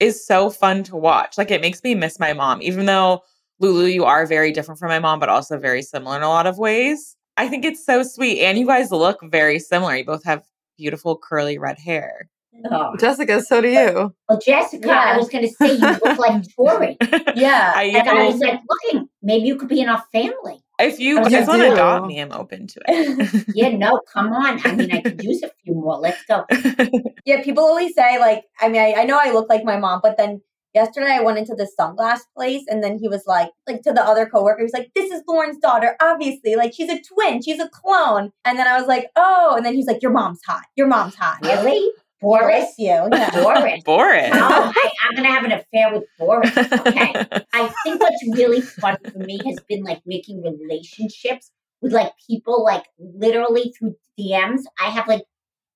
is 0.01 0.27
so 0.27 0.49
fun 0.49 0.85
to 0.85 0.97
watch. 0.97 1.37
Like 1.37 1.51
it 1.51 1.61
makes 1.61 1.85
me 1.85 1.95
miss 1.95 2.19
my 2.19 2.33
mom, 2.33 2.63
even 2.63 2.87
though 2.87 3.21
Lulu, 3.61 3.85
you 3.85 4.07
are 4.07 4.25
very 4.25 4.53
different 4.53 4.81
from 4.81 4.89
my 4.89 4.99
mom, 4.99 5.21
but 5.21 5.29
also 5.29 5.59
very 5.59 5.83
similar 5.83 6.17
in 6.17 6.23
a 6.23 6.31
lot 6.31 6.47
of 6.47 6.57
ways. 6.57 7.15
I 7.37 7.47
think 7.47 7.67
it's 7.67 7.85
so 7.85 8.03
sweet. 8.05 8.41
And 8.41 8.57
you 8.59 8.65
guys 8.67 8.91
look 8.91 9.19
very 9.23 9.59
similar. 9.59 9.97
You 9.97 10.07
both 10.07 10.25
have 10.25 10.45
beautiful 10.79 11.19
curly 11.19 11.59
red 11.59 11.79
hair. 11.79 12.31
Oh. 12.71 12.97
Jessica, 12.97 13.43
so 13.43 13.61
do 13.61 13.69
you. 13.69 14.15
Well, 14.31 14.41
Jessica, 14.43 14.89
Yeah. 14.89 15.13
I 15.13 15.19
was 15.19 15.29
going 15.29 15.47
to 15.47 15.53
say 15.57 15.73
you 15.75 15.79
look 15.79 16.19
like 16.19 16.43
Tori, 16.57 16.97
Yeah. 17.35 17.75
I, 17.77 17.83
and 17.95 18.09
I 18.09 18.15
will- 18.15 18.33
was 18.33 18.41
like, 18.41 18.61
looking, 18.67 19.11
maybe 19.23 19.47
you 19.47 19.57
could 19.57 19.69
be 19.69 19.83
in 19.83 19.91
our 19.91 20.03
family. 20.11 20.63
If 20.79 20.99
you 20.99 21.23
guys 21.23 21.47
want 21.47 21.62
to 21.62 21.73
adopt 21.73 22.07
me, 22.07 22.21
I'm 22.21 22.33
open 22.33 22.67
to 22.67 22.81
it. 22.87 23.47
Yeah, 23.55 23.71
no, 23.71 24.01
come 24.12 24.33
on. 24.33 24.61
I 24.65 24.75
mean, 24.75 24.93
I 24.93 25.01
could 25.01 25.23
use 25.23 25.43
a 25.43 25.51
few 25.65 25.75
more. 25.75 25.97
Let's 25.99 26.23
go. 26.25 26.45
yeah, 27.25 27.43
people 27.43 27.65
always 27.65 27.95
say 27.95 28.19
like 28.19 28.45
I 28.61 28.69
mean 28.69 28.83
I, 28.83 29.01
I 29.01 29.05
know 29.05 29.19
I 29.21 29.33
look 29.33 29.49
like 29.49 29.65
my 29.65 29.79
mom, 29.79 30.01
but 30.03 30.17
then 30.17 30.43
yesterday 30.77 31.12
I 31.12 31.23
went 31.23 31.39
into 31.39 31.55
the 31.55 31.69
sunglass 31.79 32.21
place 32.37 32.62
and 32.69 32.85
then 32.85 32.99
he 32.99 33.09
was 33.09 33.25
like 33.27 33.51
like 33.67 33.83
to 33.83 33.93
the 33.93 34.05
other 34.05 34.27
coworker, 34.27 34.59
he 34.59 34.65
was 34.65 34.73
like, 34.73 34.91
This 34.95 35.11
is 35.11 35.23
Lauren's 35.27 35.59
daughter, 35.59 35.97
obviously. 36.01 36.55
Like 36.55 36.73
she's 36.75 36.91
a 36.91 37.01
twin, 37.01 37.43
she's 37.43 37.59
a 37.59 37.69
clone. 37.71 38.31
And 38.45 38.59
then 38.59 38.69
I 38.69 38.79
was 38.79 38.87
like, 38.87 39.07
Oh, 39.17 39.55
and 39.57 39.65
then 39.65 39.75
he's 39.75 39.87
like, 39.87 40.03
Your 40.03 40.12
mom's 40.12 40.41
hot. 40.47 40.65
Your 40.77 40.87
mom's 40.87 41.15
hot. 41.15 41.39
Really, 41.43 41.91
Boris 42.27 42.55
Boris? 42.55 42.75
you. 42.79 42.87
Yeah. 42.87 43.31
Boris. 43.31 43.83
Boris. 43.85 44.31
Oh, 44.33 44.73
I, 44.75 44.91
I'm 45.05 45.15
going 45.15 45.29
to 45.29 45.33
have 45.33 45.45
an 45.45 45.53
affair 45.53 45.93
with 45.93 46.05
Boris. 46.19 46.57
Okay. 46.57 47.15
I 47.53 47.73
think 47.85 48.01
what's 48.01 48.37
really 48.37 48.61
fun 48.61 48.97
for 49.12 49.19
me 49.19 49.41
has 49.47 49.61
been 49.69 49.85
like 49.85 50.03
making 50.07 50.43
relationships 50.43 51.53
with 51.81 51.93
like 51.93 52.12
people 52.27 52.65
like 52.65 52.85
literally 52.99 53.73
through 53.79 53.95
DMs. 54.19 54.62
I 54.81 54.91
have 54.91 55.07
like 55.07 55.23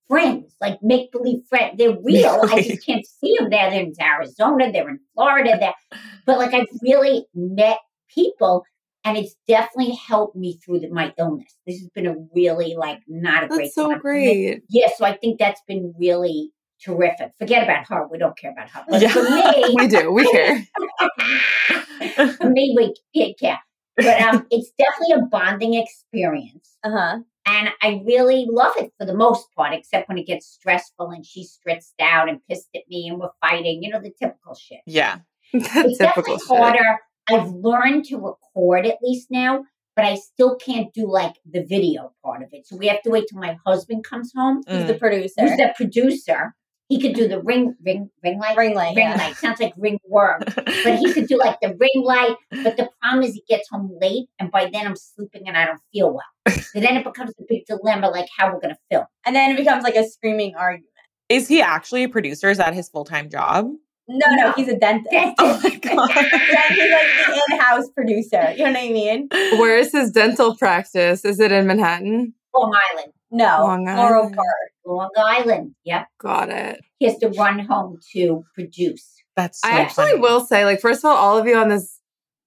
friends, 0.09 0.57
like 0.61 0.83
make 0.83 1.13
believe 1.13 1.45
friends. 1.49 1.77
They're 1.79 1.97
real. 2.03 2.41
I 2.51 2.63
just 2.63 2.85
can't 2.85 3.07
see 3.07 3.37
them 3.39 3.51
there. 3.51 3.71
They're 3.71 3.85
in 3.85 3.93
Arizona, 4.01 4.73
they're 4.73 4.89
in 4.89 4.99
Florida, 5.15 5.57
they're, 5.59 6.01
but 6.27 6.39
like 6.39 6.53
I've 6.53 6.67
really 6.83 7.27
met 7.33 7.79
people 8.13 8.65
and 9.05 9.17
it's 9.17 9.35
definitely 9.49 9.95
helped 9.95 10.37
me 10.37 10.59
through 10.65 10.81
the, 10.81 10.91
my 10.91 11.13
illness. 11.19 11.57
This 11.67 11.79
has 11.81 11.89
been 11.91 12.07
a 12.07 12.17
really 12.35 12.75
like 12.77 13.01
not 13.09 13.45
a 13.45 13.49
great 13.49 13.65
That's 13.65 13.75
so 13.75 13.91
time 13.91 13.99
great. 14.01 14.63
Yeah, 14.69 14.89
so 14.97 15.05
I 15.05 15.17
think 15.17 15.39
that's 15.39 15.63
been 15.67 15.95
really 15.99 16.53
terrific. 16.85 17.33
Forget 17.39 17.63
about 17.63 17.87
her. 17.89 18.07
We 18.11 18.19
don't 18.19 18.37
care 18.39 18.53
about 18.53 18.71
her. 18.71 18.85
But 18.89 19.03
Yeah. 19.03 19.09
for 19.11 19.23
me, 19.23 19.75
We 19.77 19.87
do. 19.89 20.13
We 20.13 20.31
care. 20.31 20.67
for 22.39 22.49
me, 22.51 22.75
we 22.77 22.95
yeah, 23.13 23.33
care. 23.39 23.59
But 23.97 24.21
um, 24.23 24.47
it's 24.51 24.73
definitely 24.79 25.15
a 25.23 25.27
bonding 25.27 25.75
experience. 25.75 26.77
Uh-huh. 26.85 27.19
And 27.47 27.71
I 27.83 28.03
really 28.07 28.47
love 28.49 28.73
it 28.79 28.93
for 28.99 29.05
the 29.07 29.15
most 29.15 29.49
part, 29.57 29.75
except 29.75 30.09
when 30.09 30.19
it 30.19 30.27
gets 30.27 30.47
stressful 30.47 31.11
and 31.11 31.25
she's 31.27 31.51
stressed 31.51 31.95
out 32.01 32.29
and 32.29 32.41
pissed 32.49 32.69
at 32.75 32.83
me 32.89 33.09
and 33.09 33.19
we're 33.19 33.31
fighting, 33.41 33.83
you 33.83 33.91
know, 33.91 34.01
the 34.01 34.13
typical 34.19 34.55
shit. 34.55 34.81
yeah. 34.87 35.19
It's 35.53 35.67
Typical 35.73 35.97
definitely 35.99 36.39
shit. 36.39 36.47
harder. 36.59 36.99
I've 37.31 37.49
learned 37.51 38.05
to 38.07 38.17
record 38.17 38.87
at 38.87 38.99
least 39.03 39.29
now, 39.31 39.65
but 39.97 40.05
I 40.05 40.15
still 40.17 40.57
can't 40.57 40.93
do 40.95 41.11
like 41.11 41.35
the 41.51 41.63
video 41.65 42.13
part 42.25 42.43
of 42.43 42.49
it. 42.53 42.67
So 42.67 42.77
we 42.77 42.87
have 42.89 43.03
to 43.03 43.11
wait 43.11 43.27
till 43.31 43.41
my 43.41 43.57
husband 43.67 44.05
comes 44.05 44.33
home. 44.35 44.63
He's 44.67 44.85
Mm. 44.85 44.87
the 44.89 44.95
producer. 44.95 45.35
Who's 45.41 45.57
the 45.57 45.73
producer? 45.77 46.55
He 46.89 47.01
could 47.01 47.15
do 47.15 47.29
the 47.29 47.41
ring, 47.41 47.77
ring, 47.85 48.11
ring 48.25 48.41
light, 48.41 48.57
Ring 48.57 48.75
light, 48.75 48.97
ring 48.97 49.07
yeah. 49.07 49.17
light. 49.17 49.37
Sounds 49.37 49.61
like 49.61 49.73
ringworm, 49.77 50.43
but 50.57 50.99
he 50.99 51.13
could 51.13 51.29
do 51.29 51.39
like 51.39 51.61
the 51.61 51.77
ring 51.79 52.03
light. 52.03 52.35
But 52.51 52.77
the 52.77 52.89
problem 53.01 53.23
is, 53.23 53.35
he 53.35 53.45
gets 53.49 53.69
home 53.69 53.97
late, 54.01 54.27
and 54.41 54.51
by 54.51 54.69
then 54.73 54.89
I'm 54.89 54.97
sleeping 54.97 55.47
and 55.47 55.57
I 55.57 55.67
don't 55.67 55.81
feel 55.93 56.13
well. 56.13 56.57
So 56.73 56.81
then 56.81 56.97
it 56.97 57.05
becomes 57.05 57.31
a 57.39 57.45
big 57.49 57.65
dilemma, 57.67 58.09
like 58.09 58.29
how 58.37 58.53
we're 58.53 58.59
gonna 58.61 58.77
film. 58.91 59.05
And 59.25 59.37
then 59.37 59.53
it 59.53 59.57
becomes 59.57 59.85
like 59.85 59.95
a 59.95 60.03
screaming 60.05 60.57
argument. 60.57 60.87
Is 61.29 61.47
he 61.47 61.63
actually 61.63 62.03
a 62.03 62.09
producer? 62.09 62.51
Is 62.51 62.59
that 62.59 62.75
his 62.75 62.89
full 62.89 63.05
time 63.05 63.31
job? 63.31 63.71
No, 64.11 64.27
no, 64.37 64.47
No. 64.49 64.53
he's 64.57 64.69
a 64.69 64.77
dentist. 64.77 65.11
Dentist. 65.11 65.37
Oh 65.41 65.61
my 65.63 65.71
god. 65.77 66.11
yeah, 66.15 66.69
he's 66.69 66.91
like 66.93 67.07
the 67.27 67.43
in-house 67.53 67.89
producer. 67.91 68.53
You 68.53 68.65
know 68.65 68.73
what 68.73 68.79
I 68.79 68.89
mean? 68.91 69.29
Where 69.61 69.79
is 69.79 69.93
his 69.93 70.11
dental 70.11 70.57
practice? 70.57 71.25
Is 71.25 71.39
it 71.41 71.53
in 71.53 71.67
Manhattan? 71.67 72.35
Long 72.55 72.77
Island, 72.93 73.13
No, 73.31 73.45
Long 73.63 73.85
Laurel 73.87 74.23
Island. 74.23 74.35
Park. 74.37 74.47
Long 74.85 75.11
Island. 75.17 75.75
Yep, 75.85 76.07
Got 76.19 76.49
it. 76.51 76.81
he 76.99 77.07
has 77.07 77.17
to 77.19 77.29
run 77.29 77.61
home 77.61 77.99
to 78.13 78.45
produce. 78.55 79.15
That's 79.37 79.61
so 79.61 79.69
I 79.69 79.81
actually 79.81 80.11
funny. 80.11 80.21
will 80.21 80.41
say, 80.45 80.65
like, 80.65 80.81
first 80.81 81.01
of 81.05 81.11
all, 81.11 81.17
all 81.17 81.39
of 81.39 81.47
you 81.47 81.57
on 81.57 81.69
this 81.69 82.01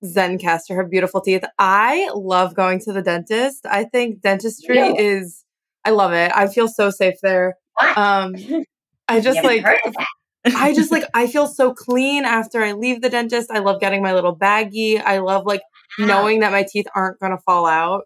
Zencastr 0.03 0.75
have 0.75 0.89
beautiful 0.91 1.21
teeth. 1.21 1.43
I 1.57 2.09
love 2.13 2.53
going 2.55 2.79
to 2.81 2.91
the 2.91 3.01
dentist. 3.01 3.65
I 3.65 3.85
think 3.85 4.19
dentistry 4.21 4.75
Really? 4.77 4.99
is, 4.99 5.45
I 5.85 5.91
love 5.91 6.11
it. 6.11 6.31
I 6.35 6.47
feel 6.47 6.67
so 6.67 6.89
safe 6.89 7.15
there. 7.23 7.55
What? 7.75 7.97
Um, 7.97 8.35
I 9.07 9.19
just 9.21 9.35
Never 9.37 9.47
like, 9.47 9.63
heard 9.63 9.79
of 9.85 9.93
that. 9.93 10.07
I 10.45 10.73
just 10.73 10.91
like, 10.91 11.03
I 11.13 11.27
feel 11.27 11.47
so 11.47 11.73
clean 11.73 12.25
after 12.25 12.61
I 12.63 12.73
leave 12.73 13.01
the 13.01 13.09
dentist. 13.09 13.49
I 13.51 13.59
love 13.59 13.79
getting 13.79 14.01
my 14.01 14.13
little 14.13 14.35
baggie. 14.35 15.01
I 15.03 15.19
love 15.19 15.45
like 15.45 15.61
Wow. 15.99 16.07
knowing 16.07 16.39
that 16.39 16.51
my 16.51 16.63
teeth 16.67 16.87
aren't 16.95 17.19
going 17.19 17.33
to 17.33 17.37
fall 17.45 17.67
out. 17.67 18.05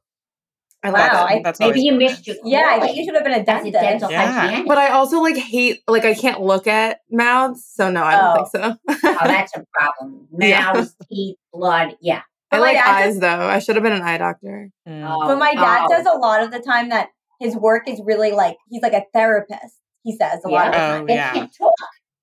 I 0.83 0.89
love 0.89 1.09
Wow. 1.11 1.25
I- 1.29 1.41
That's 1.41 1.57
Maybe 1.59 1.81
you 1.81 1.93
missed 1.93 2.27
your 2.27 2.35
Yeah, 2.43 2.67
I 2.69 2.79
think 2.81 2.97
you 2.97 3.05
should 3.05 3.15
have 3.15 3.23
been 3.23 3.31
a 3.33 3.37
as 3.37 3.41
a 3.43 3.45
dentist. 3.71 3.73
dental 3.73 4.11
Yeah. 4.11 4.63
But 4.67 4.77
I 4.77 4.89
also 4.89 5.21
like 5.21 5.37
hate, 5.37 5.79
like, 5.87 6.03
I 6.03 6.13
can't 6.13 6.41
look 6.41 6.67
at 6.67 6.99
mouths. 7.09 7.65
So 7.73 7.89
no, 7.89 8.03
I 8.03 8.11
don't 8.11 8.25
Oh. 8.25 8.45
think 8.45 8.47
so. 8.49 8.77
oh, 9.09 9.17
that's 9.25 9.55
a 9.55 9.63
problem. 9.73 10.27
Yeah. 10.37 10.73
Mouths, 10.73 10.95
teeth, 11.09 11.37
blood. 11.53 11.95
Yeah. 12.01 12.21
I 12.51 12.57
But 12.57 12.59
my 12.59 12.65
like 12.67 12.75
dad 12.77 13.03
eyes 13.07 13.19
though. 13.19 13.47
I 13.47 13.59
should 13.59 13.75
have 13.77 13.83
been 13.83 13.93
an 13.93 14.01
eye 14.03 14.17
doctor. 14.17 14.69
Mm. 14.87 15.09
Oh, 15.09 15.27
But 15.27 15.37
my 15.39 15.53
dad 15.53 15.85
oh. 15.85 15.89
says 15.89 16.05
a 16.05 16.17
lot 16.17 16.43
of 16.43 16.51
the 16.51 16.59
time 16.59 16.89
that 16.89 17.07
his 17.39 17.55
work 17.55 17.87
is 17.87 18.01
really 18.03 18.31
like 18.31 18.57
he's 18.69 18.81
like 18.81 18.93
a 18.93 19.03
therapist. 19.13 19.77
He 20.03 20.15
says 20.15 20.41
a 20.45 20.49
lot 20.49 20.67
of 20.67 20.73
the 20.73 20.77
Yeah. 20.77 20.87
Oh, 20.93 20.97
time. 20.97 21.05
They 21.07 21.15
can't 21.15 21.51
talk. 21.57 21.73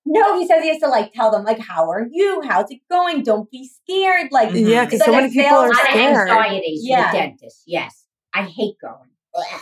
No, 0.07 0.39
he 0.39 0.47
says 0.47 0.63
he 0.63 0.69
has 0.69 0.79
to 0.81 0.89
like 0.89 1.13
tell 1.13 1.31
them 1.31 1.45
like, 1.45 1.59
"How 1.59 1.91
are 1.91 2.07
you? 2.11 2.43
How's 2.47 2.71
it 2.71 2.81
going? 2.91 3.23
Don't 3.23 3.51
be 3.51 3.69
scared." 3.69 4.29
Like, 4.33 4.51
Mhm. 4.51 4.69
Yeah, 4.69 4.83
It's 4.83 4.93
because 4.93 5.01
like 5.01 5.07
so 5.07 5.13
a 5.13 5.17
many 5.23 5.33
people 5.33 5.49
sales 5.51 5.65
are 5.65 5.71
A 5.73 5.91
scared. 5.91 6.29
anxieties 6.31 6.81
Yeah. 6.83 7.11
the 7.13 7.19
dentist. 7.19 7.63
Yes. 7.67 8.05
I 8.35 8.43
hate 8.43 8.75
going. 8.83 9.11
Ugh. 9.35 9.61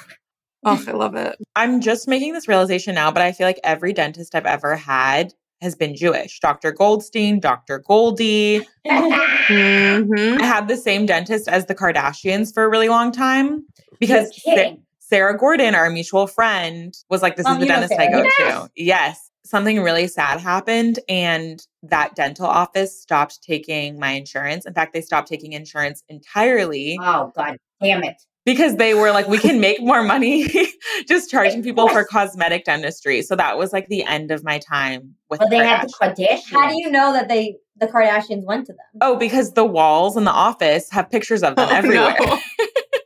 Oh, 0.64 0.85
I 0.87 0.90
love 0.92 1.14
it. 1.16 1.37
I'm 1.57 1.81
just 1.81 2.07
making 2.09 2.33
this 2.35 2.46
realization 2.48 2.94
now, 2.94 3.11
but 3.11 3.22
I 3.22 3.33
feel 3.33 3.46
like 3.46 3.59
every 3.64 3.92
dentist 3.92 4.35
I've 4.35 4.46
ever 4.46 4.76
had 4.76 5.33
has 5.61 5.74
been 5.74 5.94
Jewish. 5.96 6.40
Dr. 6.40 6.72
Goldstein, 6.72 7.38
Dr. 7.40 7.78
Goldie. 7.81 8.66
Mhm. 9.48 10.40
I 10.40 10.44
had 10.44 10.68
the 10.68 10.76
same 10.76 11.05
dentist 11.07 11.48
as 11.48 11.66
the 11.66 11.74
Kardashians 11.74 12.55
for 12.55 12.64
a 12.64 12.68
really 12.68 12.88
long 12.88 13.11
time 13.12 13.64
because 14.00 14.31
Sa- 14.42 14.74
Sarah 15.00 15.37
Gordon, 15.37 15.74
our 15.74 15.90
mutual 15.90 16.26
friend, 16.26 16.94
was 17.11 17.22
like, 17.22 17.37
This 17.37 17.46
Um, 17.46 17.55
is 17.55 17.61
the 17.61 17.66
dentist 17.66 17.94
I 17.98 18.07
go 18.11 18.22
Yes. 18.22 18.35
to. 18.38 18.70
Yes. 18.76 19.31
Something 19.44 19.83
really 19.83 20.07
sad 20.07 20.40
happened, 20.40 21.00
and 21.09 21.66
that 21.83 22.14
dental 22.14 22.46
office 22.46 23.00
stopped 23.00 23.42
taking 23.42 23.98
my 23.98 24.11
insurance. 24.12 24.66
In 24.66 24.72
fact, 24.72 24.92
they 24.92 25.00
stopped 25.00 25.28
taking 25.28 25.52
insurance 25.52 26.05
entirely 26.09 26.96
Oh 27.02 27.33
God 27.37 27.57
damn 27.83 28.05
it. 28.05 28.16
because 28.44 28.76
they 28.76 28.94
were 28.94 29.11
like, 29.11 29.26
we 29.26 29.38
can 29.38 29.61
make 29.68 29.81
more 29.83 30.02
money 30.05 30.48
just 31.09 31.28
charging 31.28 31.62
people 31.62 31.88
for 31.88 32.05
cosmetic 32.05 32.64
dentistry. 32.64 33.20
So 33.22 33.35
that 33.35 33.59
was 33.59 33.72
like 33.72 33.88
the 33.88 34.05
end 34.05 34.31
of 34.31 34.44
my 34.44 34.59
time 34.59 35.14
with 35.28 35.40
Well, 35.40 35.48
the 35.48 35.57
they 35.59 35.66
had 35.66 35.88
the 35.88 35.92
Kardashians. 35.92 36.50
How 36.52 36.68
do 36.68 36.76
you 36.81 36.88
know 36.90 37.12
that 37.12 37.28
they 37.28 37.57
the 37.81 37.88
Kardashians 37.88 38.44
went 38.44 38.66
to 38.66 38.72
them? 38.74 38.87
Oh, 39.00 39.16
because 39.16 39.55
the 39.55 39.64
walls 39.64 40.16
in 40.16 40.22
the 40.22 40.31
office 40.31 40.88
have 40.90 41.11
pictures 41.11 41.42
of 41.42 41.57
them 41.57 41.68
Oh, 41.68 41.74
everywhere. 41.74 42.14
no. 42.20 42.38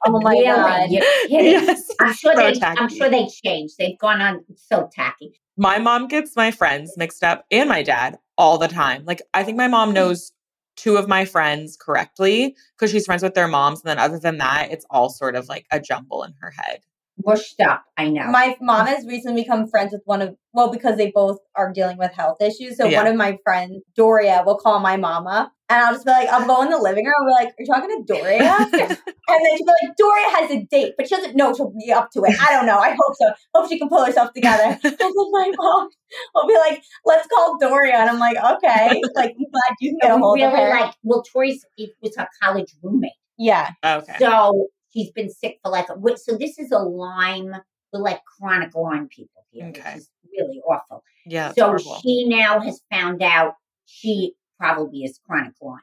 Oh 0.04 0.20
my 0.20 0.32
really? 0.32 0.44
god. 0.44 0.90
Yes. 1.28 1.90
I'm 1.98 2.12
sure 2.12 2.34
So 2.36 2.52
they. 2.52 2.60
I'm 2.62 2.88
sure 2.90 3.08
they 3.08 3.26
changed. 3.26 3.76
They've 3.78 3.98
gone 3.98 4.20
on 4.20 4.44
so 4.54 4.88
tacky. 4.94 5.32
My 5.56 5.78
mom 5.78 6.08
gets 6.08 6.36
my 6.36 6.50
friends 6.50 6.94
mixed 6.96 7.24
up 7.24 7.46
and 7.50 7.68
my 7.68 7.82
dad 7.82 8.18
all 8.36 8.58
the 8.58 8.68
time. 8.68 9.04
Like, 9.04 9.22
I 9.34 9.42
think 9.42 9.56
my 9.56 9.68
mom 9.68 9.88
hmm. 9.90 9.94
knows 9.94 10.32
two 10.76 10.96
of 10.96 11.08
my 11.08 11.24
friends 11.24 11.76
correctly 11.76 12.54
because 12.74 12.90
she's 12.90 13.06
friends 13.06 13.22
with 13.22 13.34
their 13.34 13.48
moms. 13.48 13.80
And 13.82 13.88
then, 13.88 13.98
other 13.98 14.18
than 14.18 14.38
that, 14.38 14.70
it's 14.70 14.86
all 14.90 15.08
sort 15.08 15.34
of 15.34 15.48
like 15.48 15.66
a 15.70 15.80
jumble 15.80 16.22
in 16.22 16.34
her 16.40 16.50
head. 16.50 16.80
Mushed 17.24 17.60
up. 17.60 17.82
I 17.96 18.10
know. 18.10 18.26
My 18.30 18.56
mom 18.60 18.86
has 18.86 19.06
recently 19.06 19.42
become 19.42 19.66
friends 19.68 19.92
with 19.92 20.02
one 20.04 20.20
of 20.20 20.36
well 20.52 20.70
because 20.70 20.96
they 20.96 21.10
both 21.14 21.38
are 21.54 21.72
dealing 21.72 21.96
with 21.96 22.12
health 22.12 22.40
issues. 22.42 22.76
So 22.76 22.86
Yeah. 22.86 22.98
one 23.02 23.06
of 23.06 23.16
my 23.16 23.38
friends, 23.42 23.82
Doria, 23.96 24.42
will 24.44 24.58
call 24.58 24.80
my 24.80 24.96
mama, 24.98 25.50
and 25.70 25.80
I'll 25.82 25.94
just 25.94 26.04
be 26.04 26.10
like, 26.12 26.28
I'll 26.28 26.46
go 26.46 26.62
in 26.62 26.68
the 26.70 26.76
living 26.78 27.04
room, 27.06 27.14
and 27.18 27.26
be 27.28 27.32
like, 27.44 27.48
"Are 27.48 27.54
you 27.58 27.66
talking 27.66 28.04
to 28.06 28.14
Doria?" 28.14 28.56
and 28.70 28.70
then 28.78 29.56
she'll 29.56 29.66
be 29.66 29.72
like, 29.86 29.96
"Doria 29.96 30.26
has 30.36 30.50
a 30.50 30.64
date, 30.70 30.94
but 30.98 31.08
she 31.08 31.16
doesn't 31.16 31.36
know 31.36 31.54
she'll 31.54 31.72
be 31.78 31.90
up 31.90 32.10
to 32.12 32.22
it. 32.24 32.34
I 32.40 32.52
don't 32.52 32.66
know. 32.66 32.78
I 32.78 32.90
hope 32.90 33.16
so. 33.18 33.32
Hope 33.54 33.68
she 33.70 33.78
can 33.78 33.88
pull 33.88 34.04
herself 34.04 34.32
together." 34.34 34.78
And 34.84 34.96
then 34.98 35.30
my 35.32 35.52
mom 35.56 35.88
will 36.34 36.46
be 36.46 36.54
like, 36.54 36.82
"Let's 37.06 37.26
call 37.28 37.56
Doria," 37.58 37.94
and 37.96 38.10
I'm 38.10 38.18
like, 38.18 38.36
"Okay." 38.36 39.00
Like, 39.14 39.30
I'm 39.30 39.50
glad 39.50 39.74
you 39.80 39.90
can 39.92 39.98
get 40.02 40.10
a 40.12 40.16
we 40.16 40.20
hold 40.20 40.36
really 40.38 40.52
of 40.52 40.58
her. 40.58 40.68
like. 40.70 40.94
Well, 41.02 41.22
Tori's 41.32 41.64
it 41.78 41.90
was 42.02 42.14
her 42.16 42.28
college 42.42 42.74
roommate, 42.82 43.12
yeah, 43.38 43.70
okay. 43.84 44.16
so 44.18 44.68
she's 44.96 45.10
been 45.12 45.30
sick 45.30 45.58
for 45.62 45.70
like. 45.70 45.88
a 45.90 45.98
week. 45.98 46.18
So 46.18 46.36
this 46.36 46.58
is 46.58 46.72
a 46.72 46.78
Lyme. 46.78 47.54
We're 47.92 48.00
like 48.00 48.20
chronic 48.24 48.74
Lyme 48.74 49.08
people 49.08 49.44
here, 49.50 49.66
Okay. 49.68 49.80
which 49.94 49.96
is 49.98 50.10
really 50.32 50.60
awful. 50.68 51.02
Yeah. 51.24 51.52
so 51.52 51.66
horrible. 51.66 51.98
she 52.02 52.26
now 52.28 52.60
has 52.60 52.80
found 52.90 53.22
out 53.22 53.54
she 53.84 54.34
probably 54.58 55.04
is 55.04 55.20
chronic 55.26 55.54
Lyme, 55.60 55.78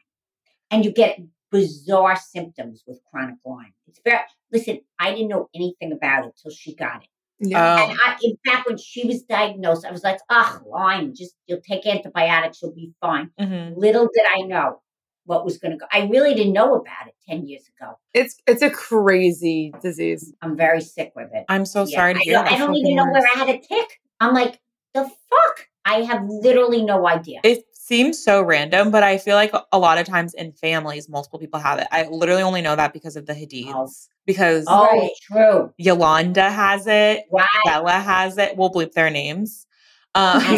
and 0.71 0.83
you 0.83 0.91
get 0.91 1.19
bizarre 1.51 2.15
symptoms 2.15 2.83
with 2.87 2.99
chronic 3.09 3.35
Lyme. 3.45 3.73
It's 3.87 3.99
very. 4.03 4.19
Listen, 4.51 4.81
I 4.99 5.11
didn't 5.11 5.29
know 5.29 5.49
anything 5.55 5.91
about 5.93 6.25
it 6.25 6.33
till 6.41 6.51
she 6.51 6.75
got 6.75 7.03
it. 7.03 7.09
Yeah. 7.39 7.77
Oh. 7.79 7.89
And 7.89 7.99
I, 7.99 8.17
in 8.21 8.37
fact, 8.45 8.67
when 8.67 8.77
she 8.77 9.07
was 9.07 9.23
diagnosed, 9.23 9.85
I 9.85 9.91
was 9.91 10.03
like, 10.03 10.19
"Ugh, 10.29 10.63
Lyme. 10.67 11.13
Just 11.15 11.35
you'll 11.47 11.61
take 11.61 11.85
antibiotics, 11.87 12.61
you'll 12.61 12.73
be 12.73 12.91
fine." 13.01 13.31
Mhm. 13.39 13.75
Little 13.77 14.07
did 14.13 14.25
I 14.27 14.41
know 14.47 14.81
what 15.25 15.45
was 15.45 15.57
going 15.57 15.71
to 15.71 15.77
go. 15.77 15.85
I 15.91 16.07
really 16.07 16.33
didn't 16.33 16.53
know 16.53 16.75
about 16.75 17.07
it 17.07 17.15
ten 17.27 17.45
years 17.47 17.63
ago. 17.77 17.97
It's 18.13 18.35
it's 18.47 18.61
a 18.61 18.69
crazy 18.69 19.73
disease. 19.81 20.33
I'm 20.41 20.55
very 20.57 20.81
sick 20.81 21.13
with 21.15 21.29
it. 21.33 21.45
I'm 21.49 21.65
so 21.65 21.85
Yeah, 21.85 21.97
sorry 21.97 22.13
to 22.15 22.19
I, 22.19 22.23
hear 22.23 22.33
don't- 22.33 22.45
that. 22.45 22.53
I 22.53 22.57
don't 22.57 22.75
even 22.75 22.95
know 22.95 23.05
where. 23.11 23.23
I 23.35 23.37
had 23.39 23.49
a 23.49 23.59
tick. 23.59 24.01
I'm 24.19 24.33
like, 24.33 24.59
the 24.93 25.03
fuck. 25.03 25.67
I 25.85 26.01
have 26.03 26.23
literally 26.27 26.83
no 26.83 27.07
idea. 27.07 27.41
It 27.43 27.65
seems 27.73 28.17
so 28.23 28.41
random, 28.41 28.89
but 28.89 29.03
I 29.03 29.17
feel 29.17 29.35
like 29.35 29.53
a 29.73 29.77
lot 29.77 29.97
of 29.97 30.05
times 30.07 30.33
in 30.33 30.53
families, 30.53 31.09
multiple 31.09 31.37
people 31.39 31.59
have 31.59 31.79
it. 31.79 31.87
I 31.91 32.07
literally 32.07 32.41
only 32.41 32.61
know 32.61 32.77
that 32.77 32.93
because 32.93 33.17
of 33.17 33.25
the 33.25 33.33
Hadids. 33.33 33.73
Oh. 33.73 33.89
Because 34.25 34.63
oh, 34.69 34.85
Right. 34.85 35.11
true. 35.21 35.73
Yolanda 35.77 36.49
has 36.49 36.87
it, 36.87 37.25
Right. 37.29 37.45
Bella 37.65 37.91
has 37.91 38.37
it. 38.37 38.55
We'll 38.55 38.71
bleep 38.71 38.93
their 38.93 39.09
names. 39.09 39.67
Um, 40.15 40.41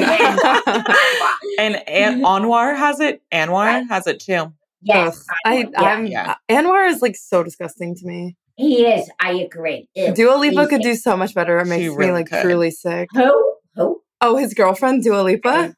And 1.58 1.76
and 1.88 1.88
An- 1.88 2.22
Anwar 2.24 2.76
has 2.78 3.00
it. 3.00 3.22
Anwar 3.32 3.88
has 3.90 4.08
it 4.08 4.20
too. 4.20 4.54
Yes, 4.82 5.26
I, 5.46 5.68
yeah, 5.72 5.82
I'm 5.82 6.06
yeah. 6.06 6.36
Anwar 6.50 6.88
is 6.90 7.02
like 7.02 7.16
so 7.16 7.42
disgusting 7.44 7.96
to 7.96 8.06
me. 8.06 8.36
he 8.56 8.86
is. 8.86 9.10
I 9.20 9.32
agree. 9.34 9.90
Ew, 9.96 10.14
Dua 10.14 10.36
Lipa 10.36 10.56
he's- 10.62 10.70
could 10.70 10.82
do 10.82 10.96
so 10.96 11.18
much 11.18 11.34
better. 11.34 11.58
It 11.60 11.66
She 11.66 11.70
makes 11.70 11.82
me 11.90 11.96
really 11.96 12.12
like 12.12 12.30
could. 12.30 12.42
truly 12.44 12.70
sick. 12.72 13.10
Who? 13.14 13.56
Who? 13.76 14.02
Oh, 14.22 14.36
his 14.38 14.54
girlfriend 14.54 15.04
Dua 15.04 15.22
Lipa. 15.24 15.76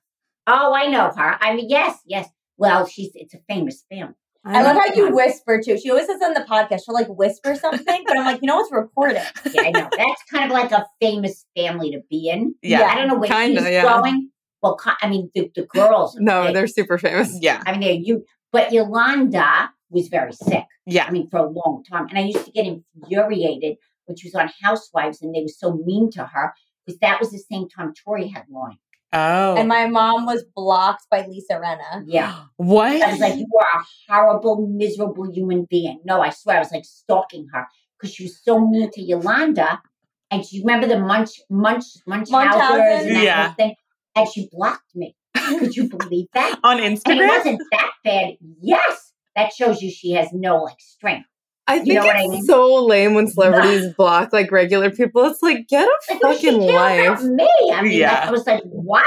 Oh, 0.47 0.73
I 0.73 0.87
know 0.87 1.11
her. 1.15 1.37
I 1.39 1.55
mean, 1.55 1.69
yes, 1.69 1.97
yes. 2.05 2.27
Well, 2.57 2.85
she's 2.85 3.11
it's 3.15 3.33
a 3.33 3.39
famous 3.47 3.83
family. 3.89 4.15
I 4.45 4.63
love 4.63 4.75
how 4.75 4.93
you 4.93 5.13
whisper 5.13 5.61
too. 5.63 5.77
She 5.77 5.89
always 5.89 6.07
says 6.07 6.21
on 6.21 6.33
the 6.33 6.41
podcast, 6.41 6.85
she'll 6.85 6.93
like 6.93 7.07
whisper 7.07 7.55
something, 7.55 8.03
but 8.05 8.17
I'm 8.17 8.25
like, 8.25 8.41
you 8.41 8.47
know, 8.47 8.59
it's 8.59 8.71
recorded. 8.71 9.21
Yeah, 9.53 9.61
I 9.63 9.71
know. 9.71 9.89
That's 9.97 10.23
kind 10.31 10.45
of 10.45 10.51
like 10.51 10.71
a 10.71 10.85
famous 11.01 11.45
family 11.55 11.91
to 11.91 12.01
be 12.09 12.29
in. 12.29 12.55
Yeah. 12.61 12.83
I 12.83 12.95
don't 12.95 13.07
know 13.07 13.15
where 13.15 13.29
Kinda, 13.29 13.61
she's 13.61 13.69
yeah. 13.71 13.83
going. 13.83 14.29
Well, 14.61 14.79
I 15.01 15.09
mean, 15.09 15.29
the, 15.35 15.51
the 15.55 15.63
girls. 15.63 16.15
No, 16.19 16.45
big. 16.45 16.55
they're 16.55 16.67
super 16.67 16.97
famous. 16.97 17.37
Yeah. 17.41 17.61
I 17.65 17.71
mean, 17.71 17.81
they're 17.81 17.93
you. 17.93 18.25
But 18.51 18.71
Yolanda 18.71 19.71
was 19.89 20.07
very 20.07 20.33
sick. 20.33 20.65
Yeah. 20.85 21.05
I 21.05 21.11
mean, 21.11 21.29
for 21.29 21.37
a 21.39 21.49
long 21.49 21.83
time. 21.89 22.07
And 22.09 22.17
I 22.17 22.21
used 22.21 22.45
to 22.45 22.51
get 22.51 22.65
infuriated 22.65 23.77
when 24.05 24.17
she 24.17 24.27
was 24.27 24.35
on 24.35 24.49
Housewives 24.61 25.21
and 25.21 25.35
they 25.35 25.41
were 25.41 25.47
so 25.47 25.73
mean 25.73 26.09
to 26.11 26.25
her 26.25 26.53
because 26.85 26.99
that 26.99 27.19
was 27.19 27.31
the 27.31 27.37
same 27.37 27.67
time 27.69 27.93
Tori 27.93 28.27
had 28.29 28.45
Lyme. 28.49 28.79
Oh. 29.17 29.55
And 29.57 29.67
my 29.67 29.87
mom 29.87 30.25
was 30.25 30.43
blocked 30.55 31.05
by 31.09 31.25
Lisa 31.25 31.53
Rinna. 31.55 32.03
Yeah. 32.07 32.35
what? 32.57 33.01
I 33.01 33.11
was 33.11 33.19
like, 33.19 33.35
you 33.37 33.47
are 33.59 33.81
a 33.81 33.85
horrible, 34.13 34.67
miserable 34.67 35.31
human 35.31 35.65
being. 35.69 35.99
No, 36.05 36.21
I 36.21 36.29
swear, 36.29 36.57
I 36.57 36.59
was 36.59 36.71
like 36.71 36.85
stalking 36.85 37.47
her 37.53 37.65
because 37.99 38.13
she 38.13 38.23
was 38.23 38.39
so 38.43 38.59
mean 38.59 38.89
to 38.91 39.01
Yolanda. 39.01 39.81
And 40.29 40.45
she 40.45 40.59
remember 40.59 40.87
the 40.87 40.99
munch, 40.99 41.31
munch, 41.49 41.85
munch 42.05 42.29
Munchausen? 42.29 42.81
and 43.07 43.15
that 43.15 43.23
Yeah. 43.23 43.53
thing. 43.53 43.75
And 44.15 44.27
she 44.31 44.49
blocked 44.51 44.95
me. 44.95 45.15
Could 45.35 45.75
you 45.75 45.87
believe 45.89 46.27
that? 46.33 46.59
On 46.63 46.77
Instagram? 46.77 47.11
And 47.11 47.21
it 47.21 47.27
wasn't 47.27 47.61
that 47.71 47.91
bad. 48.03 48.33
Yes. 48.61 49.13
That 49.35 49.53
shows 49.53 49.81
you 49.81 49.89
she 49.91 50.11
has 50.13 50.29
no 50.33 50.57
like 50.63 50.79
strength. 50.79 51.29
I 51.67 51.79
think 51.79 51.95
know 51.95 52.05
what 52.05 52.15
I 52.15 52.21
it's 52.21 52.29
mean? 52.29 52.43
so 52.45 52.85
lame 52.85 53.13
when 53.13 53.27
celebrities 53.27 53.93
block 53.95 54.31
like 54.33 54.51
regular 54.51 54.89
people. 54.89 55.25
It's 55.25 55.41
like 55.43 55.67
get 55.67 55.87
a 55.87 56.13
Like, 56.13 56.23
what 56.23 56.39
she 56.39 56.47
fucking 56.51 56.67
life. 56.73 57.19
about 57.19 57.23
me? 57.25 57.49
I 57.73 57.81
mean, 57.81 57.91
Yeah. 57.99 58.11
like, 58.13 58.23
I 58.27 58.31
was 58.31 58.47
like, 58.47 58.63
what? 58.63 59.03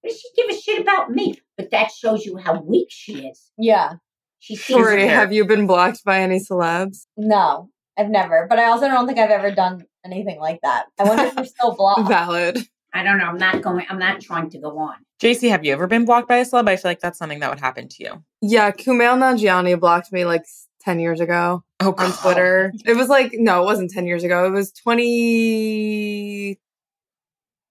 What 0.00 0.10
does 0.10 0.20
she 0.20 0.28
give 0.36 0.50
a 0.50 0.60
shit 0.60 0.80
about 0.80 1.10
me? 1.10 1.40
But 1.56 1.70
that 1.70 1.92
shows 1.92 2.24
you 2.24 2.36
how 2.36 2.60
weak 2.60 2.88
she 2.90 3.26
is. 3.28 3.50
Yeah. 3.56 3.94
She 4.40 4.56
seems 4.56 4.80
Tori, 4.82 5.06
have 5.06 5.32
you 5.32 5.44
been 5.44 5.68
blocked 5.68 6.04
by 6.04 6.18
any 6.20 6.40
celebs? 6.40 7.06
No, 7.16 7.70
I've 7.96 8.08
never. 8.10 8.46
But 8.50 8.58
I 8.58 8.64
also 8.64 8.88
don't 8.88 9.06
think 9.06 9.20
I've 9.20 9.30
ever 9.30 9.52
done 9.52 9.84
anything 10.04 10.40
like 10.40 10.58
that. 10.64 10.86
I 10.98 11.04
wonder 11.04 11.22
if 11.26 11.36
you're 11.36 11.44
still 11.44 11.74
blocked. 11.76 12.08
Valid. 12.08 12.58
I 12.92 13.04
don't 13.04 13.18
know. 13.18 13.26
I'm 13.26 13.38
not 13.38 13.62
going. 13.62 13.86
I'm 13.88 14.00
not 14.00 14.20
trying 14.20 14.50
to 14.50 14.58
go 14.58 14.76
on. 14.78 14.96
JC, 15.22 15.48
have 15.50 15.64
you 15.64 15.72
ever 15.72 15.86
been 15.86 16.04
blocked 16.04 16.26
by 16.28 16.38
a 16.38 16.44
celeb? 16.44 16.68
I 16.68 16.74
feel 16.74 16.90
like 16.90 16.98
that's 16.98 17.16
something 17.18 17.38
that 17.38 17.48
would 17.50 17.60
happen 17.60 17.86
to 17.88 17.96
you. 18.02 18.24
Yeah, 18.40 18.72
Kumail 18.72 19.16
Nanjiani 19.16 19.78
blocked 19.78 20.12
me 20.12 20.24
like 20.24 20.40
s- 20.40 20.66
10 20.84 21.00
years 21.00 21.20
ago 21.20 21.62
Oh, 21.80 21.94
on 21.98 22.12
Twitter. 22.12 22.72
It 22.84 22.96
was 22.96 23.08
like, 23.08 23.32
no, 23.34 23.62
it 23.62 23.64
wasn't 23.64 23.90
10 23.90 24.06
years 24.06 24.24
ago. 24.24 24.46
It 24.46 24.50
was 24.50 24.72
20, 24.72 26.58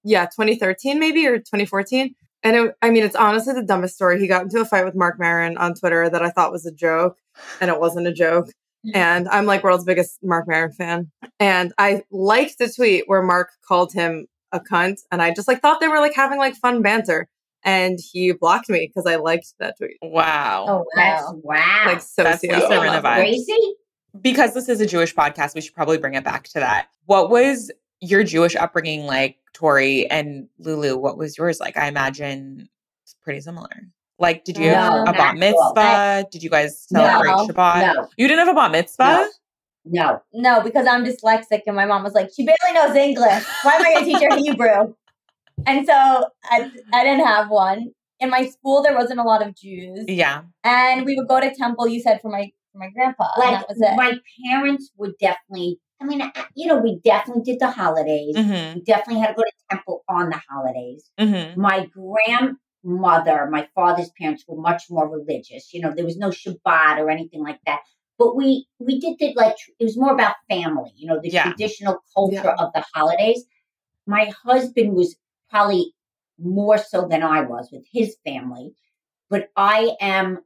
yeah, 0.03 0.25
2013 0.25 0.99
maybe 0.99 1.27
or 1.27 1.37
2014. 1.37 2.15
And 2.43 2.55
it, 2.55 2.75
I 2.81 2.89
mean, 2.89 3.03
it's 3.03 3.15
honestly 3.15 3.53
the 3.53 3.63
dumbest 3.63 3.95
story. 3.95 4.19
He 4.19 4.27
got 4.27 4.43
into 4.43 4.59
a 4.59 4.65
fight 4.65 4.85
with 4.85 4.95
Marc 4.95 5.19
Maron 5.19 5.57
on 5.57 5.75
Twitter 5.75 6.09
that 6.09 6.23
I 6.23 6.29
thought 6.31 6.51
was 6.51 6.65
a 6.65 6.71
joke, 6.71 7.17
and 7.59 7.69
it 7.69 7.79
wasn't 7.79 8.07
a 8.07 8.13
joke. 8.13 8.47
Mm-hmm. 8.85 8.95
And 8.95 9.29
I'm 9.29 9.45
like 9.45 9.63
world's 9.63 9.83
biggest 9.83 10.17
Marc 10.23 10.47
Maron 10.47 10.71
fan. 10.71 11.11
And 11.39 11.71
I 11.77 12.03
liked 12.09 12.57
the 12.57 12.67
tweet 12.67 13.03
where 13.05 13.21
Marc 13.21 13.49
called 13.67 13.93
him 13.93 14.25
a 14.51 14.59
cunt, 14.59 15.01
and 15.11 15.21
I 15.21 15.33
just 15.33 15.47
like 15.47 15.61
thought 15.61 15.79
they 15.79 15.87
were 15.87 15.99
like 15.99 16.15
having 16.15 16.39
like 16.39 16.55
fun 16.55 16.81
banter. 16.81 17.27
And 17.63 17.99
he 18.11 18.31
blocked 18.31 18.69
me 18.69 18.87
because 18.87 19.05
I 19.11 19.17
liked 19.17 19.53
that 19.59 19.77
tweet. 19.77 19.97
Wow. 20.01 20.65
Oh 20.67 20.85
That's 20.95 21.23
wow. 21.23 21.39
wow. 21.43 21.83
Like 21.85 22.01
so 22.01 22.23
That's 22.23 22.41
Lisa 22.43 22.55
Rinna 22.57 23.01
vibes. 23.01 23.15
crazy. 23.17 23.73
because 24.21 24.53
this 24.53 24.67
is 24.69 24.81
a 24.81 24.85
Jewish 24.87 25.13
podcast, 25.13 25.53
we 25.55 25.61
should 25.61 25.75
probably 25.75 25.97
bring 25.97 26.15
it 26.15 26.23
back 26.23 26.45
to 26.49 26.59
that. 26.59 26.87
What 27.05 27.29
was 27.29 27.71
your 27.99 28.23
Jewish 28.23 28.55
upbringing 28.55 29.05
like, 29.05 29.37
Tori 29.53 30.09
and 30.09 30.47
Lulu? 30.59 30.97
What 30.97 31.17
was 31.17 31.37
yours 31.37 31.59
like? 31.59 31.77
I 31.77 31.87
imagine 31.87 32.67
it's 33.03 33.15
pretty 33.21 33.41
similar. 33.41 33.69
Like, 34.17 34.43
did 34.43 34.57
you 34.57 34.69
have 34.69 34.93
a 35.07 35.11
bat 35.13 35.35
not 35.35 35.43
at 35.43 35.53
all. 35.55 35.73
mitzvah? 35.73 36.27
Did 36.31 36.43
you 36.43 36.49
guys 36.49 36.79
celebrate 36.87 37.29
No, 37.29 37.47
Shabbat? 37.47 37.95
No, 37.95 38.07
You 38.17 38.27
didn't 38.27 38.45
have 38.45 38.55
a 38.55 38.59
bat 38.59 38.71
mitzvah? 38.71 39.27
no. 39.85 40.21
No, 40.33 40.61
because 40.61 40.85
I'm 40.87 41.03
dyslexic 41.03 41.61
and 41.67 41.75
my 41.75 41.85
mom 41.85 42.03
was 42.03 42.13
like, 42.13 42.29
she 42.35 42.45
barely 42.45 42.73
knows 42.73 42.95
English. 42.95 43.43
Why 43.63 43.73
am 43.73 43.81
I 43.85 43.93
going 43.93 44.05
to 44.05 44.11
teach 44.11 44.29
her 44.29 44.37
Hebrew? 44.37 44.93
And 45.65 45.85
so 45.85 45.93
I, 46.43 46.71
I 46.93 47.03
didn't 47.03 47.25
have 47.25 47.49
one. 47.49 47.91
In 48.19 48.29
my 48.29 48.45
school, 48.47 48.83
there 48.83 48.95
wasn't 48.95 49.19
a 49.19 49.23
lot 49.23 49.45
of 49.45 49.55
Jews. 49.55 50.05
Yeah. 50.07 50.43
And 50.63 51.05
we 51.05 51.15
would 51.15 51.27
go 51.27 51.39
to 51.39 51.53
temple, 51.55 51.87
you 51.87 51.99
said, 52.01 52.21
for 52.21 52.29
my 52.29 52.51
for 52.71 52.77
my 52.77 52.89
grandpa. 52.89 53.25
and 53.35 53.43
Like 53.43 53.59
that 53.61 53.69
was 53.69 53.81
it. 53.81 53.95
my 53.97 54.13
parents 54.45 54.91
would 54.97 55.13
definitely. 55.19 55.79
I 56.01 56.05
mean, 56.05 56.21
you 56.55 56.67
know, 56.67 56.77
we 56.79 56.99
definitely 57.03 57.43
did 57.43 57.59
the 57.59 57.69
holidays. 57.69 58.35
Mm-hmm. 58.35 58.75
We 58.79 58.81
definitely 58.81 59.21
had 59.21 59.27
to 59.29 59.33
go 59.35 59.43
to 59.43 59.51
temple 59.69 60.03
on 60.09 60.29
the 60.29 60.41
holidays. 60.49 61.09
Mm-hmm. 61.19 61.61
My 61.61 61.85
grand 61.93 62.55
mother, 62.83 63.47
my 63.51 63.67
father's 63.75 64.09
parents 64.19 64.43
were 64.47 64.59
much 64.59 64.83
more 64.89 65.07
religious. 65.07 65.73
You 65.73 65.81
know, 65.81 65.93
there 65.95 66.05
was 66.05 66.17
no 66.17 66.29
Shabbat 66.29 66.97
or 66.97 67.09
anything 67.11 67.43
like 67.43 67.59
that. 67.67 67.81
But 68.17 68.35
we 68.35 68.67
we 68.79 68.99
did 68.99 69.15
it 69.19 69.35
like 69.35 69.55
it 69.79 69.83
was 69.83 69.97
more 69.97 70.13
about 70.13 70.35
family. 70.49 70.91
You 70.95 71.07
know, 71.07 71.19
the 71.21 71.29
Yeah. 71.29 71.43
traditional 71.43 71.97
culture 72.15 72.35
Yeah. 72.35 72.55
of 72.57 72.71
the 72.73 72.83
holidays. 72.93 73.43
My 74.07 74.31
husband 74.43 74.93
was 74.95 75.15
probably 75.51 75.93
more 76.39 76.77
so 76.77 77.07
than 77.07 77.21
I 77.21 77.41
was 77.41 77.69
with 77.71 77.85
his 77.91 78.15
family, 78.25 78.73
but 79.29 79.49
I 79.55 79.95
am 80.01 80.39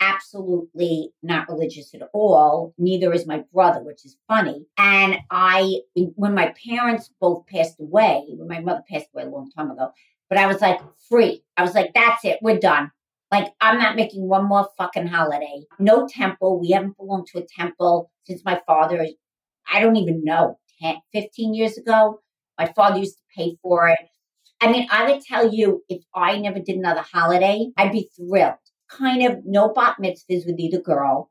absolutely 0.00 1.12
not 1.22 1.48
religious 1.48 1.94
at 1.94 2.02
all. 2.12 2.74
Neither 2.78 3.12
is 3.12 3.26
my 3.26 3.44
brother, 3.52 3.82
which 3.82 4.04
is 4.04 4.16
funny. 4.28 4.66
And 4.78 5.16
I, 5.30 5.80
when 6.14 6.34
my 6.34 6.54
parents 6.66 7.10
both 7.20 7.46
passed 7.46 7.78
away, 7.80 8.24
when 8.28 8.48
my 8.48 8.60
mother 8.60 8.82
passed 8.90 9.08
away 9.14 9.24
a 9.24 9.28
long 9.28 9.50
time 9.50 9.70
ago, 9.70 9.90
but 10.28 10.38
I 10.38 10.46
was 10.46 10.60
like 10.60 10.80
free. 11.08 11.42
I 11.56 11.62
was 11.62 11.74
like, 11.74 11.92
that's 11.94 12.24
it, 12.24 12.38
we're 12.40 12.58
done. 12.58 12.90
Like, 13.30 13.52
I'm 13.60 13.78
not 13.78 13.94
making 13.94 14.26
one 14.26 14.46
more 14.46 14.68
fucking 14.76 15.06
holiday. 15.06 15.62
No 15.78 16.08
temple. 16.08 16.58
We 16.58 16.70
haven't 16.70 16.96
belonged 16.96 17.28
to 17.28 17.38
a 17.38 17.46
temple 17.46 18.10
since 18.24 18.44
my 18.44 18.60
father, 18.66 19.06
I 19.72 19.80
don't 19.80 19.96
even 19.96 20.24
know, 20.24 20.58
10, 20.82 20.96
15 21.12 21.54
years 21.54 21.78
ago. 21.78 22.20
My 22.60 22.70
father 22.76 22.98
used 22.98 23.16
to 23.16 23.22
pay 23.34 23.56
for 23.62 23.88
it. 23.88 23.98
I 24.60 24.70
mean, 24.70 24.86
I 24.90 25.10
would 25.10 25.22
tell 25.22 25.50
you 25.50 25.82
if 25.88 26.02
I 26.14 26.36
never 26.36 26.58
did 26.58 26.76
another 26.76 27.00
holiday, 27.00 27.70
I'd 27.78 27.90
be 27.90 28.10
thrilled. 28.14 28.56
Kind 28.90 29.26
of 29.26 29.46
no 29.46 29.72
bat 29.72 29.96
mitzvahs 29.98 30.44
with 30.44 30.58
either 30.58 30.78
girl. 30.78 31.30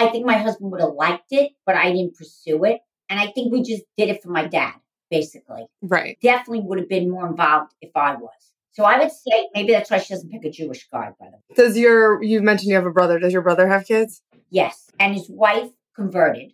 I 0.00 0.08
think 0.08 0.26
my 0.26 0.36
husband 0.36 0.72
would 0.72 0.80
have 0.80 0.94
liked 0.94 1.30
it, 1.30 1.52
but 1.64 1.76
I 1.76 1.92
didn't 1.92 2.16
pursue 2.16 2.64
it. 2.64 2.80
And 3.08 3.20
I 3.20 3.28
think 3.28 3.52
we 3.52 3.62
just 3.62 3.84
did 3.96 4.08
it 4.08 4.20
for 4.20 4.30
my 4.30 4.48
dad, 4.48 4.74
basically. 5.12 5.66
Right. 5.80 6.18
Definitely 6.20 6.62
would 6.62 6.80
have 6.80 6.88
been 6.88 7.08
more 7.08 7.28
involved 7.28 7.72
if 7.80 7.92
I 7.94 8.16
was. 8.16 8.32
So 8.72 8.82
I 8.82 8.98
would 8.98 9.12
say 9.12 9.48
maybe 9.54 9.70
that's 9.70 9.92
why 9.92 9.98
she 9.98 10.12
doesn't 10.12 10.30
pick 10.30 10.44
a 10.44 10.50
Jewish 10.50 10.88
guy, 10.92 11.12
by 11.20 11.26
the 11.26 11.36
way. 11.36 11.54
Does 11.54 11.78
your 11.78 12.20
you 12.20 12.42
mentioned 12.42 12.70
you 12.70 12.74
have 12.74 12.86
a 12.86 12.90
brother? 12.90 13.20
Does 13.20 13.32
your 13.32 13.42
brother 13.42 13.68
have 13.68 13.86
kids? 13.86 14.22
Yes. 14.50 14.90
And 14.98 15.14
his 15.14 15.30
wife 15.30 15.70
converted. 15.94 16.53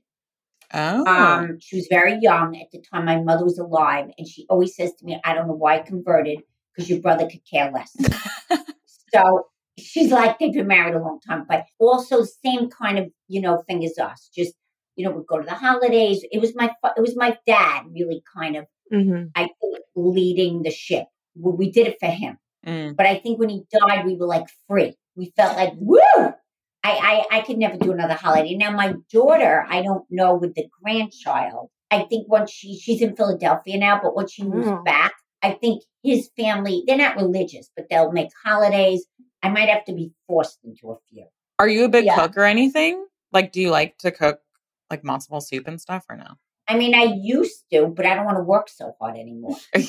Oh. 0.72 1.04
Um, 1.06 1.58
she 1.60 1.76
was 1.76 1.86
very 1.90 2.18
young 2.20 2.56
at 2.60 2.70
the 2.70 2.80
time 2.80 3.04
my 3.04 3.20
mother 3.20 3.44
was 3.44 3.58
alive, 3.58 4.10
and 4.16 4.26
she 4.28 4.46
always 4.48 4.74
says 4.76 4.92
to 4.94 5.04
me, 5.04 5.20
"I 5.24 5.34
don't 5.34 5.48
know 5.48 5.54
why 5.54 5.76
I 5.76 5.80
converted 5.80 6.42
because 6.74 6.88
your 6.88 7.00
brother 7.00 7.28
could 7.28 7.40
care 7.48 7.70
less." 7.72 7.96
so 9.12 9.46
she's 9.78 10.12
like, 10.12 10.38
they've 10.38 10.52
been 10.52 10.66
married 10.66 10.94
a 10.94 11.00
long 11.02 11.20
time, 11.26 11.44
but 11.48 11.64
also 11.78 12.22
same 12.22 12.70
kind 12.70 12.98
of 12.98 13.10
you 13.28 13.40
know 13.40 13.62
thing 13.68 13.84
as 13.84 13.98
us. 13.98 14.30
Just 14.34 14.54
you 14.96 15.04
know, 15.04 15.12
we'd 15.12 15.26
go 15.26 15.38
to 15.38 15.44
the 15.46 15.54
holidays. 15.54 16.24
It 16.30 16.40
was 16.40 16.54
my 16.54 16.70
it 16.96 17.00
was 17.00 17.16
my 17.16 17.36
dad 17.46 17.86
really 17.92 18.22
kind 18.34 18.56
of 18.56 18.66
Mm-hmm. 18.92 19.26
I 19.36 19.48
think 19.60 19.78
leading 19.94 20.62
the 20.62 20.70
ship. 20.70 21.06
We 21.36 21.52
we 21.52 21.70
did 21.70 21.86
it 21.86 21.96
for 22.00 22.06
him, 22.08 22.38
Mm. 22.66 22.94
but 22.96 23.06
I 23.06 23.18
think 23.18 23.38
when 23.38 23.48
he 23.48 23.62
died, 23.72 24.04
we 24.04 24.16
were 24.16 24.26
like 24.26 24.46
free. 24.68 24.94
We 25.16 25.32
felt 25.36 25.56
like 25.56 25.72
woo. 25.76 25.98
I, 26.82 27.24
I 27.30 27.38
I 27.38 27.40
could 27.42 27.58
never 27.58 27.76
do 27.76 27.92
another 27.92 28.14
holiday. 28.14 28.54
Now 28.54 28.70
my 28.70 28.94
daughter, 29.12 29.66
I 29.68 29.82
don't 29.82 30.04
know 30.10 30.34
with 30.34 30.54
the 30.54 30.66
grandchild. 30.82 31.70
I 31.90 32.04
think 32.04 32.28
once 32.28 32.50
she 32.50 32.78
she's 32.78 33.02
in 33.02 33.16
Philadelphia 33.16 33.78
now, 33.78 34.00
but 34.02 34.14
once 34.14 34.32
she 34.32 34.44
moves 34.44 34.68
Oh. 34.68 34.82
back, 34.84 35.12
I 35.42 35.52
think 35.52 35.82
his 36.02 36.30
family 36.36 36.84
they're 36.86 36.96
not 36.96 37.16
religious, 37.16 37.70
but 37.76 37.86
they'll 37.90 38.12
make 38.12 38.30
holidays. 38.44 39.06
I 39.42 39.48
might 39.50 39.68
have 39.68 39.84
to 39.86 39.92
be 39.92 40.12
forced 40.26 40.58
into 40.64 40.90
a 40.90 40.96
few. 41.10 41.26
Are 41.58 41.68
you 41.68 41.84
a 41.84 41.88
big 41.88 42.04
Yeah. 42.06 42.14
cook 42.16 42.36
or 42.36 42.44
anything? 42.44 43.06
Like, 43.32 43.52
do 43.52 43.60
you 43.60 43.70
like 43.70 43.98
to 43.98 44.10
cook 44.10 44.40
like 44.90 45.02
ball 45.02 45.40
soup 45.40 45.68
and 45.68 45.80
stuff 45.80 46.06
or 46.08 46.16
no? 46.16 46.34
I 46.66 46.76
mean, 46.76 46.94
I 46.94 47.02
used 47.20 47.64
to, 47.72 47.88
but 47.88 48.06
I 48.06 48.14
don't 48.14 48.24
want 48.24 48.38
to 48.38 48.42
work 48.44 48.68
so 48.68 48.94
hard 49.00 49.16
anymore. 49.16 49.56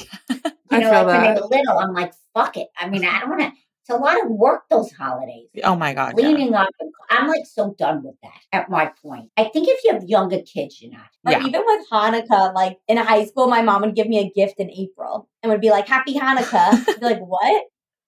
You 0.72 0.80
know, 0.80 0.90
feel 0.90 1.04
like 1.04 1.08
when 1.08 1.22
they 1.22 1.28
that. 1.34 1.42
were 1.42 1.48
little, 1.48 1.80
I'm 1.80 1.94
like, 1.94 2.14
fuck 2.34 2.56
it. 2.56 2.70
I 2.78 2.88
mean, 2.88 3.04
I 3.04 3.20
don't 3.20 3.30
want 3.30 3.42
to. 3.42 3.52
It's 3.92 4.00
a 4.00 4.04
lot 4.04 4.24
of 4.24 4.32
work 4.32 4.64
those 4.70 4.92
holidays. 4.92 5.48
oh 5.64 5.76
my 5.76 5.94
god. 5.94 6.14
yeah. 6.18 6.30
Up, 6.62 6.68
and, 6.80 6.92
I'm 7.10 7.28
like 7.28 7.46
so 7.46 7.76
done 7.78 8.04
with 8.04 8.16
that. 8.24 8.40
At 8.54 8.70
my 8.70 8.92
point, 9.04 9.30
I 9.38 9.46
think 9.46 9.68
if 9.68 9.84
you 9.84 9.94
have 9.94 10.04
younger 10.04 10.40
kids, 10.42 10.82
you're 10.82 10.92
not. 10.92 11.10
Or 11.26 11.34
Yeah. 11.34 11.46
even 11.46 11.62
with 11.66 11.86
Hanukkah, 11.92 12.54
like 12.54 12.78
in 12.88 12.98
high 12.98 13.26
school, 13.26 13.48
my 13.48 13.62
mom 13.62 13.82
would 13.82 13.96
give 13.96 14.08
me 14.08 14.20
a 14.20 14.30
gift 14.34 14.60
in 14.60 14.70
April 14.72 15.28
and 15.44 15.52
would 15.52 15.62
be 15.62 15.70
like, 15.72 15.88
Happy 15.88 16.14
Hanukkah. 16.14 16.88
I'd 16.88 17.00
be 17.00 17.06
like, 17.06 17.20
what? 17.20 17.64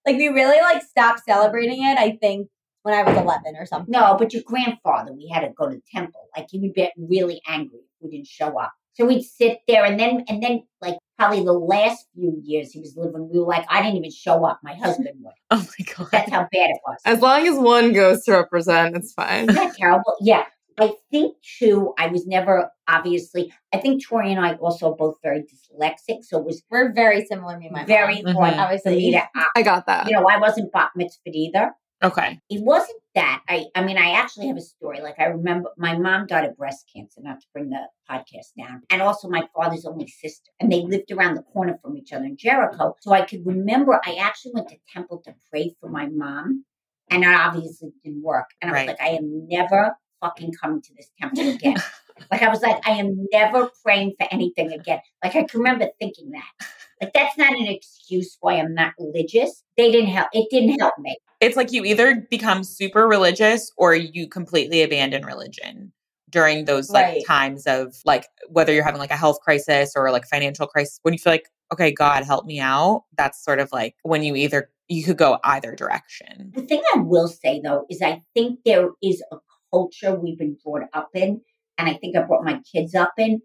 Like, 0.06 0.18
we 0.18 0.28
really 0.30 0.60
like 0.62 0.84
stopped 0.84 1.22
celebrating 1.26 1.84
it, 1.84 1.98
I 1.98 2.18
think, 2.22 2.48
when 2.84 2.94
I 2.94 3.04
was 3.04 3.16
11 3.18 3.56
or 3.58 3.66
something. 3.66 3.92
No, 3.92 4.16
but 4.18 4.34
your 4.34 4.44
grandfather, 4.46 5.14
we 5.14 5.28
had 5.28 5.42
to 5.42 5.50
go 5.50 5.70
to 5.70 5.76
the 5.76 5.82
temple. 5.94 6.28
Like 6.36 6.48
he 6.50 6.60
would 6.60 6.74
get 6.76 6.92
really 6.98 7.42
angry 7.48 7.80
if 7.80 8.02
we 8.02 8.10
didn't 8.12 8.28
show 8.28 8.58
up. 8.60 8.74
So 8.94 9.06
we'd 9.06 9.24
sit 9.24 9.60
there, 9.68 9.86
and 9.86 10.00
then 10.00 10.24
and 10.28 10.42
then 10.44 10.64
like 10.82 10.98
probably 11.24 11.44
the 11.44 11.54
last 11.54 12.08
few 12.14 12.40
years 12.44 12.72
he 12.72 12.80
was 12.80 12.96
living, 12.98 13.30
we 13.32 13.40
were 13.40 13.46
like, 13.46 13.66
I 13.70 13.82
didn't 13.82 13.98
even 13.98 14.12
show 14.12 14.46
up. 14.46 14.60
My 14.64 14.74
husband 14.74 15.16
would. 15.22 15.34
Oh 15.52 15.58
my 15.80 15.86
god. 15.96 16.08
That's 16.12 16.32
how 16.32 16.42
bad 16.42 16.70
it 16.70 16.80
was. 16.88 16.98
As 17.06 17.20
long 17.22 17.48
as 17.48 17.56
one 17.58 17.94
goes 17.94 18.24
to 18.26 18.32
represent, 18.34 18.96
it's 18.96 19.14
fine. 19.14 19.50
Isn't 19.50 19.56
that 19.56 19.76
terrible? 19.76 20.16
Yeah. 20.20 20.44
I 20.80 20.92
think 21.12 21.36
too, 21.60 21.94
I 22.00 22.08
was 22.08 22.26
never 22.26 22.72
obviously, 22.88 23.54
I 23.72 23.78
think 23.78 24.04
Tori 24.04 24.32
and 24.34 24.44
I 24.44 24.56
also 24.56 24.92
are 24.92 24.96
both 24.96 25.18
very 25.22 25.44
dyslexic. 25.44 26.24
So 26.24 26.40
it 26.40 26.46
was 26.46 26.64
We're 26.72 26.92
very 26.94 27.24
similar, 27.26 27.58
me 27.60 27.68
and 27.68 27.76
my 27.76 27.86
very 27.86 28.24
mom. 28.24 28.34
hard 28.36 28.54
Mhm. 28.54 28.56
for 28.56 28.62
Obviously. 28.62 28.96
me 28.98 29.12
to, 29.12 29.24
I 29.56 29.62
got 29.62 29.86
that. 29.86 30.08
you 30.08 30.14
know, 30.14 30.26
I 30.28 30.40
wasn't 30.40 30.72
bat 30.74 30.90
mitzvahed 30.98 31.34
either. 31.36 31.74
Okay. 32.04 32.40
It 32.50 32.64
wasn't 32.64 33.00
that. 33.16 33.42
I, 33.48 33.66
I 33.76 33.84
mean, 33.84 33.98
I 33.98 34.12
actually 34.12 34.48
have 34.48 34.58
a 34.58 34.62
story. 34.62 35.02
Like 35.02 35.20
I 35.20 35.26
remember 35.26 35.70
my 35.78 35.98
mom 35.98 36.28
died 36.28 36.46
of 36.46 36.58
breast 36.58 36.90
cancer, 36.96 37.22
not 37.24 37.40
to 37.42 37.48
bring 37.54 37.70
the 37.70 37.88
podcast 38.10 38.54
down. 38.58 38.82
And 38.90 39.02
also 39.02 39.28
my 39.30 39.44
father's 39.56 39.86
only 39.86 40.08
sister. 40.08 40.52
And 40.60 40.72
they 40.72 40.82
lived 40.82 41.12
around 41.12 41.36
the 41.36 41.44
corner 41.44 41.78
from 41.82 41.98
each 41.98 42.12
other 42.14 42.26
in 42.26 42.38
Jericho. 42.38 42.96
So 43.02 43.12
I 43.14 43.22
could 43.22 43.46
remember 43.46 44.00
I 44.06 44.16
actually 44.16 44.54
went 44.56 44.70
to 44.70 44.78
temple 44.92 45.22
to 45.26 45.36
pray 45.50 45.76
for 45.80 45.90
my 45.90 46.08
mom. 46.08 46.66
And 47.12 47.24
it 47.24 47.28
obviously 47.28 47.92
didn't 48.04 48.24
work. 48.24 48.48
And 48.62 48.72
I 48.72 48.74
was 48.74 48.80
Right. 48.80 48.88
like, 48.88 49.02
I 49.02 49.10
am 49.10 49.48
never 49.48 49.96
fucking 50.22 50.54
coming 50.54 50.82
to 50.82 50.94
this 50.96 51.12
temple 51.20 51.50
again. 51.50 51.78
like 52.32 52.42
I 52.42 52.50
was 52.50 52.62
like, 52.62 52.78
I 52.88 52.92
am 52.92 53.28
never 53.32 53.70
praying 53.84 54.14
for 54.20 54.28
anything 54.32 54.72
again. 54.72 55.00
Like 55.24 55.36
I 55.36 55.44
can 55.44 55.60
remember 55.60 55.88
thinking 56.00 56.32
that. 56.32 56.68
Like 57.02 57.14
that's 57.14 57.38
not 57.38 57.52
an 57.52 57.68
excuse 57.68 58.38
why 58.42 58.54
I'm 58.56 58.74
not 58.74 58.94
religious. 59.00 59.64
They 59.78 59.92
didn't 59.92 60.10
help. 60.10 60.30
It 60.34 60.48
didn't 60.50 60.80
help 60.80 60.94
me. 61.00 61.18
It's 61.42 61.58
like 61.58 61.72
you 61.72 61.84
either 61.84 62.26
become 62.30 62.64
super 62.64 63.08
religious 63.08 63.72
or 63.78 63.96
you 63.96 64.28
completely 64.28 64.82
abandon 64.82 65.26
religion 65.26 65.92
during 66.30 66.66
those 66.66 66.90
like 66.90 67.06
Right. 67.06 67.26
times 67.28 67.68
of 67.68 67.96
like 68.06 68.28
whether 68.50 68.74
you're 68.74 68.84
having 68.84 69.00
like 69.00 69.12
a 69.12 69.18
health 69.18 69.40
crisis 69.42 69.94
or 69.96 70.10
like 70.12 70.26
financial 70.26 70.66
crisis 70.66 71.00
when 71.04 71.14
you 71.14 71.20
feel 71.20 71.34
like 71.34 71.48
okay 71.72 71.92
god 71.92 72.24
help 72.24 72.46
me 72.46 72.60
out 72.60 73.04
that's 73.18 73.44
sort 73.44 73.60
of 73.60 73.70
like 73.72 73.96
when 74.02 74.24
you 74.24 74.36
either 74.36 74.72
you 74.88 75.04
could 75.04 75.18
go 75.18 75.38
either 75.44 75.76
direction 75.76 76.52
The 76.56 76.64
thing 76.64 76.82
I 76.96 77.00
will 77.00 77.28
say 77.28 77.62
though 77.64 77.86
is 77.90 78.02
I 78.02 78.22
think 78.34 78.62
there 78.66 78.90
is 79.04 79.22
a 79.32 79.38
culture 79.72 80.16
we've 80.16 80.38
been 80.38 80.58
brought 80.64 80.84
up 80.94 81.10
in, 81.14 81.42
and 81.78 81.90
I 81.90 81.94
think 81.96 82.16
I 82.16 82.22
brought 82.24 82.44
my 82.44 82.60
kids 82.72 82.96
up 82.96 83.14
in, 83.18 83.42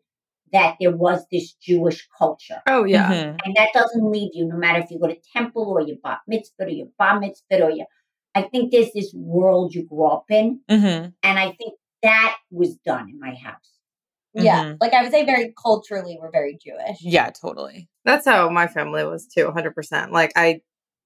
that 0.52 0.76
there 0.80 0.94
was 0.96 1.24
this 1.30 1.52
Jewish 1.54 2.08
culture. 2.16 2.60
Oh 2.66 2.84
yeah. 2.84 3.10
Mhm. 3.12 3.38
And 3.44 3.54
that 3.56 3.68
doesn't 3.74 4.10
leave 4.10 4.30
you, 4.34 4.46
no 4.46 4.56
matter 4.56 4.80
if 4.80 4.90
you 4.90 4.98
go 4.98 5.06
to 5.08 5.16
temple 5.32 5.64
or 5.70 5.82
your 5.82 5.96
bat 6.02 6.20
mitzvah 6.26 6.64
or 6.64 6.68
your 6.68 6.88
bar 6.98 7.18
mitzvah 7.20 7.62
or 7.64 7.70
your, 7.70 7.86
I 8.34 8.42
think 8.42 8.72
there's 8.72 8.92
this 8.92 9.12
world 9.14 9.74
you 9.74 9.84
grew 9.86 10.06
up 10.06 10.24
in. 10.30 10.60
Mhm. 10.70 11.12
And 11.22 11.38
I 11.38 11.52
think 11.52 11.74
that 12.02 12.36
was 12.50 12.76
done 12.76 13.08
in 13.10 13.18
my 13.18 13.34
house. 13.34 13.72
Yeah. 14.34 14.64
Mhm. 14.64 14.76
Like, 14.80 14.92
I 14.92 15.02
would 15.02 15.10
say 15.10 15.24
very 15.24 15.52
culturally, 15.60 16.18
we're 16.20 16.30
very 16.30 16.56
Jewish. 16.62 16.98
yeah 17.00 17.30
totally 17.30 17.88
That's 18.04 18.24
how 18.26 18.48
my 18.50 18.66
family 18.68 19.04
was 19.04 19.26
too, 19.26 19.46
100%. 19.48 20.12
Like 20.12 20.32
I 20.36 20.60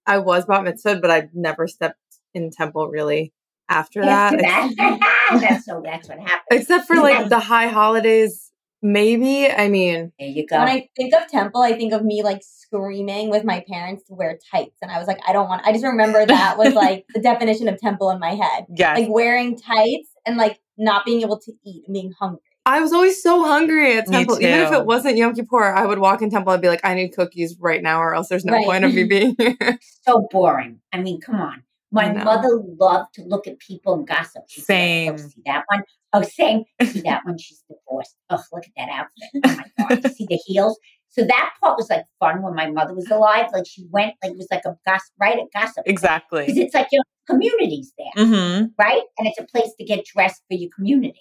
I 0.06 0.18
was 0.18 0.44
bat 0.46 0.64
mitzvah, 0.64 0.98
but 1.00 1.10
I 1.10 1.28
never 1.32 1.66
stepped 1.68 1.98
in 2.34 2.50
temple 2.50 2.88
really 2.88 3.32
after 3.68 4.04
that. 4.04 4.34
After 4.34 4.44
Ex- 4.44 4.74
that, 4.76 5.38
that's 5.40 5.64
so 5.64 5.80
that's 5.84 6.08
what 6.08 6.18
happened. 6.18 6.40
Except 6.50 6.86
for 6.86 6.96
like 6.96 7.28
the 7.28 7.38
high 7.38 7.68
holidays, 7.68 8.41
maybe. 8.82 9.48
I 9.50 9.68
mean, 9.68 10.12
There 10.18 10.28
you 10.28 10.46
go. 10.46 10.58
When 10.58 10.68
I 10.68 10.88
think 10.96 11.14
of 11.14 11.28
temple, 11.28 11.62
I 11.62 11.72
think 11.72 11.92
of 11.92 12.04
me 12.04 12.22
like 12.22 12.42
screaming 12.42 13.30
with 13.30 13.44
my 13.44 13.64
parents 13.68 14.04
to 14.08 14.14
wear 14.14 14.38
tights. 14.50 14.76
And 14.82 14.90
I 14.90 14.98
was 14.98 15.06
like, 15.06 15.20
I 15.26 15.32
don't 15.32 15.48
want, 15.48 15.66
I 15.66 15.72
just 15.72 15.84
remember 15.84 16.24
that 16.26 16.58
was 16.58 16.74
like 16.74 17.06
the 17.14 17.20
definition 17.20 17.68
of 17.68 17.78
temple 17.78 18.10
in 18.10 18.18
my 18.18 18.34
head. 18.34 18.66
Yeah. 18.74 18.94
Like 18.94 19.08
wearing 19.08 19.56
tights 19.58 20.10
and 20.26 20.36
like 20.36 20.60
not 20.76 21.04
being 21.04 21.22
able 21.22 21.38
to 21.40 21.52
eat 21.64 21.84
and 21.86 21.94
being 21.94 22.12
hungry. 22.18 22.40
I 22.64 22.80
was 22.80 22.92
always 22.92 23.20
so 23.20 23.44
hungry 23.44 23.96
at 23.96 24.06
temple. 24.06 24.40
Even 24.40 24.60
if 24.60 24.72
it 24.72 24.86
wasn't 24.86 25.16
Yom 25.16 25.34
Kippur, 25.34 25.64
I 25.74 25.84
would 25.84 25.98
walk 25.98 26.22
in 26.22 26.30
temple. 26.30 26.52
I'd 26.52 26.60
be 26.60 26.68
like, 26.68 26.84
I 26.84 26.94
need 26.94 27.08
cookies 27.08 27.56
right 27.58 27.82
now, 27.82 28.00
or 28.00 28.14
else 28.14 28.28
there's 28.28 28.44
no 28.44 28.52
Right. 28.52 28.64
point 28.64 28.84
of 28.84 28.94
me 28.94 29.02
being 29.02 29.34
here. 29.36 29.56
so 30.02 30.28
boring. 30.30 30.80
I 30.92 31.00
mean, 31.02 31.20
come 31.20 31.40
on. 31.40 31.64
My 31.90 32.10
mother 32.12 32.62
loved 32.78 33.14
to 33.14 33.22
look 33.24 33.46
at 33.48 33.58
people 33.58 33.94
and 33.94 34.06
gossip. 34.06 34.44
She'd 34.48 34.60
be 34.66 34.72
like, 34.72 34.78
Same. 34.78 35.12
"Oh, 35.14 35.16
see 35.16 35.42
that 35.44 35.64
one? 35.66 35.82
Oh, 36.12 36.22
same. 36.22 36.64
See 36.82 37.00
that 37.02 37.24
one? 37.24 37.38
She's 37.38 37.62
divorced. 37.68 38.16
Oh, 38.30 38.42
look 38.52 38.64
at 38.64 38.72
that 38.76 38.88
outfit. 38.90 39.42
Oh 39.44 39.64
my 39.88 39.96
God. 39.96 40.12
See 40.12 40.26
the 40.28 40.38
heels? 40.46 40.78
So 41.08 41.24
that 41.24 41.50
part 41.60 41.76
was 41.76 41.90
like 41.90 42.04
fun 42.18 42.42
when 42.42 42.54
my 42.54 42.70
mother 42.70 42.94
was 42.94 43.10
alive. 43.10 43.46
Like 43.52 43.66
she 43.66 43.86
went, 43.90 44.14
like 44.22 44.32
it 44.32 44.38
was 44.38 44.48
like 44.50 44.64
a 44.64 44.76
gossip, 44.86 45.12
right? 45.20 45.38
A 45.38 45.46
gossip. 45.58 45.84
Exactly. 45.86 46.46
Because 46.46 46.58
it's 46.58 46.74
like 46.74 46.88
your 46.90 47.02
community's 47.28 47.92
there, 47.98 48.26
hmm 48.26 48.64
right? 48.78 49.02
And 49.18 49.28
it's 49.28 49.38
a 49.38 49.44
place 49.44 49.72
to 49.78 49.84
get 49.84 50.04
dressed 50.06 50.42
for 50.48 50.56
your 50.56 50.70
community. 50.74 51.20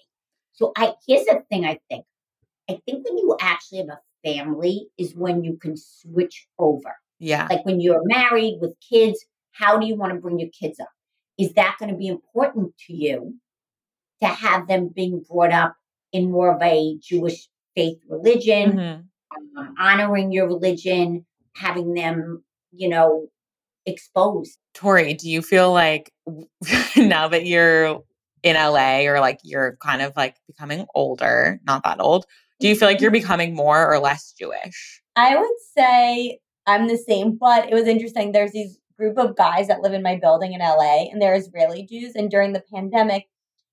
So 0.52 0.72
I 0.76 0.94
here's 1.06 1.24
the 1.26 1.42
thing 1.50 1.64
I 1.66 1.78
think. 1.90 2.04
I 2.70 2.78
think 2.86 3.04
when 3.04 3.18
you 3.18 3.36
actually 3.40 3.78
have 3.78 3.88
a 3.88 3.98
family 4.24 4.88
is 4.98 5.14
when 5.14 5.44
you 5.44 5.58
can 5.60 5.74
switch 5.76 6.46
over 6.58 6.94
yeah 7.18 7.46
like 7.50 7.64
when 7.66 7.80
you're 7.80 8.02
married 8.04 8.58
with 8.60 8.74
kids, 8.88 9.24
how 9.52 9.78
do 9.78 9.86
you 9.86 9.96
want 9.96 10.12
to 10.12 10.18
bring 10.18 10.38
your 10.38 10.50
kids 10.58 10.80
up? 10.80 10.88
Is 11.38 11.52
that 11.54 11.76
going 11.78 11.90
to 11.90 11.96
be 11.96 12.08
important 12.08 12.72
to 12.86 12.94
you 12.94 13.34
to 14.22 14.28
have 14.28 14.68
them 14.68 14.88
being 14.88 15.24
brought 15.28 15.52
up 15.52 15.76
in 16.12 16.30
more 16.30 16.54
of 16.54 16.62
a 16.62 16.96
Jewish 17.00 17.48
faith 17.74 17.98
religion, 18.08 18.72
Mhm. 18.72 19.04
um, 19.58 19.74
honoring 19.78 20.30
your 20.32 20.46
religion, 20.46 21.26
having 21.56 21.94
them, 21.94 22.44
you 22.70 22.88
know, 22.88 23.28
exposed? 23.84 24.58
Tori, 24.74 25.14
do 25.14 25.28
you 25.28 25.42
feel 25.42 25.72
like 25.72 26.12
now 26.96 27.28
that 27.28 27.46
you're 27.46 28.02
in 28.42 28.56
LA 28.56 29.06
or 29.06 29.20
like 29.20 29.38
you're 29.42 29.76
kind 29.80 30.02
of 30.02 30.12
like 30.16 30.36
becoming 30.46 30.86
older, 30.94 31.60
not 31.66 31.82
that 31.84 32.00
old, 32.00 32.26
do 32.60 32.68
you 32.68 32.76
feel 32.76 32.88
like 32.88 33.00
you're 33.00 33.10
becoming 33.10 33.54
more 33.54 33.92
or 33.92 33.98
less 33.98 34.32
Jewish? 34.38 35.02
I 35.16 35.36
would 35.36 35.58
say 35.76 36.38
I'm 36.66 36.86
the 36.86 36.96
same, 36.96 37.36
but 37.36 37.68
it 37.68 37.74
was 37.74 37.88
interesting. 37.88 38.30
There's 38.30 38.52
these 38.52 38.78
group 38.96 39.18
of 39.18 39.36
guys 39.36 39.66
that 39.66 39.80
live 39.80 39.94
in 39.94 40.02
my 40.02 40.16
building 40.16 40.52
in 40.52 40.60
LA, 40.60 41.08
and 41.10 41.20
they're 41.20 41.34
Israeli 41.34 41.84
Jews. 41.84 42.14
And 42.14 42.30
during 42.30 42.52
the 42.52 42.62
pandemic, 42.72 43.26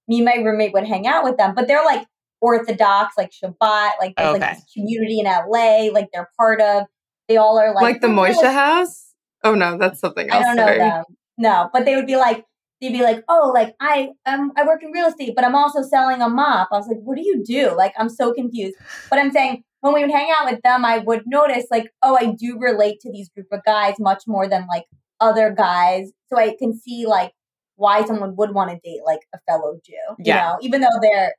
me 0.10 0.18
and 0.18 0.26
my 0.26 0.36
roommate 0.44 0.74
would 0.74 0.88
hang 0.88 1.08
out 1.08 1.24
with 1.24 1.38
them, 1.38 1.54
but 1.56 1.68
they're 1.68 1.86
like 1.86 2.06
Orthodox, 2.42 3.16
like 3.18 3.32
Shabbat, 3.32 3.92
like 4.00 4.16
there's 4.18 4.32
Okay. 4.36 4.40
like 4.40 4.56
this 4.56 4.66
community 4.74 5.20
in 5.20 5.26
LA, 5.26 5.90
like 5.94 6.10
they're 6.14 6.30
part 6.38 6.62
of. 6.62 6.86
They 7.28 7.38
all 7.38 7.60
are 7.60 7.74
like 7.74 7.84
Like, 7.84 8.02
the 8.02 8.08
"Oh, 8.08 8.12
Moishe 8.12 8.42
like, 8.42 8.54
house? 8.54 9.14
Oh 9.44 9.54
no, 9.56 9.78
that's 9.78 10.00
something 10.00 10.30
I 10.32 10.36
else. 10.36 10.46
don't 10.48 10.56
know 10.58 10.66
sorry. 10.66 10.80
them. 10.80 11.04
No, 11.38 11.70
but 11.72 11.86
they 11.86 11.96
would 11.96 12.08
be 12.08 12.18
like, 12.18 12.44
they'd 12.82 12.92
be 12.92 13.04
like, 13.04 13.24
oh, 13.30 13.52
like 13.54 13.76
I 13.80 14.10
um 14.26 14.52
I 14.58 14.66
work 14.66 14.82
in 14.84 14.92
real 14.92 15.06
estate, 15.08 15.34
but 15.36 15.46
I'm 15.46 15.56
also 15.56 15.82
selling 15.84 16.22
a 16.22 16.30
mop. 16.30 16.70
I 16.72 16.78
was 16.78 16.88
like, 16.88 16.98
what 17.04 17.16
do 17.16 17.22
you 17.26 17.44
do? 17.46 17.76
Like 17.78 17.94
I'm 17.98 18.10
so 18.10 18.34
confused. 18.34 18.76
But 19.10 19.20
I'm 19.20 19.32
saying 19.32 19.64
when 19.82 19.94
we 19.94 20.02
would 20.02 20.12
hang 20.12 20.30
out 20.38 20.50
with 20.52 20.62
them, 20.64 20.84
I 20.86 20.98
would 21.00 21.24
notice 21.26 21.66
like, 21.72 21.92
oh, 22.04 22.18
I 22.20 22.34
do 22.38 22.58
relate 22.60 23.00
to 23.02 23.12
these 23.12 23.30
group 23.30 23.48
of 23.52 23.62
guys 23.66 23.96
much 24.00 24.24
more 24.28 24.48
than 24.48 24.66
like 24.68 24.86
other 25.20 25.52
guys. 25.52 26.12
So 26.30 26.38
I 26.38 26.56
can 26.58 26.78
see 26.78 27.06
like 27.06 27.32
why 27.80 28.06
someone 28.06 28.36
would 28.36 28.54
want 28.54 28.70
to 28.72 28.78
date 28.84 29.02
like 29.06 29.22
a 29.34 29.40
fellow 29.48 29.80
Jew. 29.86 29.94
You 30.20 30.26
Yeah. 30.26 30.42
know, 30.42 30.58
even 30.62 30.82
though 30.82 31.00
they're 31.02 31.34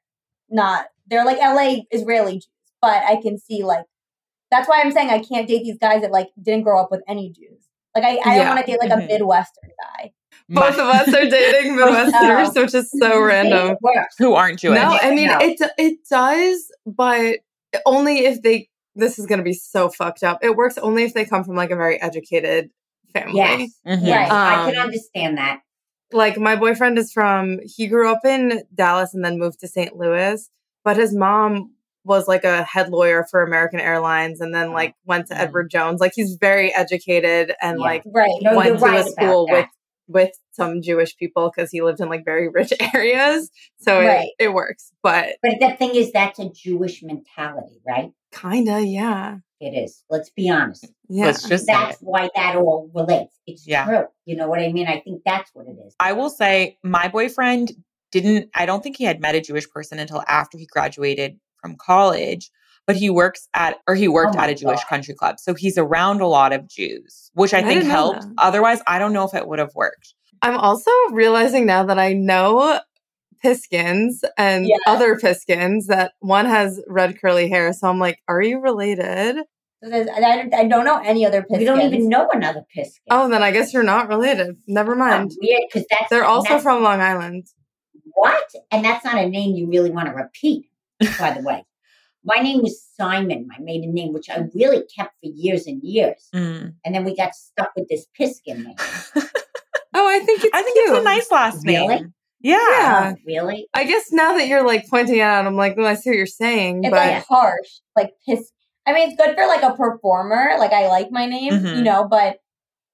not 0.49 0.87
they're 1.07 1.25
like 1.25 1.39
LA 1.39 1.83
Israeli 1.91 2.35
Jews, 2.35 2.49
but 2.81 3.03
I 3.05 3.21
can 3.23 3.39
see 3.39 3.63
like 3.63 3.85
that's 4.51 4.69
why 4.69 4.81
I'm 4.83 4.91
saying 4.91 5.11
I 5.11 5.21
can't 5.21 5.47
date 5.47 5.63
these 5.63 5.79
guys 5.79 6.03
that 6.03 6.11
like 6.11 6.29
didn't 6.43 6.63
grow 6.65 6.81
up 6.81 6.91
with 6.91 7.03
any 7.07 7.31
Jews. 7.31 7.69
Like 7.95 8.05
I, 8.05 8.19
I 8.25 8.37
don't 8.39 8.49
want 8.55 8.61
to 8.65 8.67
date 8.73 8.79
like 8.81 8.91
a 8.91 8.97
Midwestern 9.07 9.71
guy. 9.97 10.13
Both 10.49 10.75
of 10.75 10.87
us 10.89 11.09
are 11.09 11.27
dating 11.31 11.73
Midwesterners, 11.77 12.55
which 12.61 12.75
is 12.75 12.91
so 12.99 13.21
random. 13.23 13.71
It 13.73 13.79
works. 13.83 14.15
who 14.19 14.35
aren't 14.35 14.59
Jewish. 14.59 14.81
No, 14.81 14.99
I 15.01 15.11
mean 15.15 15.29
No. 15.29 15.39
it. 15.41 15.61
It 15.79 15.99
does, 16.11 16.71
but 16.87 17.39
only 17.87 18.25
if 18.27 18.43
they. 18.43 18.69
This 18.97 19.21
is 19.21 19.27
going 19.27 19.39
to 19.39 19.45
be 19.45 19.53
so 19.55 19.89
fucked 19.89 20.25
up. 20.25 20.41
It 20.43 20.57
works 20.57 20.77
only 20.79 21.05
if 21.05 21.15
they 21.15 21.25
come 21.25 21.45
from 21.45 21.55
like 21.55 21.71
a 21.71 21.77
very 21.77 22.01
educated 22.03 22.71
family. 23.13 23.37
Yes. 23.37 23.71
Mhm. 23.87 24.05
Yes. 24.07 24.31
I 24.33 24.69
can 24.71 24.77
Um, 24.77 24.83
understand 24.87 25.39
that. 25.39 25.61
Like 26.13 26.39
my 26.39 26.57
boyfriend 26.57 26.99
is 26.99 27.13
from. 27.13 27.59
He 27.65 27.87
grew 27.87 28.11
up 28.11 28.25
in 28.25 28.63
Dallas 28.75 29.15
and 29.15 29.25
then 29.25 29.39
moved 29.39 29.61
to 29.61 29.69
St. 29.69 29.97
Louis, 29.97 30.49
but 30.85 30.97
his 30.97 31.15
mom 31.15 31.75
was 32.05 32.27
like 32.27 32.45
a 32.45 32.63
head 32.65 32.89
lawyer 32.89 33.27
for 33.31 33.43
American 33.43 33.79
Airlines 33.79 34.41
and 34.41 34.55
then 34.55 34.73
like 34.73 34.95
went 35.05 35.27
to 35.29 35.35
Mm. 35.35 35.39
Edward 35.41 35.71
Jones. 35.71 36.01
Like 36.01 36.13
he's 36.15 36.37
very 36.41 36.75
educated 36.75 37.53
and 37.61 37.79
Yeah. 37.79 37.85
like 37.85 38.03
Right. 38.07 38.31
No, 38.41 38.57
went 38.57 38.69
you're 38.69 38.79
to 38.79 38.85
right 38.85 39.07
a 39.07 39.11
school 39.11 39.47
with 39.51 39.67
with 40.09 40.31
some 40.53 40.83
Jewish 40.83 41.17
people 41.17 41.53
because 41.55 41.71
he 41.71 41.83
lived 41.83 42.01
in 42.01 42.09
like 42.09 42.25
very 42.25 42.49
rich 42.49 42.73
areas. 42.95 43.51
So 43.79 44.01
Right. 44.01 44.31
it, 44.39 44.47
it 44.47 44.53
works. 44.55 44.93
But 45.03 45.37
But 45.43 45.61
the 45.61 45.77
thing 45.77 45.95
is, 45.95 46.11
that's 46.11 46.39
a 46.39 46.49
Jewish 46.49 47.03
mentality, 47.03 47.81
right? 47.87 48.11
Kinda, 48.33 48.83
yeah. 48.85 49.39
It 49.61 49.73
is. 49.77 50.03
Let's 50.09 50.31
be 50.31 50.49
honest. 50.49 50.87
Yeah. 51.09 51.27
Let's 51.27 51.47
just 51.47 51.67
say 51.67 51.73
That's 51.73 51.97
it. 52.01 52.03
why 52.03 52.31
that 52.35 52.57
all 52.57 52.91
relates. 52.95 53.37
It's 53.47 53.67
Yeah. 53.67 53.85
true. 53.85 54.07
You 54.25 54.37
know 54.37 54.49
what 54.49 54.59
I 54.59 54.73
mean? 54.73 54.87
I 54.87 55.01
think 55.01 55.23
that's 55.25 55.51
what 55.55 55.67
it 55.67 55.77
is. 55.87 55.95
I 56.01 56.13
will 56.13 56.31
say 56.31 56.79
my 56.83 57.09
boyfriend 57.09 57.73
didn't, 58.11 58.49
I 58.55 58.65
don't 58.67 58.83
think 58.83 58.97
he 58.97 59.05
had 59.05 59.21
met 59.21 59.35
a 59.35 59.41
Jewish 59.41 59.69
person 59.71 59.99
until 59.99 60.23
after 60.27 60.57
he 60.57 60.67
graduated 60.67 61.39
from 61.61 61.77
college, 61.77 62.51
but 62.87 62.97
he 62.97 63.11
works 63.11 63.49
at, 63.55 63.77
or 63.87 63.95
he 63.95 64.09
worked 64.09 64.35
Oh 64.37 64.41
at 64.41 64.49
a 64.49 64.55
Jewish 64.55 64.81
God. 64.81 64.89
country 64.89 65.15
club. 65.15 65.39
So 65.39 65.53
he's 65.55 65.77
around 65.77 66.23
a 66.23 66.27
lot 66.27 66.53
of 66.55 66.67
Jews, 66.67 67.31
which 67.35 67.53
I, 67.53 67.59
I 67.59 67.63
think 67.63 67.81
didn't 67.81 67.91
helped. 67.91 68.25
Otherwise, 68.39 68.81
I 68.87 68.99
don't 68.99 69.13
know 69.13 69.25
if 69.25 69.35
it 69.35 69.47
would 69.47 69.59
have 69.59 69.75
worked. 69.75 70.15
I'm 70.43 70.57
also 70.57 70.91
realizing 71.13 71.67
now 71.67 71.85
that 71.85 71.99
I 71.99 72.15
know 72.15 72.81
Piskins 73.45 74.23
and 74.37 74.67
Yeah. 74.67 74.77
other 74.87 75.17
Piskins 75.17 75.87
that 75.87 76.13
one 76.21 76.47
has 76.47 76.81
red 76.87 77.21
curly 77.21 77.49
hair. 77.49 77.73
So 77.73 77.89
I'm 77.89 77.99
like, 77.99 78.19
are 78.29 78.43
you 78.43 78.61
related? 78.61 79.37
I, 79.83 79.89
don't- 80.05 80.53
I 80.55 80.67
don't 80.69 80.85
know 80.85 80.99
any 81.03 81.25
other 81.25 81.45
We 81.49 81.65
don't 81.65 81.79
Piskins. 81.79 81.87
even 81.95 82.09
know 82.09 82.29
another 82.33 82.65
Piskin. 82.77 82.99
Oh, 83.11 83.29
then 83.31 83.43
I 83.43 83.51
guess 83.51 83.73
you're 83.73 83.83
not 83.83 84.09
related. 84.09 84.57
Never 84.69 84.95
mind. 84.95 85.33
weird 85.41 85.63
because 85.73 85.87
that's 85.91 86.11
They're 86.11 86.25
also 86.25 86.45
that's- 86.45 86.63
from 86.63 86.83
Long 86.83 87.01
Island. 87.01 87.47
what? 88.15 88.45
And 88.71 88.85
that's 88.85 89.05
not 89.05 89.17
a 89.17 89.27
name 89.29 89.57
you 89.57 89.69
really 89.69 89.91
want 89.91 90.09
to 90.09 90.15
repeat. 90.15 90.67
By 91.19 91.31
the 91.33 91.41
way, 91.43 91.65
my 92.25 92.43
name 92.43 92.67
is 92.67 92.85
Simon, 92.95 93.47
my 93.49 93.57
maiden 93.65 93.95
name, 93.95 94.13
which 94.13 94.29
I 94.29 94.45
really 94.55 94.83
kept 94.95 95.15
for 95.23 95.31
years 95.35 95.67
and 95.67 95.83
years, 95.83 96.29
Mm. 96.35 96.75
and 96.85 96.95
then 96.95 97.05
we 97.05 97.17
got 97.17 97.35
stuck 97.35 97.71
with 97.75 97.89
this 97.89 98.07
Piskin 98.19 98.65
name. 98.65 98.77
Oh, 99.93 100.07
I 100.09 100.21
think 100.21 100.45
it's 100.45 100.55
I 100.55 100.63
think 100.63 100.77
cute. 100.77 100.91
it's 100.91 101.01
a 101.01 101.03
nice 101.03 101.31
last 101.33 101.65
name. 101.65 101.89
Really? 101.89 102.05
Yeah. 102.41 102.57
Yeah. 102.71 103.13
Oh, 103.15 103.21
really? 103.27 103.69
I 103.75 103.85
guess 103.85 104.13
now 104.13 104.37
that 104.37 104.49
you're 104.49 104.67
like 104.67 104.89
pointing 104.89 105.17
it 105.17 105.21
out, 105.21 105.47
I'm 105.47 105.57
like, 105.57 105.77
well, 105.77 105.87
I 105.87 105.95
see 105.95 106.11
what 106.11 106.17
you're 106.17 106.27
saying. 106.27 106.85
It's 106.85 106.91
but 106.91 106.97
like 106.99 107.25
harsh, 107.27 107.81
like 107.97 108.13
piss. 108.27 108.51
I 108.87 108.93
mean, 108.93 109.11
it's 109.11 109.23
good 109.23 109.37
for 109.37 109.47
like 109.47 109.63
a 109.63 109.75
performer. 109.75 110.53
Like 110.59 110.73
I 110.73 110.89
like 110.89 111.11
my 111.11 111.27
name, 111.27 111.53
Mhm. 111.53 111.77
you 111.77 111.83
know, 111.83 112.09
but 112.09 112.39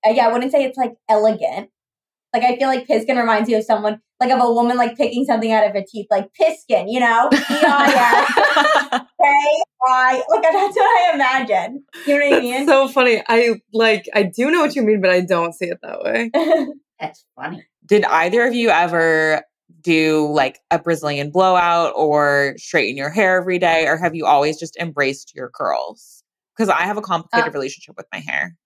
uh, 0.07 0.11
yeah, 0.11 0.27
I 0.29 0.33
wouldn't 0.33 0.53
say 0.53 0.65
it's 0.65 0.77
like 0.77 0.95
elegant. 1.09 1.71
Like 2.35 2.43
I 2.43 2.57
feel 2.59 2.69
like 2.69 2.87
Piskin 2.87 3.17
reminds 3.19 3.49
you 3.49 3.57
of 3.57 3.65
someone, 3.65 4.01
like 4.21 4.31
of 4.31 4.43
a 4.43 4.53
woman 4.53 4.77
like 4.77 4.97
picking 4.97 5.25
something 5.25 5.51
out 5.53 5.65
of 5.67 5.73
her 5.73 5.83
teeth, 5.89 6.07
like 6.11 6.29
Piskin, 6.39 6.87
you 6.89 7.01
know, 7.01 7.29
P 7.33 7.39
I 7.49 8.27
S 8.93 9.01
K 9.01 9.63
I. 9.89 10.23
Like 10.29 10.43
that's 10.53 10.77
what 10.77 10.83
I 11.11 11.15
imagine. 11.15 11.85
You 12.07 12.19
know 12.19 12.29
what 12.31 12.39
I 12.39 12.41
mean? 12.41 12.67
so 12.67 12.89
funny. 12.89 13.23
I 13.29 13.61
like, 13.73 14.07
I 14.15 14.25
do 14.25 14.51
know 14.51 14.61
what 14.61 14.75
you 14.75 14.83
mean, 14.83 15.01
but 15.01 15.11
I 15.11 15.21
don't 15.21 15.55
see 15.55 15.67
it 15.67 15.79
that 15.83 16.03
way. 16.03 16.31
That's 17.01 17.27
funny. 17.37 17.63
Did 17.87 18.05
either 18.05 18.45
of 18.47 18.55
you 18.55 18.69
ever 18.71 19.43
do 19.81 20.27
like 20.33 20.61
a 20.71 20.79
Brazilian 20.79 21.31
blowout 21.31 21.93
or 21.97 22.55
straighten 22.57 22.97
your 22.97 23.11
hair 23.11 23.37
every 23.39 23.59
day, 23.59 23.87
or 23.87 23.97
have 23.97 24.15
you 24.15 24.27
always 24.27 24.59
just 24.59 24.77
embraced 24.77 25.35
your 25.35 25.49
curls? 25.51 26.23
Because 26.57 26.69
I 26.69 26.83
have 26.83 26.97
a 26.97 27.03
complicated 27.03 27.49
Uh, 27.49 27.53
relationship 27.53 27.97
with 27.97 28.07
my 28.13 28.19
hair. 28.21 28.57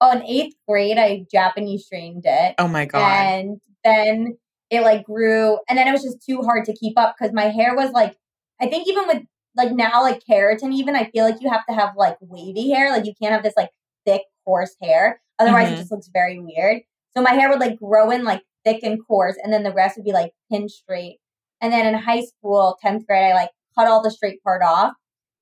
oh, 0.00 0.10
in 0.12 0.22
eighth 0.24 0.54
grade, 0.68 0.98
I 0.98 1.24
Japanese 1.30 1.86
strained 1.86 2.24
it. 2.26 2.54
Oh 2.58 2.68
my 2.68 2.84
god. 2.86 3.00
and 3.02 3.60
then 3.84 4.36
it 4.70 4.80
like 4.82 5.04
grew 5.04 5.58
and 5.68 5.76
then 5.78 5.86
it 5.86 5.92
was 5.92 6.02
just 6.02 6.24
too 6.24 6.40
hard 6.42 6.64
to 6.64 6.72
keep 6.74 6.98
up 6.98 7.14
because 7.18 7.32
my 7.34 7.44
hair 7.44 7.74
was 7.76 7.90
like 7.92 8.16
i 8.60 8.66
think 8.66 8.88
even 8.88 9.06
with 9.06 9.22
like 9.54 9.70
now 9.72 10.00
like 10.02 10.22
keratin 10.26 10.72
even 10.72 10.96
i 10.96 11.04
feel 11.10 11.24
like 11.26 11.36
you 11.42 11.50
have 11.50 11.66
to 11.66 11.74
have 11.74 11.90
like 11.94 12.16
wavy 12.22 12.70
hair 12.70 12.90
like 12.90 13.04
you 13.04 13.12
can't 13.20 13.34
have 13.34 13.42
this 13.42 13.52
like 13.54 13.68
thick 14.06 14.22
coarse 14.46 14.74
hair 14.80 15.20
otherwise 15.38 15.68
Mhm. 15.68 15.72
it 15.72 15.76
just 15.76 15.90
looks 15.92 16.08
very 16.10 16.38
weird 16.38 16.80
so 17.16 17.22
my 17.22 17.32
hair 17.32 17.48
would 17.48 17.60
like 17.60 17.78
grow 17.78 18.10
in 18.10 18.24
like 18.24 18.42
thick 18.64 18.80
and 18.82 18.98
coarse 19.06 19.36
and 19.42 19.52
then 19.52 19.62
the 19.62 19.72
rest 19.72 19.96
would 19.96 20.04
be 20.04 20.12
like 20.12 20.32
pin 20.50 20.68
straight 20.68 21.18
and 21.60 21.72
then 21.72 21.86
in 21.86 21.94
high 21.94 22.22
school 22.22 22.76
10th 22.84 23.06
grade 23.06 23.32
i 23.32 23.34
like 23.34 23.50
cut 23.76 23.88
all 23.88 24.02
the 24.02 24.10
straight 24.10 24.42
part 24.42 24.62
off 24.62 24.92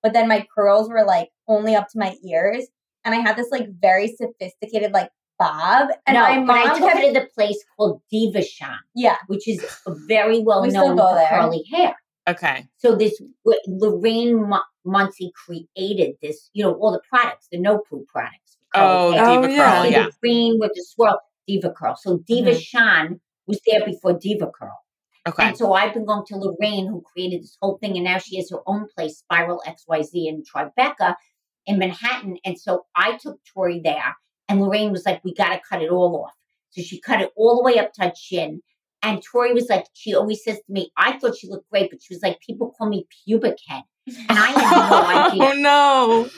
but 0.02 0.12
then 0.12 0.28
my 0.28 0.46
curls 0.54 0.88
were 0.88 1.04
like 1.04 1.28
only 1.48 1.74
up 1.74 1.88
to 1.88 1.98
my 1.98 2.14
ears 2.26 2.66
and 3.04 3.14
i 3.14 3.18
had 3.18 3.36
this 3.36 3.50
like 3.50 3.66
very 3.80 4.08
sophisticated 4.08 4.92
like 4.92 5.10
bob 5.38 5.88
and 6.06 6.14
no, 6.16 6.20
my 6.20 6.44
but 6.44 6.52
I 6.56 6.64
mom 6.66 6.78
took 6.78 6.88
kept 6.88 6.98
her 7.00 7.06
to 7.06 7.20
the 7.20 7.28
place 7.34 7.62
called 7.76 8.00
Devachan, 8.12 8.76
yeah 8.94 9.16
which 9.26 9.48
is 9.48 9.64
very 10.06 10.40
well 10.40 10.62
We 10.62 10.68
known 10.68 10.96
for 10.98 11.14
there. 11.14 11.28
curly 11.30 11.64
hair. 11.72 11.94
okay. 12.28 12.66
So 12.76 12.94
this 12.94 13.18
Lorraine 13.66 14.36
Mu- 14.50 14.58
Muncie 14.84 15.32
created 15.34 16.16
this, 16.22 16.50
you 16.52 16.62
know, 16.62 16.74
all 16.74 16.92
the 16.92 17.00
products, 17.08 17.48
the 17.50 17.58
no 17.58 17.78
poo 17.78 18.04
products. 18.12 18.58
Oh, 18.74 19.12
curly 19.14 19.16
hair. 19.16 19.24
Oh, 19.26 19.40
Diva 19.42 19.52
yeah. 19.54 19.82
Curl, 19.82 19.90
yeah. 19.90 20.04
the 20.06 20.12
green 20.20 20.58
with 20.60 20.72
the 20.74 20.84
swirl, 20.86 21.18
DevaCurl. 21.48 21.96
So 21.98 22.18
Diva 22.26 22.50
Mhm. 22.52 22.60
Shan 22.60 23.20
was 23.46 23.60
there 23.66 23.84
before 23.84 24.18
DevaCurl. 24.18 24.74
Okay. 25.28 25.48
And 25.48 25.56
so 25.56 25.72
I've 25.74 25.92
been 25.92 26.06
going 26.06 26.24
to 26.26 26.36
Lorraine, 26.36 26.86
who 26.86 27.02
created 27.02 27.42
this 27.42 27.56
whole 27.60 27.76
thing, 27.78 27.96
and 27.96 28.04
now 28.04 28.18
she 28.18 28.36
has 28.38 28.50
her 28.50 28.60
own 28.66 28.86
place, 28.96 29.18
Spiral 29.18 29.62
XYZ 29.66 30.26
in 30.28 30.42
Tribeca 30.42 31.14
in 31.66 31.78
Manhattan. 31.78 32.38
And 32.44 32.58
so 32.58 32.86
I 32.96 33.18
took 33.18 33.38
Tori 33.52 33.80
there, 33.84 34.16
and 34.48 34.60
Lorraine 34.62 34.92
was 34.92 35.04
like, 35.04 35.22
We 35.24 35.34
got 35.34 35.50
to 35.54 35.60
cut 35.68 35.82
it 35.82 35.90
all 35.90 36.24
off. 36.24 36.32
So 36.70 36.82
she 36.82 37.00
cut 37.00 37.20
it 37.20 37.32
all 37.36 37.56
the 37.56 37.62
way 37.64 37.78
up 37.78 37.92
to 37.94 38.04
her 38.04 38.12
chin. 38.16 38.62
And 39.02 39.22
Tori 39.22 39.52
was 39.52 39.68
like, 39.68 39.86
She 39.92 40.14
always 40.14 40.42
says 40.42 40.56
to 40.56 40.72
me, 40.72 40.90
I 40.96 41.18
thought 41.18 41.36
she 41.36 41.48
looked 41.48 41.68
great, 41.70 41.90
but 41.90 42.02
she 42.02 42.14
was 42.14 42.22
like, 42.22 42.40
People 42.40 42.70
call 42.76 42.88
me 42.88 43.06
pubic 43.24 43.58
head. 43.68 43.82
And 44.06 44.38
I 44.38 44.46
had 44.46 44.90
no 44.90 45.06
idea. 45.28 45.42
oh 45.44 45.52
no. 45.52 46.30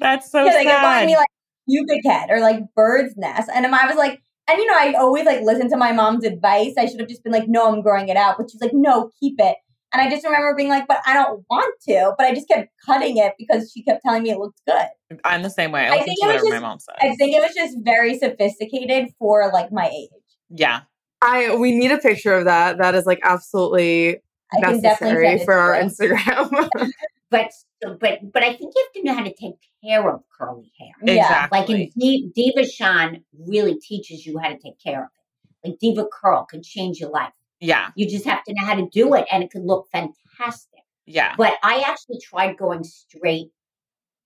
That's 0.00 0.30
so 0.32 0.44
yeah, 0.44 0.52
they 0.52 0.64
kept 0.64 0.80
calling 0.80 0.98
sad. 1.00 1.06
me 1.06 1.16
like 1.16 1.28
pubic 1.68 2.02
head 2.04 2.30
or 2.30 2.40
like 2.40 2.60
bird's 2.74 3.16
nest. 3.16 3.50
And 3.54 3.66
I 3.66 3.86
was 3.86 3.96
like, 3.96 4.20
and 4.48 4.58
you 4.58 4.66
know, 4.66 4.74
I 4.76 4.94
always 4.98 5.24
like 5.24 5.40
listen 5.42 5.70
to 5.70 5.76
my 5.76 5.92
mom's 5.92 6.24
advice. 6.24 6.74
I 6.78 6.86
should 6.86 7.00
have 7.00 7.08
just 7.08 7.22
been 7.24 7.32
like, 7.32 7.48
no, 7.48 7.72
I'm 7.72 7.82
growing 7.82 8.08
it 8.08 8.16
out. 8.16 8.36
But 8.38 8.50
she's 8.50 8.60
like, 8.60 8.74
no, 8.74 9.10
keep 9.20 9.36
it. 9.38 9.56
And 9.92 10.02
I 10.02 10.10
just 10.10 10.24
remember 10.24 10.54
being 10.56 10.68
like, 10.68 10.88
but 10.88 10.98
I 11.06 11.14
don't 11.14 11.44
want 11.48 11.72
to. 11.88 12.12
But 12.18 12.26
I 12.26 12.34
just 12.34 12.48
kept 12.48 12.68
cutting 12.84 13.16
it 13.16 13.32
because 13.38 13.70
she 13.72 13.82
kept 13.84 14.02
telling 14.04 14.24
me 14.24 14.30
it 14.30 14.38
looked 14.38 14.60
good. 14.66 14.86
I'm 15.22 15.42
the 15.42 15.50
same 15.50 15.70
way. 15.70 15.86
I, 15.86 15.94
I 15.94 16.02
think 16.02 16.18
it 16.20 16.26
was 16.26 16.42
whatever 16.42 16.44
my 16.46 16.50
just- 16.50 16.62
mom 16.62 16.78
says. 16.80 16.96
I 17.00 17.14
think 17.14 17.34
it 17.36 17.40
was 17.40 17.54
just 17.54 17.76
very 17.84 18.18
sophisticated 18.18 19.10
for 19.18 19.50
like 19.52 19.70
my 19.72 19.88
age. 19.88 20.10
yeah. 20.50 20.80
I 21.22 21.54
we 21.54 21.72
need 21.72 21.90
a 21.90 21.96
picture 21.96 22.34
of 22.34 22.44
that. 22.44 22.76
That 22.76 22.94
is 22.94 23.06
like 23.06 23.20
absolutely 23.22 24.18
I 24.52 24.60
necessary 24.72 25.42
for 25.42 25.54
our 25.54 25.74
you. 25.80 25.86
Instagram. 25.88 26.68
But 27.34 27.50
but 28.00 28.14
but 28.34 28.42
I 28.48 28.50
think 28.56 28.70
you 28.74 28.82
have 28.84 28.92
to 28.96 29.02
know 29.04 29.14
how 29.18 29.24
to 29.24 29.34
take 29.44 29.58
care 29.84 30.04
of 30.12 30.20
curly 30.36 30.70
hair. 30.78 30.94
Yeah. 31.02 31.14
Exactly. 31.24 31.58
Like 31.58 31.70
in 31.70 31.90
Di- 31.98 32.30
Diva 32.34 32.64
Shan 32.76 33.24
really 33.52 33.74
teaches 33.88 34.24
you 34.26 34.38
how 34.42 34.48
to 34.54 34.58
take 34.58 34.78
care 34.86 35.02
of 35.04 35.10
it. 35.18 35.68
Like 35.68 35.78
Diva 35.80 36.06
Curl 36.16 36.46
can 36.52 36.62
change 36.62 36.98
your 37.00 37.10
life. 37.10 37.32
yeah. 37.60 37.86
You 37.96 38.08
just 38.08 38.26
have 38.32 38.42
to 38.44 38.54
know 38.54 38.66
how 38.66 38.76
to 38.76 38.86
do 39.00 39.14
it, 39.14 39.26
and 39.32 39.42
it 39.42 39.50
could 39.50 39.64
look 39.64 39.84
fantastic. 39.90 40.82
Yeah. 41.06 41.34
But 41.36 41.54
I 41.62 41.74
actually 41.90 42.20
tried 42.28 42.56
going 42.56 42.84
straight. 42.84 43.48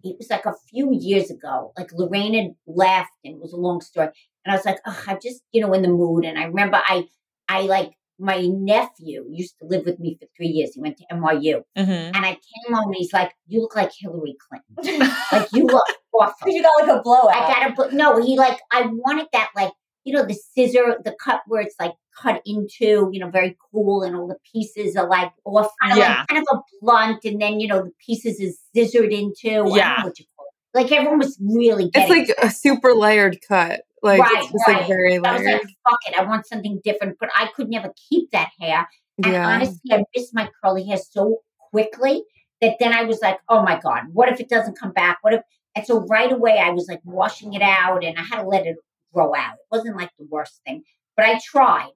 It 0.04 0.16
was 0.18 0.28
like 0.30 0.46
a 0.46 0.54
few 0.70 0.86
years 0.92 1.30
ago. 1.30 1.72
Like 1.78 1.90
Lorraine 1.92 2.34
had 2.34 2.50
left, 2.66 3.10
and 3.24 3.34
it 3.34 3.40
was 3.40 3.52
a 3.52 3.56
long 3.66 3.80
story. 3.80 4.10
And 4.44 4.52
I 4.52 4.56
was 4.56 4.66
like, 4.66 4.80
oh, 4.86 5.02
I'm 5.08 5.18
just 5.22 5.40
you 5.52 5.60
know 5.62 5.72
in 5.72 5.82
the 5.82 5.88
mood. 6.02 6.24
And 6.24 6.38
I 6.38 6.44
remember 6.44 6.78
I 6.86 7.04
I 7.48 7.62
like 7.62 7.92
my 8.18 8.40
nephew 8.46 9.24
used 9.30 9.58
to 9.60 9.66
live 9.66 9.84
with 9.86 9.98
me 10.00 10.16
for 10.20 10.26
three 10.36 10.48
years. 10.48 10.74
He 10.74 10.80
went 10.80 10.96
to 10.98 11.04
NYU, 11.12 11.62
hmm 11.76 11.82
and 12.14 12.16
I 12.26 12.30
came 12.32 12.74
home 12.74 12.86
and 12.86 12.96
he's 12.96 13.12
like, 13.12 13.32
"You 13.46 13.60
look 13.60 13.76
like 13.76 13.92
Hillary 13.98 14.36
Clinton. 14.48 15.08
Like 15.32 15.48
you 15.52 15.64
look 15.66 15.84
awful." 16.12 16.50
You 16.50 16.62
got 16.62 16.72
like 16.86 16.98
a 16.98 17.02
blowout. 17.02 17.34
I 17.34 17.40
gotta 17.52 17.74
put 17.74 17.92
no. 17.92 18.20
He 18.22 18.36
like 18.36 18.58
I 18.72 18.82
wanted 18.86 19.26
that 19.32 19.50
like 19.54 19.72
you 20.04 20.14
know 20.14 20.24
the 20.24 20.34
scissor, 20.34 20.98
the 21.04 21.14
cut 21.22 21.42
where 21.46 21.60
it's 21.60 21.76
like 21.78 21.92
cut 22.20 22.40
into 22.46 23.08
you 23.12 23.20
know 23.20 23.30
very 23.30 23.56
cool, 23.70 24.02
and 24.02 24.16
all 24.16 24.26
the 24.26 24.38
pieces 24.52 24.96
are 24.96 25.08
like 25.08 25.32
off, 25.44 25.70
kind 25.80 25.92
of 25.92 25.98
Yeah. 25.98 26.18
like 26.18 26.28
kind 26.28 26.40
of 26.42 26.58
a 26.58 26.62
blunt, 26.80 27.24
and 27.24 27.40
then 27.40 27.60
you 27.60 27.68
know 27.68 27.82
the 27.84 27.92
pieces 28.04 28.40
is 28.40 28.58
scissored 28.74 29.12
into. 29.12 29.48
I 29.48 29.52
don't 29.54 29.68
know 29.68 29.76
Yeah. 29.76 30.04
what 30.04 30.18
you 30.18 30.24
call 30.36 30.46
it. 30.46 30.78
Like 30.82 30.92
everyone 30.92 31.18
was 31.18 31.38
really 31.40 31.90
it's 31.94 32.10
like 32.10 32.28
a 32.42 32.50
super 32.50 32.94
layered 32.94 33.38
cut. 33.46 33.82
Like 34.02 34.20
Right, 34.20 34.42
it's 34.42 34.52
just 34.52 34.68
like 34.68 34.78
right. 34.78 34.86
very 34.86 35.16
I 35.16 35.32
was 35.32 35.42
like, 35.42 35.62
fuck 35.62 35.98
it, 36.06 36.18
I 36.18 36.24
want 36.24 36.46
something 36.46 36.80
different, 36.84 37.16
but 37.18 37.30
I 37.36 37.48
could 37.54 37.68
never 37.68 37.92
keep 38.08 38.30
that 38.30 38.50
hair. 38.60 38.88
And 39.22 39.32
yeah. 39.32 39.48
honestly, 39.48 39.92
I 39.92 40.04
missed 40.14 40.34
my 40.34 40.48
curly 40.62 40.86
hair 40.86 40.98
so 40.98 41.38
quickly 41.70 42.22
that 42.60 42.76
then 42.78 42.92
I 42.92 43.04
was 43.04 43.20
like, 43.20 43.38
oh 43.48 43.62
my 43.62 43.78
God, 43.80 44.04
what 44.12 44.28
if 44.28 44.40
it 44.40 44.48
doesn't 44.48 44.78
come 44.78 44.92
back? 44.92 45.18
What 45.22 45.34
if? 45.34 45.42
And 45.74 45.86
so 45.86 46.00
right 46.06 46.32
away, 46.32 46.58
I 46.58 46.70
was 46.70 46.86
like 46.88 47.00
washing 47.04 47.54
it 47.54 47.62
out 47.62 48.04
and 48.04 48.16
I 48.18 48.22
had 48.22 48.42
to 48.42 48.48
let 48.48 48.66
it 48.66 48.76
grow 49.12 49.34
out. 49.34 49.54
It 49.54 49.66
wasn't 49.70 49.96
like 49.96 50.10
the 50.18 50.26
worst 50.30 50.60
thing, 50.66 50.82
but 51.16 51.26
I 51.26 51.38
tried. 51.44 51.90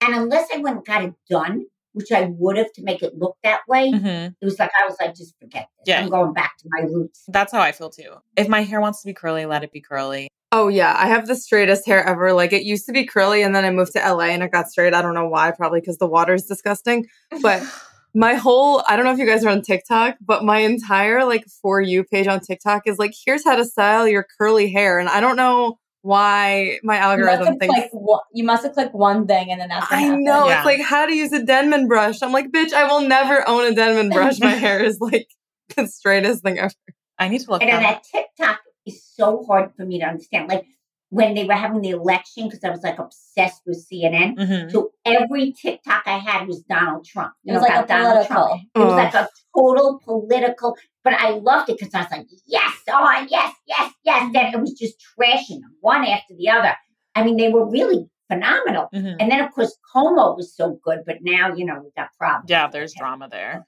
And 0.00 0.14
unless 0.14 0.48
I 0.54 0.58
went 0.58 0.76
and 0.76 0.86
got 0.86 1.04
it 1.04 1.14
done, 1.28 1.66
which 1.92 2.12
I 2.12 2.30
would 2.38 2.58
have 2.58 2.72
to 2.74 2.82
make 2.82 3.02
it 3.02 3.16
look 3.16 3.36
that 3.42 3.60
way, 3.66 3.90
hmm 3.90 4.06
it 4.06 4.44
was 4.44 4.58
like, 4.58 4.70
I 4.78 4.86
was 4.86 4.96
like, 5.00 5.14
just 5.14 5.34
forget 5.40 5.68
this. 5.78 5.88
Yeah. 5.88 6.02
I'm 6.02 6.10
going 6.10 6.34
back 6.34 6.58
to 6.58 6.68
my 6.70 6.82
roots. 6.82 7.24
That's 7.28 7.52
how 7.52 7.60
I 7.60 7.72
feel 7.72 7.90
too. 7.90 8.16
If 8.36 8.48
my 8.48 8.62
hair 8.62 8.80
wants 8.80 9.00
to 9.02 9.06
be 9.06 9.14
curly, 9.14 9.46
let 9.46 9.64
it 9.64 9.72
be 9.72 9.80
curly. 9.80 10.28
Oh 10.52 10.68
yeah, 10.68 10.94
I 10.96 11.06
have 11.08 11.26
the 11.26 11.34
straightest 11.36 11.86
hair 11.86 12.04
ever. 12.04 12.32
Like 12.32 12.52
it 12.52 12.62
used 12.62 12.86
to 12.86 12.92
be 12.92 13.04
curly, 13.04 13.42
and 13.42 13.54
then 13.54 13.64
I 13.64 13.70
moved 13.70 13.92
to 13.92 13.98
LA 13.98 14.26
and 14.26 14.42
it 14.42 14.52
got 14.52 14.68
straight. 14.70 14.94
I 14.94 15.02
don't 15.02 15.14
know 15.14 15.28
why, 15.28 15.50
probably 15.50 15.80
because 15.80 15.98
the 15.98 16.06
water 16.06 16.34
is 16.34 16.44
disgusting. 16.46 17.06
But 17.42 17.62
my 18.14 18.34
whole 18.34 18.82
I 18.88 18.96
don't 18.96 19.04
know 19.04 19.12
if 19.12 19.18
you 19.18 19.26
guys 19.26 19.44
are 19.44 19.50
on 19.50 19.62
TikTok, 19.62 20.16
but 20.20 20.44
my 20.44 20.58
entire 20.58 21.24
like 21.24 21.44
for 21.60 21.80
you 21.80 22.04
page 22.04 22.26
on 22.26 22.40
TikTok 22.40 22.82
is 22.86 22.98
like, 22.98 23.12
here's 23.26 23.44
how 23.44 23.56
to 23.56 23.64
style 23.64 24.06
your 24.08 24.26
curly 24.38 24.70
hair, 24.70 24.98
and 24.98 25.08
I 25.08 25.20
don't 25.20 25.36
know 25.36 25.78
why 26.02 26.78
my 26.84 26.96
algorithm 26.98 27.58
thinks. 27.58 27.74
clicked, 27.74 27.90
one- 27.94 28.20
you 28.32 28.44
must 28.44 28.62
have 28.62 28.72
clicked 28.74 28.94
one 28.94 29.26
thing 29.26 29.50
and 29.50 29.60
then 29.60 29.68
that's 29.68 29.90
what 29.90 29.98
I 29.98 30.02
happened. 30.02 30.22
know 30.24 30.46
Yeah. 30.46 30.58
it's 30.58 30.64
like 30.64 30.80
how 30.80 31.04
to 31.04 31.12
use 31.12 31.32
a 31.32 31.42
Denman 31.44 31.88
brush. 31.88 32.22
I'm 32.22 32.30
like, 32.30 32.52
bitch, 32.52 32.72
I 32.72 32.84
will 32.84 33.00
never 33.00 33.46
own 33.48 33.64
a 33.72 33.74
Denman 33.74 34.10
brush. 34.10 34.38
My 34.38 34.50
hair 34.54 34.78
is 34.80 35.00
like 35.00 35.26
the 35.76 35.88
straightest 35.88 36.44
thing 36.44 36.60
ever. 36.60 36.72
I 37.18 37.26
need 37.26 37.40
to 37.40 37.50
look 37.50 37.60
And 37.60 37.72
then 37.72 37.82
that 37.82 38.04
TikTok 38.04 38.60
is 38.86 39.04
so 39.04 39.44
hard 39.44 39.72
for 39.76 39.84
me 39.84 39.98
to 40.00 40.06
understand. 40.06 40.48
Like 40.48 40.64
when 41.10 41.34
they 41.34 41.44
were 41.44 41.54
having 41.54 41.80
the 41.82 41.90
election, 41.90 42.48
because 42.48 42.64
I 42.64 42.70
was 42.70 42.82
like 42.82 42.98
obsessed 42.98 43.62
with 43.66 43.86
CNN. 43.90 44.36
Mhm. 44.36 44.72
So 44.72 44.90
every 45.04 45.52
TikTok 45.52 46.02
I 46.06 46.18
had 46.18 46.46
was 46.48 46.62
Donald 46.62 47.04
Trump. 47.04 47.32
It 47.44 47.52
was 47.52 47.62
like 47.62 47.84
a 47.84 47.86
political. 47.86 48.60
It 48.74 48.78
was 48.78 48.94
like 48.94 49.14
a 49.14 49.28
total 49.56 50.00
political, 50.04 50.76
but 51.04 51.12
I 51.14 51.30
loved 51.30 51.70
it 51.70 51.78
because 51.78 51.94
I 51.94 52.00
was 52.00 52.10
like, 52.10 52.26
yes, 52.46 52.74
on, 52.92 53.28
yes, 53.30 53.54
yes, 53.66 53.92
yes. 54.04 54.30
Then 54.32 54.54
it 54.54 54.60
was 54.60 54.72
just 54.72 54.96
trashing 55.18 55.60
them 55.60 55.76
one 55.80 56.04
after 56.04 56.34
the 56.36 56.48
other. 56.48 56.74
I 57.14 57.22
mean, 57.24 57.36
they 57.36 57.50
were 57.50 57.68
really 57.70 58.08
phenomenal. 58.28 58.88
Mhm. 58.92 59.16
And 59.20 59.30
then 59.30 59.40
of 59.40 59.52
course 59.52 59.78
Cuomo 59.94 60.36
was 60.36 60.54
so 60.56 60.78
good, 60.82 61.00
but 61.06 61.18
now 61.22 61.54
you 61.54 61.64
know 61.64 61.80
we've 61.82 61.94
got 61.94 62.08
problems. 62.18 62.50
Yeah, 62.50 62.66
there's 62.66 62.92
drama 62.94 63.28
there. 63.30 63.66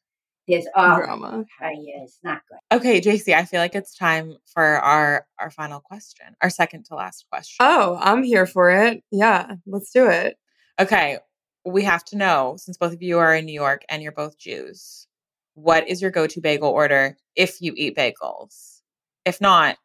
There's 0.49 0.67
oh, 0.75 0.97
Drama. 0.97 1.45
yeah, 1.61 2.03
it's 2.03 2.19
not 2.25 2.41
good. 2.49 2.77
Okay, 2.77 3.01
JC, 3.03 3.35
I 3.35 3.45
feel 3.45 3.61
like 3.61 3.75
it's 3.75 3.95
time 3.95 4.37
for 4.47 4.65
our 4.65 5.27
our 5.39 5.51
final 5.51 5.79
question, 5.79 6.35
our 6.41 6.49
second 6.49 6.87
to 6.87 6.95
last 6.95 7.27
question. 7.31 7.57
Oh, 7.61 7.99
I'm 8.01 8.23
here 8.23 8.47
for 8.47 8.71
it. 8.71 9.03
Yeah, 9.13 9.57
let's 9.67 9.93
do 9.93 10.09
it. 10.09 10.39
Okay, 10.81 11.19
we 11.67 11.85
have 11.85 12.05
to 12.07 12.17
know 12.17 12.57
since 12.59 12.79
both 12.79 12.95
of 12.95 13.03
you 13.03 13.19
are 13.19 13.35
in 13.35 13.45
New 13.45 13.53
York 13.53 13.83
and 13.91 14.03
you're 14.03 14.13
both 14.13 14.39
Jews, 14.39 15.07
what 15.55 15.87
is 15.89 16.01
your 16.01 16.11
go-to 16.11 16.41
bagel 16.41 16.71
order 16.71 17.19
if 17.37 17.61
you 17.61 17.75
eat 17.77 17.97
bagels? 17.97 18.81
If 19.25 19.41
not, 19.41 19.77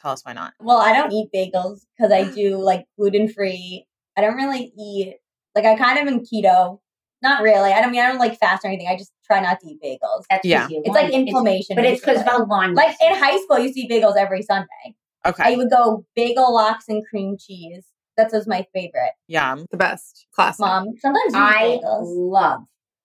tell 0.00 0.12
us 0.12 0.24
why 0.24 0.32
not. 0.32 0.52
Well, 0.60 0.78
I 0.78 0.92
don't 0.92 1.12
eat 1.12 1.30
bagels 1.34 1.80
because 1.96 2.12
I 2.12 2.24
do 2.32 2.58
like 2.58 2.84
gluten 2.96 3.28
free. 3.28 3.86
I 4.16 4.20
don't 4.20 4.36
really 4.36 4.72
eat 4.78 5.16
like 5.54 5.64
I 5.64 5.76
kind 5.76 5.98
of 5.98 6.06
am 6.06 6.20
keto. 6.20 6.78
Not 7.22 7.42
really. 7.42 7.72
I 7.72 7.80
don't 7.80 7.90
mean 7.90 8.00
I 8.00 8.08
don't 8.08 8.18
like 8.18 8.38
fast 8.38 8.64
or 8.64 8.68
anything. 8.68 8.86
I 8.88 8.96
just 8.96 9.12
try 9.24 9.40
not 9.40 9.58
to 9.60 9.66
eat 9.68 9.80
bagels. 9.82 10.24
That's 10.30 10.42
'cause 10.42 10.44
Yeah. 10.44 10.68
It's 10.70 10.88
like 10.88 11.10
want- 11.12 11.28
inflammation. 11.28 11.76
but 11.76 11.84
it's 11.84 12.00
because 12.00 12.18
of 12.20 12.24
basically. 12.26 12.44
how 12.46 12.46
long. 12.46 12.74
like 12.74 12.96
in 13.02 13.14
high 13.14 13.38
school, 13.38 13.58
you 13.58 13.64
used 13.64 13.74
to 13.74 13.80
eat 13.82 13.90
bagels 13.90 14.16
every 14.16 14.42
Sunday. 14.42 14.94
Okay. 15.26 15.42
I 15.52 15.56
would 15.56 15.70
go 15.70 16.04
bagel 16.14 16.54
lox 16.54 16.84
and 16.88 17.04
cream 17.08 17.36
cheese. 17.38 17.86
That 18.16 18.30
was 18.32 18.46
my 18.46 18.66
favorite. 18.72 19.12
yum. 19.26 19.66
The 19.70 19.76
best. 19.76 20.26
Classic. 20.32 20.60
Mom, 20.60 20.86
sometimes 21.00 21.32
you 21.34 21.38
I 21.40 21.80
bagels. 21.82 22.02
love 22.04 22.60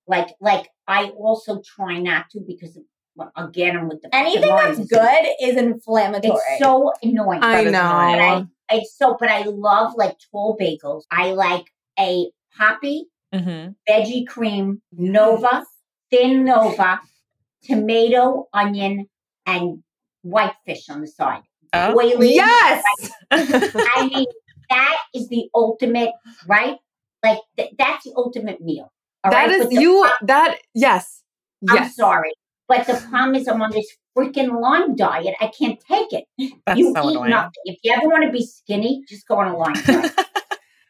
like 0.07 0.35
like 0.41 0.69
I 0.87 1.05
also 1.09 1.61
try 1.61 1.97
not 1.99 2.29
to 2.31 2.41
because 2.45 2.75
of, 2.77 2.83
well, 3.15 3.31
again 3.37 3.77
I'm 3.77 3.87
with 3.89 4.01
the 4.01 4.13
Anything 4.13 4.55
that's 4.55 4.79
good 4.79 5.25
is 5.41 5.55
inflammatory. 5.55 6.33
It's 6.49 6.59
so 6.63 6.91
annoying. 7.01 7.39
I 7.43 7.63
know. 7.63 7.71
but 7.71 8.19
annoying. 8.19 8.49
I, 8.69 8.75
I 8.75 8.81
so 8.95 9.15
but 9.19 9.29
I 9.29 9.43
love 9.43 9.93
like 9.95 10.17
tall 10.31 10.57
bagels. 10.59 11.03
I 11.11 11.31
like 11.31 11.65
a 11.99 12.29
poppy 12.57 13.05
hmm 13.33 13.69
veggie 13.89 14.25
cream 14.27 14.81
Nova 14.91 15.65
thin 16.11 16.45
Nova 16.45 16.99
tomato 17.63 18.47
onion 18.53 19.07
and 19.45 19.83
white 20.21 20.53
fish 20.65 20.89
on 20.89 21.01
the 21.01 21.07
side. 21.07 21.41
Oh. 21.73 21.97
Oily. 21.97 22.35
Yes. 22.35 22.83
I 23.31 24.07
mean 24.13 24.25
that 24.69 24.97
is 25.15 25.27
the 25.29 25.49
ultimate 25.55 26.11
right. 26.47 26.77
Like 27.23 27.39
th- 27.57 27.73
that's 27.77 28.03
the 28.05 28.13
ultimate 28.15 28.61
meal. 28.61 28.91
All 29.23 29.31
That 29.31 29.47
right? 29.47 29.59
is 29.61 29.71
you. 29.71 30.05
pro- 30.19 30.27
That 30.27 30.57
yes. 30.75 31.21
I'm 31.69 31.75
Yes. 31.75 31.95
sorry. 31.95 32.31
But 32.67 32.85
the 32.87 32.95
problem 33.09 33.35
is 33.35 33.47
I'm 33.47 33.61
on 33.61 33.71
this 33.71 33.87
freaking 34.17 34.59
Lyme 34.61 34.95
diet. 34.95 35.35
I 35.41 35.47
can't 35.47 35.79
take 35.89 36.13
it. 36.13 36.25
That's 36.65 36.79
you 36.79 36.93
so 36.93 37.09
eat 37.09 37.11
annoying. 37.15 37.29
nothing. 37.31 37.63
If 37.65 37.79
you 37.83 37.93
ever 37.93 38.07
want 38.07 38.23
to 38.25 38.31
be 38.31 38.45
skinny, 38.45 39.03
just 39.09 39.27
go 39.27 39.35
on 39.37 39.47
a 39.47 39.57
Lyme 39.57 39.73
diet. 39.85 40.11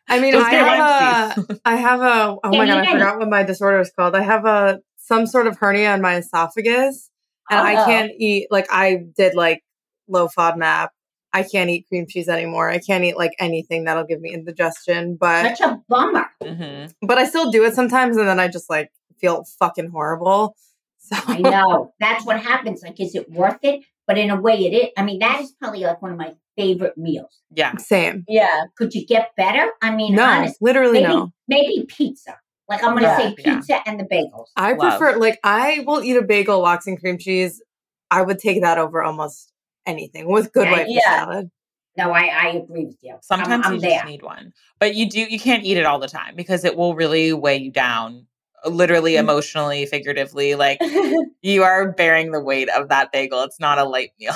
I 0.08 0.20
mean, 0.20 0.36
I 0.36 0.50
have 0.56 1.36
a, 1.38 1.60
I 1.66 1.76
have 1.76 2.02
a, 2.02 2.36
oh 2.44 2.52
my 2.52 2.66
God, 2.66 2.78
I 2.80 2.84
get 2.86 2.92
forgot 2.94 3.20
what 3.20 3.30
my 3.30 3.44
disorder 3.44 3.80
is 3.80 3.92
called. 3.98 4.16
I 4.16 4.22
have 4.22 4.46
a, 4.46 4.80
some 4.98 5.26
sort 5.28 5.48
of 5.48 5.58
hernia 5.58 5.94
in 5.94 6.02
my 6.02 6.18
esophagus 6.18 7.10
and 7.50 7.60
I 7.60 7.82
Oh. 7.82 7.86
can't 7.86 8.12
eat, 8.18 8.48
like, 8.52 8.68
I 8.72 9.04
did 9.18 9.36
like 9.36 9.64
low 10.08 10.28
FODMAP. 10.28 10.90
I 11.36 11.44
can't 11.44 11.70
eat 11.70 11.88
cream 11.88 12.06
cheese 12.08 12.30
anymore. 12.30 12.70
I 12.70 12.78
can't 12.80 13.04
eat 13.04 13.18
like 13.18 13.32
anything 13.40 13.86
that'll 13.86 14.04
give 14.06 14.22
me 14.22 14.32
indigestion, 14.34 15.16
but, 15.20 15.58
Such 15.58 15.62
a 15.62 15.82
bummer. 15.90 16.26
hmm 16.44 16.86
but 17.02 17.18
I 17.18 17.26
still 17.26 17.50
do 17.52 17.64
it 17.66 17.74
sometimes 17.74 18.16
and 18.18 18.28
then 18.28 18.40
I 18.40 18.48
just 18.48 18.70
like 18.70 18.92
feel 19.20 19.46
fucking 19.60 19.90
horrible. 19.90 20.56
So 21.06 21.18
I 21.28 21.40
know. 21.40 21.92
That's 22.00 22.26
what 22.26 22.40
happens. 22.40 22.82
Like, 22.82 22.98
is 23.02 23.14
it 23.14 23.30
worth 23.30 23.58
it? 23.62 23.84
But 24.08 24.18
in 24.18 24.30
a 24.30 24.40
way, 24.40 24.54
it 24.66 24.74
is. 24.74 24.88
I 24.98 25.04
mean, 25.04 25.20
that 25.20 25.42
is 25.42 25.52
probably 25.52 25.82
like 25.82 26.02
one 26.02 26.12
of 26.14 26.18
my 26.18 26.34
favorite 26.58 26.98
meals. 26.98 27.42
Yeah. 27.52 27.76
same. 27.78 28.26
yeah. 28.28 28.64
Could 28.78 28.94
you 28.94 29.06
get 29.06 29.32
better? 29.38 29.70
I 29.82 29.96
mean, 29.96 30.16
No, 30.16 30.24
honestly, 30.26 30.58
literally 30.62 31.02
maybe, 31.02 31.14
no. 31.14 31.34
maybe 31.48 31.86
pizza. 31.88 32.38
Like, 32.70 32.84
I'm 32.84 32.92
going 32.92 33.04
to 33.04 33.10
Yeah, 33.10 33.18
say 33.18 33.36
yeah. 33.40 33.56
pizza 33.56 33.80
and 33.88 34.00
the 34.00 34.06
bagels. 34.06 34.48
I 34.56 34.74
Love. 34.74 34.98
prefer 35.00 35.20
like 35.20 35.40
I 35.44 35.84
will 35.86 36.04
eat 36.04 36.16
a 36.18 36.22
bagel, 36.22 36.60
lox 36.62 36.88
and 36.88 37.00
cream 37.00 37.18
cheese. 37.18 37.62
I 38.10 38.22
would 38.22 38.40
take 38.40 38.62
that 38.62 38.78
over 38.78 39.04
almost 39.04 39.52
anything 39.86 40.28
with 40.32 40.54
good 40.54 40.66
Yeah, 40.66 40.72
white 40.72 40.86
fish 40.88 41.02
yeah. 41.06 41.20
salad. 41.20 41.52
No, 41.98 42.12
I, 42.12 42.26
I 42.26 42.48
agree 42.54 42.86
with 42.86 42.98
you. 43.02 43.18
Sometimes 43.22 43.66
I'm, 43.66 43.74
I'm 43.74 43.76
you 43.76 43.82
there. 43.82 43.92
just 44.00 44.06
need 44.06 44.24
one, 44.24 44.54
but 44.80 44.96
you 44.96 45.08
do 45.10 45.20
you 45.20 45.40
can't 45.40 45.64
eat 45.64 45.78
it 45.78 45.86
all 45.86 46.00
the 46.00 46.08
time 46.08 46.36
because 46.36 46.64
it 46.64 46.76
will 46.76 46.96
really 46.96 47.34
weigh 47.34 47.58
you 47.58 47.72
down, 47.72 48.26
literally, 48.66 49.14
Mhm. 49.14 49.20
emotionally, 49.20 49.86
figuratively. 49.86 50.56
Like 50.56 50.80
you 51.42 51.64
are 51.64 51.92
bearing 51.92 52.32
the 52.32 52.42
weight 52.42 52.70
of 52.70 52.90
that 52.90 53.12
bagel. 53.12 53.42
It's 53.44 53.60
not 53.60 53.78
a 53.80 53.84
light 53.84 54.12
meal. 54.20 54.34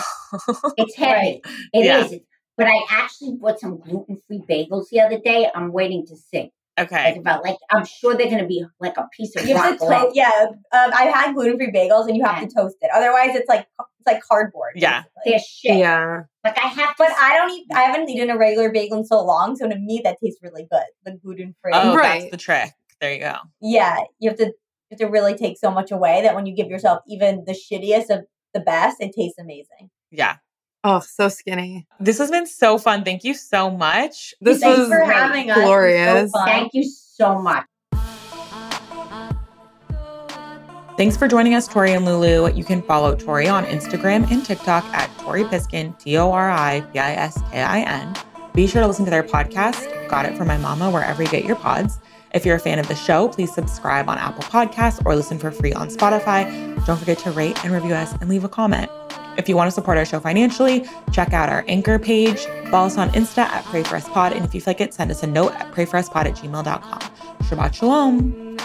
It's 0.78 0.96
heavy. 0.98 1.42
It 1.74 1.80
is. 1.86 2.12
Yeah. 2.14 2.18
But 2.58 2.68
I 2.68 2.86
actually 2.90 3.36
bought 3.40 3.60
some 3.60 3.80
gluten 3.80 4.18
free 4.28 4.42
bagels 4.50 4.90
the 4.90 5.00
other 5.02 5.20
day. 5.20 5.48
I'm 5.54 5.72
waiting 5.72 6.06
to 6.08 6.16
see. 6.16 6.52
Okay. 6.80 6.96
Like 6.96 7.12
Okay. 7.14 7.20
about 7.20 7.44
like 7.44 7.58
I'm 7.72 7.86
sure 7.86 8.16
they're 8.16 8.30
gonna 8.30 8.48
be 8.48 8.64
like 8.80 8.98
a 8.98 9.08
piece 9.16 9.36
of 9.36 9.46
You 9.48 9.56
have 9.58 9.80
to 9.80 9.86
toast. 9.86 10.16
Yeah, 10.16 10.30
um, 10.48 10.52
I've 10.94 11.14
had 11.14 11.34
gluten 11.34 11.58
free 11.58 11.72
bagels, 11.72 12.08
and 12.08 12.16
you 12.16 12.24
have 12.24 12.40
to 12.48 12.54
toast 12.54 12.78
it. 12.82 12.92
Otherwise, 12.94 13.36
it's 13.36 13.50
like 13.50 13.68
it's 13.80 14.06
like 14.08 14.22
cardboard. 14.22 14.74
Yeah. 14.76 15.04
basically. 15.26 15.32
They're 15.32 15.40
shit. 15.40 15.78
Yeah. 15.80 16.24
Like 16.44 16.58
I 16.58 16.68
have 16.68 16.90
to 16.90 16.96
But 17.00 17.12
I 17.20 17.36
don't 17.36 17.52
eat. 17.52 17.66
I 17.74 17.82
haven't 17.82 18.10
eaten 18.10 18.30
a 18.30 18.38
regular 18.38 18.72
bagel 18.72 19.00
in 19.00 19.06
so 19.06 19.24
long, 19.24 19.56
so 19.56 19.68
to 19.68 19.76
me 19.76 20.02
that 20.04 20.18
tastes 20.24 20.40
really 20.44 20.68
good. 20.72 20.84
The 21.04 21.12
gluten 21.14 21.56
free. 21.64 21.72
Oh, 21.76 21.96
Right. 21.96 22.20
that's 22.22 22.32
the 22.32 22.38
trick. 22.38 22.70
There 23.02 23.14
you 23.14 23.20
go. 23.20 23.36
Yeah, 23.62 23.98
you 24.20 24.30
have 24.30 24.38
to 24.40 24.46
you 24.46 24.54
have 24.92 25.00
to 25.00 25.06
really 25.08 25.36
take 25.36 25.58
so 25.58 25.70
much 25.70 25.92
away 25.92 26.22
that 26.22 26.34
when 26.36 26.46
you 26.46 26.56
give 26.56 26.68
yourself 26.68 27.02
even 27.08 27.44
the 27.46 27.52
shittiest 27.54 28.10
of 28.10 28.26
the 28.54 28.62
best, 28.62 28.98
it 29.02 29.14
tastes 29.14 29.38
amazing. 29.38 29.90
Yeah. 30.12 30.38
Oh, 30.84 31.00
so 31.02 31.28
skinny. 31.28 31.86
This 32.00 32.18
has 32.20 32.32
been 32.32 32.48
so 32.48 32.78
fun. 32.78 33.04
Thank 33.04 33.24
you 33.26 33.34
so 33.34 33.70
much. 33.70 34.34
This 34.40 34.60
Thanks 34.62 34.80
was 34.80 34.88
for 34.88 35.04
great. 35.04 35.14
having 35.16 35.52
us. 35.52 35.58
It 35.58 35.62
so 35.62 35.66
glorious. 35.66 36.32
thank 36.46 36.74
you 36.74 36.84
so 36.84 37.42
much. 37.42 37.66
Thanks 40.98 41.16
for 41.16 41.28
joining 41.28 41.54
us, 41.54 41.68
Tori 41.68 41.92
and 41.92 42.06
Lulu. 42.06 42.52
You 42.54 42.64
can 42.64 42.82
follow 42.82 43.16
Tori 43.16 43.48
on 43.48 43.66
Instagram 43.66 44.32
and 44.32 44.44
TikTok 44.44 44.84
at 44.86 45.16
Tori 45.20 45.44
Piskin, 45.44 45.98
T 46.00 46.18
O 46.18 46.32
R 46.32 46.50
I 46.50 46.82
P 46.82 46.98
I 46.98 47.14
S 47.14 47.40
K 47.52 47.62
I 47.62 47.82
N. 47.82 48.16
Be 48.54 48.66
sure 48.66 48.82
to 48.82 48.88
listen 48.88 49.06
to 49.06 49.12
their 49.12 49.22
podcast, 49.22 50.10
Got 50.10 50.26
It 50.26 50.36
From 50.36 50.48
My 50.48 50.58
Mama, 50.58 50.90
wherever 50.90 51.22
you 51.22 51.30
get 51.30 51.46
your 51.46 51.58
pods. 51.58 52.00
If 52.38 52.46
you're 52.46 52.58
a 52.58 52.60
fan 52.60 52.78
of 52.78 52.88
the 52.88 52.94
show, 52.94 53.30
please 53.30 53.52
subscribe 53.52 54.08
on 54.08 54.20
Apple 54.20 54.44
Podcasts 54.44 55.04
or 55.04 55.16
listen 55.16 55.40
for 55.40 55.50
free 55.50 55.74
on 55.74 55.90
Spotify. 55.90 56.46
Don't 56.86 57.00
forget 57.00 57.18
to 57.20 57.32
rate 57.32 57.66
and 57.66 57.74
review 57.74 57.96
us 57.96 58.14
and 58.22 58.30
leave 58.30 58.44
a 58.44 58.48
comment. 58.48 58.92
If 59.40 59.50
you 59.50 59.56
want 59.56 59.70
to 59.70 59.72
support 59.72 59.98
our 59.98 60.06
show 60.06 60.20
financially, 60.20 60.86
check 61.12 61.34
out 61.34 61.50
our 61.50 61.66
anchor 61.68 61.98
page, 61.98 62.46
follow 62.70 62.86
us 62.86 62.98
on 63.00 63.10
Insta 63.10 63.40
at 63.40 63.66
Pray 63.66 63.82
For 63.82 63.96
Us 63.96 64.08
Pod, 64.10 64.34
and 64.34 64.46
if 64.46 64.54
you 64.54 64.62
feel 64.62 64.74
like 64.74 64.82
it, 64.82 64.94
send 64.94 65.10
us 65.10 65.24
a 65.24 65.28
note 65.28 65.52
at 65.54 65.72
prayforuspod 65.72 66.28
at 66.28 66.36
gmail.com. 66.36 67.00
Shabbat 67.42 67.74
Shalom. 67.74 68.56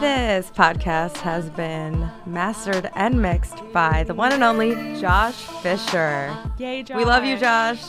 This 0.00 0.50
podcast 0.50 1.18
has 1.18 1.48
been 1.50 2.10
mastered 2.26 2.90
and 2.96 3.22
mixed 3.22 3.62
by 3.72 4.02
the 4.02 4.14
one 4.14 4.32
and 4.32 4.42
only 4.42 5.00
Josh 5.00 5.36
Fisher. 5.62 6.36
Yay, 6.58 6.82
Josh. 6.82 6.96
We 6.96 7.04
love 7.04 7.24
you, 7.24 7.38
Josh. 7.38 7.84